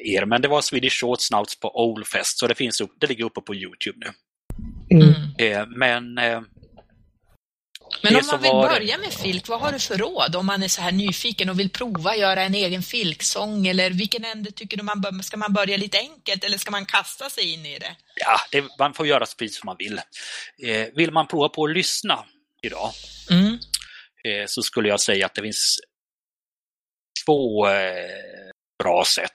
er. 0.00 0.26
Men 0.26 0.42
det 0.42 0.48
var 0.48 0.60
Swedish 0.60 1.00
Short 1.00 1.20
Snouts 1.20 1.60
på 1.60 1.84
Oldfest 1.84 2.38
så 2.38 2.46
det, 2.46 2.54
finns 2.54 2.80
upp, 2.80 2.90
det 3.00 3.06
ligger 3.06 3.24
uppe 3.24 3.40
på 3.40 3.54
Youtube 3.54 3.98
nu. 3.98 4.12
Mm. 4.96 5.12
Eh, 5.38 5.66
men 5.76 6.18
eh, 6.18 6.40
men 8.02 8.16
om 8.16 8.26
man 8.26 8.42
vill 8.42 8.50
var... 8.50 8.68
börja 8.68 8.98
med 8.98 9.12
filk, 9.12 9.48
vad 9.48 9.60
har 9.60 9.72
du 9.72 9.78
för 9.78 9.96
råd 9.96 10.36
om 10.36 10.46
man 10.46 10.62
är 10.62 10.68
så 10.68 10.82
här 10.82 10.92
nyfiken 10.92 11.48
och 11.48 11.60
vill 11.60 11.70
prova 11.70 12.16
göra 12.16 12.42
en 12.42 12.54
egen 12.54 12.82
filksång 12.82 13.66
eller 13.66 13.90
vilken 13.90 14.24
ände 14.24 14.50
tycker 14.50 14.76
du 14.76 14.82
man 14.82 15.00
bör, 15.00 15.22
ska 15.22 15.36
man 15.36 15.52
börja 15.52 15.76
lite 15.76 15.98
enkelt 15.98 16.44
eller 16.44 16.58
ska 16.58 16.70
man 16.70 16.86
kasta 16.86 17.30
sig 17.30 17.52
in 17.52 17.66
i 17.66 17.78
det? 17.78 17.96
Ja, 18.16 18.36
det, 18.50 18.64
man 18.78 18.94
får 18.94 19.06
göra 19.06 19.26
precis 19.38 19.60
som 19.60 19.66
man 19.66 19.76
vill. 19.78 20.00
Eh, 20.62 20.86
vill 20.94 21.12
man 21.12 21.26
prova 21.26 21.48
på 21.48 21.64
att 21.64 21.74
lyssna 21.74 22.24
idag 22.62 22.90
mm. 23.30 23.58
eh, 24.24 24.46
så 24.46 24.62
skulle 24.62 24.88
jag 24.88 25.00
säga 25.00 25.26
att 25.26 25.34
det 25.34 25.42
finns 25.42 25.80
två 27.26 27.68
eh, 27.68 28.50
bra 28.82 29.04
sätt 29.04 29.30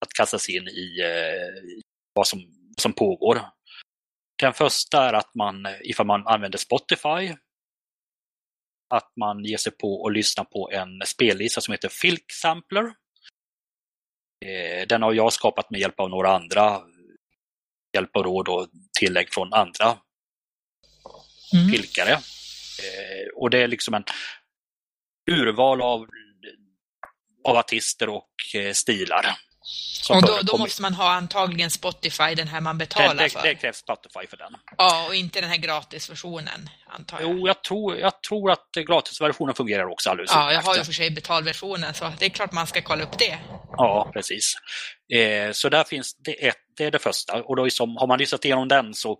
att 0.00 0.12
kasta 0.12 0.38
sig 0.38 0.56
in 0.56 0.68
i 0.68 1.00
eh, 1.00 1.74
vad 2.14 2.26
som, 2.26 2.40
som 2.78 2.92
pågår. 2.92 3.40
Den 4.42 4.52
första 4.52 5.08
är 5.08 5.12
att 5.12 5.34
man, 5.34 5.66
ifall 5.84 6.06
man 6.06 6.26
använder 6.26 6.58
Spotify, 6.58 7.36
att 8.90 9.12
man 9.16 9.44
ger 9.44 9.56
sig 9.56 9.72
på 9.72 10.02
och 10.02 10.12
lyssnar 10.12 10.44
på 10.44 10.70
en 10.72 11.02
spellista 11.06 11.60
som 11.60 11.72
heter 11.72 11.88
Filk 11.88 12.32
Sampler. 12.32 12.84
Eh, 14.44 14.86
den 14.88 15.02
har 15.02 15.12
jag 15.12 15.32
skapat 15.32 15.70
med 15.70 15.80
hjälp 15.80 16.00
av 16.00 16.10
några 16.10 16.36
andra 16.36 16.80
hjälp 17.94 18.16
och 18.16 18.24
råd 18.24 18.48
och 18.48 18.68
tillägg 18.98 19.34
från 19.34 19.52
andra 19.52 19.98
mm. 21.54 21.68
filkare. 21.70 22.12
Eh, 22.12 23.28
och 23.36 23.50
det 23.50 23.58
är 23.58 23.68
liksom 23.68 23.94
en 23.94 24.04
urval 25.30 25.82
av, 25.82 26.06
av 27.44 27.56
artister 27.56 28.08
och 28.08 28.30
eh, 28.54 28.72
stilar. 28.72 29.26
Och 30.10 30.22
då, 30.22 30.38
då, 30.42 30.58
måste 30.58 30.82
man 30.82 30.94
ha 30.94 31.12
antagligen 31.12 31.70
Spotify, 31.70 32.34
den 32.36 32.48
här 32.48 32.60
man 32.60 32.78
betalar 32.78 33.14
det, 33.14 33.22
det, 33.22 33.30
för? 33.30 33.42
Det 33.42 33.54
krävs 33.54 33.76
Spotify 33.76 34.26
för 34.26 34.36
den. 34.36 34.52
Ja, 34.78 35.06
och 35.08 35.14
inte 35.14 35.40
den 35.40 35.50
här 35.50 35.56
gratisversionen, 35.56 36.70
antar 36.86 37.20
jag? 37.20 37.30
Jo, 37.30 37.46
jag 37.46 37.62
tror, 37.62 37.96
jag 37.96 38.22
tror 38.22 38.50
att 38.50 38.68
gratisversionen 38.86 39.54
fungerar 39.54 39.84
också 39.84 40.10
alldeles 40.10 40.30
Ja, 40.34 40.52
jag 40.52 40.62
har 40.62 40.76
ju 40.76 40.84
för 40.84 40.92
sig 40.92 41.10
betalversionen, 41.10 41.94
så 41.94 42.12
det 42.18 42.26
är 42.26 42.30
klart 42.30 42.52
man 42.52 42.66
ska 42.66 42.82
kolla 42.82 43.04
upp 43.04 43.18
det. 43.18 43.38
Ja, 43.76 44.10
precis. 44.12 44.54
Eh, 45.14 45.52
så 45.52 45.68
där 45.68 45.84
finns 45.84 46.16
det, 46.24 46.46
ett, 46.48 46.56
det 46.76 46.84
är 46.84 46.90
det 46.90 46.98
första. 46.98 47.42
Och 47.42 47.56
då 47.56 47.64
liksom, 47.64 47.96
har 47.96 48.06
man 48.06 48.18
lyssnat 48.18 48.44
igenom 48.44 48.68
den 48.68 48.94
så 48.94 49.18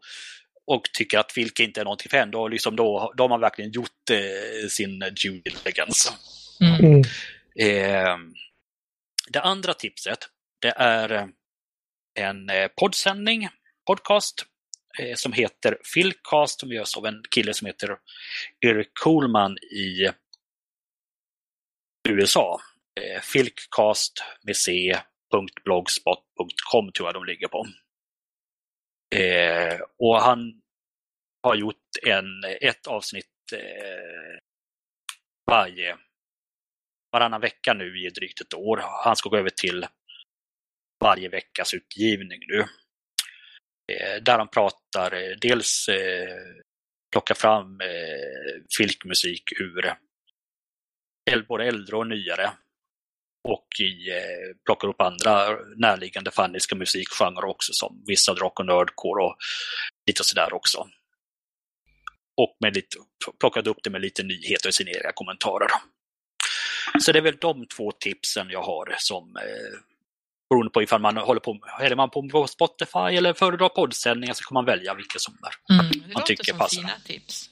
och 0.66 0.82
tycker 0.92 1.18
att 1.18 1.32
Filk 1.32 1.60
inte 1.60 1.80
är 1.80 1.84
någonting 1.84 2.10
för 2.10 2.16
en, 2.16 2.30
då, 2.30 2.48
liksom 2.48 2.76
då, 2.76 3.12
då 3.16 3.24
har 3.24 3.28
man 3.28 3.40
verkligen 3.40 3.72
gjort 3.72 4.10
eh, 4.10 4.68
sin 4.68 4.98
due 4.98 5.40
diligence. 5.44 6.12
Mm. 6.60 6.84
mm. 6.84 7.02
Eh, 7.60 8.16
det 9.28 9.40
andra 9.40 9.74
tipset, 9.74 10.18
det 10.64 10.74
är 10.76 11.12
eh, 11.12 11.26
en 12.14 12.50
eh, 12.50 12.68
poddsändning, 12.68 13.48
podcast, 13.86 14.46
eh, 14.98 15.14
som 15.14 15.32
heter 15.32 15.78
Philcast 15.94 16.60
som 16.60 16.72
görs 16.72 16.96
av 16.96 17.06
en 17.06 17.22
kille 17.30 17.54
som 17.54 17.66
heter 17.66 17.98
Eric 18.66 18.88
Coolman 19.02 19.58
i 19.58 20.10
USA. 22.08 22.60
Philcast 23.32 24.24
med 24.42 24.56
c.blogspot.com 24.56 26.92
tror 26.92 27.08
jag 27.08 27.14
de 27.14 27.24
ligger 27.24 27.48
på. 27.48 27.66
och 29.98 30.22
han 30.22 30.62
har 31.42 31.54
gjort 31.54 31.88
en, 32.06 32.44
ett 32.60 32.86
avsnitt 32.86 33.52
varje 35.46 35.96
varannan 37.12 37.40
vecka 37.40 37.74
nu 37.74 38.06
i 38.06 38.10
drygt 38.10 38.40
ett 38.40 38.54
år. 38.54 38.80
Han 39.04 39.16
ska 39.16 39.28
gå 39.28 39.36
över 39.36 39.50
till 39.50 39.86
varje 41.04 41.28
veckas 41.28 41.74
utgivning 41.74 42.40
nu. 42.48 42.60
Eh, 43.92 44.22
där 44.22 44.38
han 44.38 44.48
pratar, 44.48 45.12
eh, 45.12 45.36
dels 45.40 45.88
eh, 45.88 46.36
plockar 47.12 47.34
fram 47.34 47.78
filkmusik 48.78 49.42
ur 49.60 49.94
både 51.48 51.64
äldre 51.64 51.96
och 51.96 52.06
nyare 52.06 52.52
och 53.48 53.66
i, 53.80 53.94
plockar 54.64 54.88
upp 54.88 55.00
andra 55.00 55.58
närliggande 55.76 56.30
fanniska 56.30 56.76
musikgenrer 56.76 57.44
också 57.44 57.72
som 57.72 58.04
vissa 58.06 58.34
rock 58.34 58.60
och 58.60 58.66
nördcore 58.66 59.24
och 59.24 59.36
lite 60.06 60.24
sådär 60.24 60.52
också. 60.52 60.78
Och 62.36 62.56
med 62.60 62.74
lite, 62.74 62.96
plockat 63.40 63.66
upp 63.66 63.78
det 63.82 63.90
med 63.90 64.00
lite 64.00 64.22
nyheter 64.22 64.68
i 64.68 64.72
sina 64.72 64.90
egna 64.90 65.12
kommentarer. 65.12 65.68
Så 67.00 67.12
det 67.12 67.18
är 67.18 67.22
väl 67.22 67.36
de 67.40 67.66
två 67.66 67.92
tipsen 67.92 68.50
jag 68.50 68.62
har 68.62 68.94
som 68.98 69.36
eh, 69.36 69.78
beroende 70.50 70.70
på 70.70 70.82
ifall 70.82 71.00
man 71.00 71.16
håller 71.16 71.40
på, 71.40 71.58
är 71.80 71.96
man 71.96 72.10
på 72.10 72.46
Spotify 72.46 73.16
eller 73.16 73.32
föredrar 73.32 73.68
poddsändningar 73.68 74.34
så 74.34 74.44
kan 74.44 74.54
man 74.54 74.64
välja 74.64 74.94
vilka 74.94 75.18
som 75.18 75.34
är, 75.42 75.74
mm, 75.74 76.12
man 76.14 76.24
tycker 76.24 76.44
som 76.44 76.58
passar. 76.58 76.80
Fina 76.80 76.92
tips. 77.04 77.50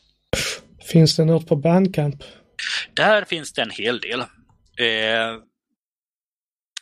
Finns 0.93 1.17
det 1.17 1.25
något 1.25 1.49
på 1.49 1.57
Bandcamp? 1.57 2.25
Där 2.95 3.25
finns 3.25 3.53
det 3.53 3.63
en 3.63 3.71
hel 3.71 4.01
del. 4.01 4.21
Eh, 4.21 5.39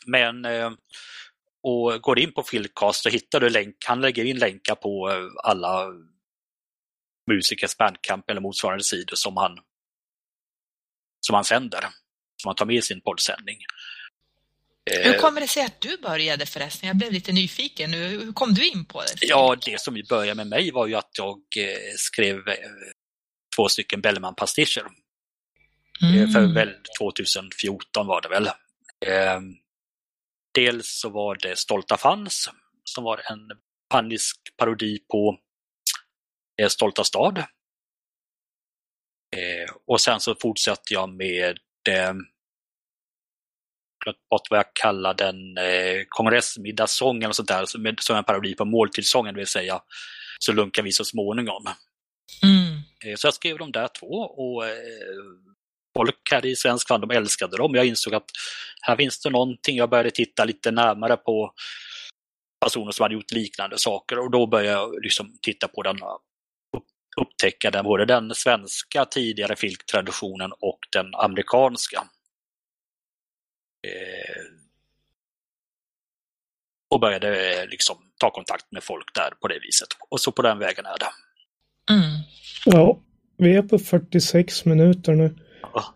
men 0.05 0.45
eh, 0.45 0.71
och 1.63 2.01
går 2.01 2.19
in 2.19 2.33
på 2.33 2.43
Philcast 2.43 3.03
så 3.03 3.09
hittar 3.09 3.39
du 3.39 3.49
länk, 3.49 3.75
han 3.85 4.01
lägger 4.01 4.25
in 4.25 4.37
länkar 4.37 4.75
på 4.75 5.09
eh, 5.09 5.15
alla 5.43 5.87
musikers 7.31 7.77
Bandcamp 7.77 8.29
eller 8.29 8.41
motsvarande 8.41 8.83
sidor 8.83 9.15
som 9.15 9.37
han 9.37 9.59
som 11.19 11.33
han 11.35 11.43
sänder 11.43 11.81
som 12.41 12.49
man 12.49 12.55
tar 12.55 12.65
med 12.65 12.75
i 12.75 12.81
sin 12.81 13.01
poddsändning. 13.01 13.57
Hur 14.85 15.15
eh, 15.15 15.21
kommer 15.21 15.41
det 15.41 15.47
sig 15.47 15.63
att 15.63 15.81
du 15.81 15.97
började 15.97 16.45
förresten? 16.45 16.87
Jag 16.87 16.97
blev 16.97 17.11
lite 17.11 17.31
nyfiken. 17.31 17.93
Hur 17.93 18.33
kom 18.33 18.53
du 18.53 18.67
in 18.67 18.85
på 18.85 19.01
det? 19.01 19.13
Ja, 19.21 19.57
det 19.65 19.81
som 19.81 20.03
började 20.09 20.35
med 20.35 20.47
mig 20.47 20.71
var 20.71 20.87
ju 20.87 20.95
att 20.95 21.09
jag 21.17 21.37
eh, 21.57 21.95
skrev 21.97 22.37
eh, 22.37 22.55
två 23.55 23.69
stycken 23.69 24.01
Bellman-pastischer. 24.01 24.85
Mm. 26.01 26.31
För 26.31 26.53
väl 26.53 26.73
2014 26.99 28.07
var 28.07 28.21
det 28.21 28.29
väl. 28.29 28.49
Dels 30.53 30.99
så 30.99 31.09
var 31.09 31.35
det 31.35 31.55
Stolta 31.55 31.97
Fans 31.97 32.49
som 32.83 33.03
var 33.03 33.31
en 33.31 33.39
panisk 33.89 34.37
parodi 34.57 34.99
på 35.11 35.37
Stolta 36.69 37.03
stad. 37.03 37.43
Och 39.87 40.01
sen 40.01 40.19
så 40.19 40.35
fortsatte 40.41 40.93
jag 40.93 41.09
med 41.09 41.57
glömt 44.03 44.29
bort 44.29 44.47
vad 44.49 44.59
jag 44.59 44.73
kallar 44.73 45.13
den, 45.13 45.57
eh, 45.57 46.03
kongressmiddagssång 46.09 47.23
eller 47.23 47.33
sånt 47.33 47.47
där, 47.47 47.65
som, 47.65 47.95
som 47.99 48.15
en 48.15 48.23
parodi 48.23 48.55
på 48.55 48.65
måltidssången, 48.65 49.33
det 49.33 49.39
vill 49.39 49.47
säga 49.47 49.81
Så 50.39 50.53
lunkar 50.53 50.83
vi 50.83 50.91
så 50.91 51.05
småningom. 51.05 51.65
Mm. 52.43 52.73
Eh, 53.05 53.15
så 53.15 53.27
jag 53.27 53.33
skrev 53.33 53.57
de 53.57 53.71
där 53.71 53.87
två 53.99 54.15
och 54.15 54.65
eh, 54.65 54.73
folk 55.97 56.31
här 56.31 56.45
i 56.45 56.55
svensk 56.55 56.87
fan, 56.87 57.01
de 57.01 57.11
älskade 57.11 57.57
dem. 57.57 57.75
Jag 57.75 57.85
insåg 57.85 58.15
att 58.15 58.29
här 58.81 58.95
finns 58.95 59.21
det 59.21 59.29
någonting. 59.29 59.77
Jag 59.77 59.89
började 59.89 60.11
titta 60.11 60.45
lite 60.45 60.71
närmare 60.71 61.17
på 61.17 61.53
personer 62.65 62.91
som 62.91 63.03
hade 63.03 63.15
gjort 63.15 63.31
liknande 63.31 63.77
saker 63.77 64.19
och 64.19 64.31
då 64.31 64.47
började 64.47 64.79
jag 64.79 65.03
liksom 65.03 65.37
titta 65.41 65.67
på 65.67 65.83
den 65.83 65.97
upptäcka 67.21 67.71
den, 67.71 67.83
både 67.83 68.05
den 68.05 68.35
svenska 68.35 69.05
tidigare 69.05 69.55
filktraditionen 69.55 70.51
och 70.59 70.79
den 70.91 71.15
amerikanska. 71.15 72.03
Eh, 73.87 74.41
och 76.89 76.99
började 76.99 77.61
eh, 77.61 77.67
liksom 77.67 77.97
ta 78.19 78.31
kontakt 78.31 78.71
med 78.71 78.83
folk 78.83 79.15
där 79.15 79.29
på 79.41 79.47
det 79.47 79.59
viset. 79.59 79.87
Och 80.09 80.21
så 80.21 80.31
på 80.31 80.41
den 80.41 80.59
vägen 80.59 80.85
är 80.85 80.97
det. 80.99 81.11
Mm. 81.93 82.09
Ja, 82.65 82.99
vi 83.37 83.55
är 83.55 83.61
på 83.61 83.79
46 83.79 84.65
minuter 84.65 85.11
nu. 85.13 85.35
Ja. 85.73 85.95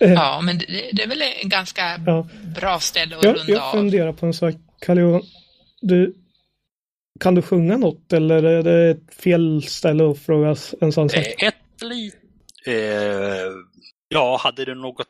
Eh, 0.00 0.12
Ja, 0.12 0.40
men 0.42 0.58
det, 0.58 0.66
det 0.92 1.02
är 1.02 1.08
väl 1.08 1.22
en 1.42 1.48
ganska 1.48 2.00
Ja. 2.06 2.28
bra 2.60 2.80
ställe 2.80 3.16
att 3.16 3.24
Jag, 3.24 3.36
runda 3.36 3.52
jag 3.52 3.62
av. 3.62 3.72
funderar 3.72 4.12
på 4.12 4.26
en 4.26 4.34
sak, 4.34 4.54
Carl 4.80 5.20
du 5.80 6.14
Kan 7.20 7.34
du 7.34 7.42
sjunga 7.42 7.76
något 7.76 8.12
eller 8.12 8.42
är 8.42 8.62
det 8.62 8.90
ett 8.90 9.14
fel 9.14 9.62
ställe 9.62 10.10
att 10.10 10.18
fråga 10.18 10.56
en 10.80 10.92
sån 10.92 11.08
sak? 11.10 11.24
Ett 11.42 11.82
lit... 11.82 12.16
Eh, 12.66 12.74
ja, 14.08 14.36
hade 14.42 14.64
du 14.64 14.74
något 14.74 15.06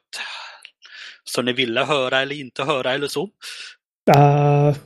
som 1.25 1.45
ni 1.45 1.53
ville 1.53 1.85
höra 1.85 2.21
eller 2.21 2.35
inte 2.35 2.65
höra 2.65 2.93
eller 2.93 3.09
så? 3.09 3.25
Uh, 4.17 4.77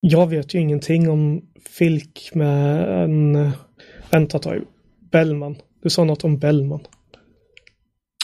jag 0.00 0.30
vet 0.30 0.54
ju 0.54 0.58
ingenting 0.58 1.10
om 1.10 1.52
Filk 1.68 2.30
med 2.34 2.88
en... 3.02 3.50
Vänta 4.10 4.36
ett 4.36 4.42
tag. 4.42 4.62
Bellman. 5.12 5.56
Du 5.82 5.90
sa 5.90 6.04
något 6.04 6.24
om 6.24 6.38
Bellman. 6.38 6.86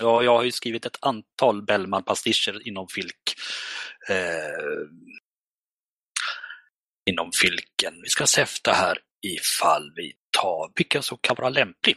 Ja, 0.01 0.23
jag 0.23 0.37
har 0.37 0.45
ju 0.45 0.53
skrivit 0.53 0.87
ett 0.87 0.99
antal 1.01 1.63
Bellman-pastischer 1.63 2.69
inom 2.69 2.89
Filk. 2.89 3.35
Eh, 4.09 4.87
inom 7.11 7.31
Filken. 7.43 7.95
Vi 8.03 8.09
ska 8.09 8.27
se 8.27 8.41
efter 8.41 8.73
här 8.73 8.99
ifall 9.27 9.93
vi 9.97 10.13
tar 10.43 10.73
vilken 10.77 11.03
som 11.03 11.19
kan 11.21 11.37
vara 11.39 11.49
lämplig. 11.49 11.97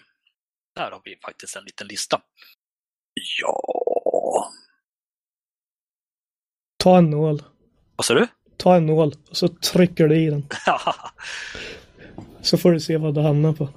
Där 0.76 0.92
har 0.92 1.02
vi 1.04 1.16
faktiskt 1.26 1.56
en 1.56 1.64
liten 1.64 1.88
lista. 1.88 2.22
Ja, 3.42 4.52
Ta 6.84 6.98
en 6.98 7.10
nål. 7.10 7.42
vad 7.96 8.06
sa 8.06 8.14
du? 8.14 8.28
Ta 8.58 8.76
en 8.76 8.86
nål 8.86 9.14
och 9.30 9.38
så 9.38 9.48
trycker 9.48 10.08
du 10.08 10.16
i 10.16 10.30
den. 10.30 10.48
Så 12.42 12.58
får 12.58 12.72
du 12.72 12.80
se 12.80 12.98
vad 12.98 13.16
du 13.16 13.22
hamnar 13.22 13.54
på. 13.54 13.70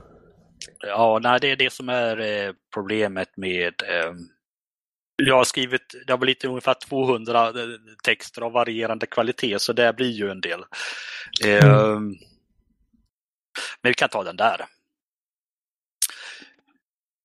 Ja, 0.86 1.18
nej, 1.22 1.38
det 1.40 1.50
är 1.50 1.56
det 1.56 1.72
som 1.72 1.88
är 1.88 2.20
eh, 2.20 2.52
problemet 2.74 3.36
med... 3.36 3.74
Eh, 3.82 4.12
jag 5.16 5.36
har 5.36 5.44
skrivit, 5.44 5.94
det 6.06 6.12
har 6.12 6.18
blivit 6.18 6.44
ungefär 6.44 6.74
200 6.74 7.48
eh, 7.48 7.52
texter 8.04 8.42
av 8.42 8.52
varierande 8.52 9.06
kvalitet, 9.06 9.58
så 9.58 9.72
det 9.72 9.96
blir 9.96 10.10
ju 10.10 10.30
en 10.30 10.40
del. 10.40 10.60
Eh, 11.44 12.00
Men 13.82 13.90
vi 13.90 13.94
kan 13.94 14.08
ta 14.08 14.24
den 14.24 14.36
där. 14.36 14.60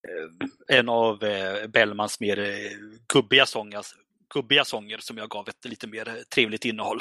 Eh, 0.08 0.48
En 0.78 0.90
av 0.90 1.24
eh, 1.24 1.68
Bellmans 1.68 2.20
mer 2.20 2.40
eh, 2.40 2.72
gubbiga 3.14 3.46
sånger, 3.46 3.82
gubbiga 4.34 4.66
sånger 4.66 4.98
som 4.98 5.18
jag 5.18 5.30
gav 5.30 5.50
ett 5.50 5.66
lite 5.66 5.88
mer 5.88 6.24
trevligt 6.36 6.66
innehåll. 6.66 7.00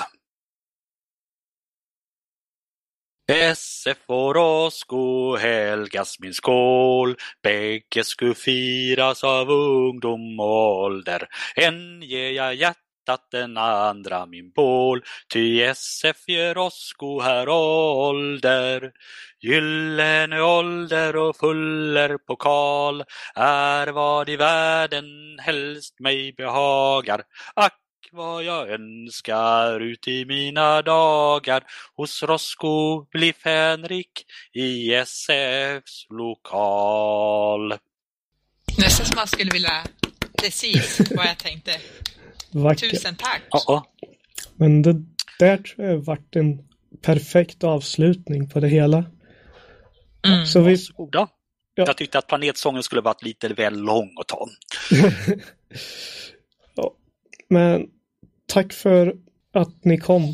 SF 3.32 3.98
och 4.06 4.36
åsko 4.36 5.36
helgas 5.36 6.20
min 6.20 6.34
skål, 6.34 7.16
bägge 7.42 8.04
sku 8.04 8.34
firas 8.34 9.24
av 9.24 9.50
ungdom 9.50 10.40
och 10.40 10.78
ålder. 10.82 11.28
En 11.54 12.02
ger 12.02 12.30
jag 12.30 12.54
hjärtat, 12.54 12.79
hittat 13.00 13.30
den 13.30 13.56
andra 13.56 14.26
min 14.26 14.50
bål, 14.50 15.02
ty 15.32 15.62
SF 15.62 16.28
ger 16.28 16.54
Rosco 16.54 17.20
här 17.20 17.48
ålder. 17.48 18.92
Gyllene 19.40 20.42
ålder 20.42 21.16
och 21.16 21.36
fuller 21.36 22.18
pokal 22.18 23.04
är 23.34 23.86
vad 23.86 24.28
i 24.28 24.36
världen 24.36 25.04
helst 25.38 26.00
mig 26.00 26.32
behagar. 26.32 27.22
Ack 27.54 27.76
vad 28.12 28.44
jag 28.44 28.70
önskar 28.70 29.80
ut 29.80 30.08
i 30.08 30.24
mina 30.24 30.82
dagar 30.82 31.64
hos 31.96 32.22
Rosco 32.22 33.04
bli 33.10 33.32
fänrik 33.32 34.24
i 34.52 34.94
SFs 34.94 36.06
lokal. 36.10 37.78
Nästan 38.78 39.06
som 39.06 39.16
man 39.16 39.26
skulle 39.26 39.50
vilja 39.50 39.84
precis 40.40 41.00
vad 41.16 41.26
jag 41.26 41.38
tänkte. 41.38 41.80
Vackert. 42.52 42.90
Tusen 42.90 43.14
tack. 43.14 43.42
Ja, 43.50 43.62
ja. 43.66 43.86
Men 44.56 44.82
det 44.82 45.02
där 45.38 45.56
tror 45.56 45.88
jag 45.88 45.98
varit 45.98 46.36
en 46.36 46.58
perfekt 47.02 47.64
avslutning 47.64 48.48
på 48.48 48.60
det 48.60 48.68
hela. 48.68 49.04
Mm. 50.26 50.46
Så 50.46 50.60
vi... 50.60 50.70
Varsågoda. 50.70 51.28
Ja. 51.74 51.84
Jag 51.86 51.96
tyckte 51.96 52.18
att 52.18 52.26
planetsången 52.26 52.82
skulle 52.82 53.00
varit 53.00 53.22
lite 53.22 53.48
väl 53.48 53.78
lång 53.78 54.16
att 54.20 54.28
ta. 54.28 54.48
ja. 56.74 56.94
Men 57.48 57.86
tack 58.46 58.72
för 58.72 59.14
att 59.52 59.84
ni 59.84 59.98
kom. 59.98 60.24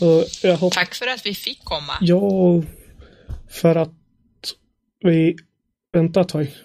Och 0.00 0.24
jag 0.42 0.56
hoppas... 0.56 0.74
Tack 0.74 0.94
för 0.94 1.06
att 1.06 1.26
vi 1.26 1.34
fick 1.34 1.64
komma. 1.64 1.92
Ja, 2.00 2.62
för 3.50 3.76
att 3.76 3.94
vi... 5.00 5.36
Vänta 5.92 6.20
ett 6.20 6.28
tag. 6.28 6.56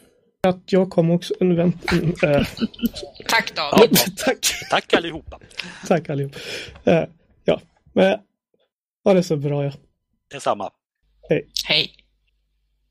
Att 0.45 0.71
jag 0.71 0.89
kom 0.89 1.11
också... 1.11 1.33
Vänta. 1.39 1.95
Äh, 1.95 2.47
Tack 3.27 3.51
Ja, 3.55 3.71
David. 3.77 4.17
tack. 4.17 4.37
tack 4.69 4.93
allihopa. 4.93 5.39
Tack 5.87 6.09
allihop. 6.09 6.35
Äh, 6.83 7.03
ja, 7.45 7.61
men 7.93 8.19
ha 9.03 9.13
det 9.13 9.23
så 9.23 9.37
bra 9.37 9.63
ja. 9.63 9.71
Detsamma. 10.31 10.71
Hej. 11.67 11.91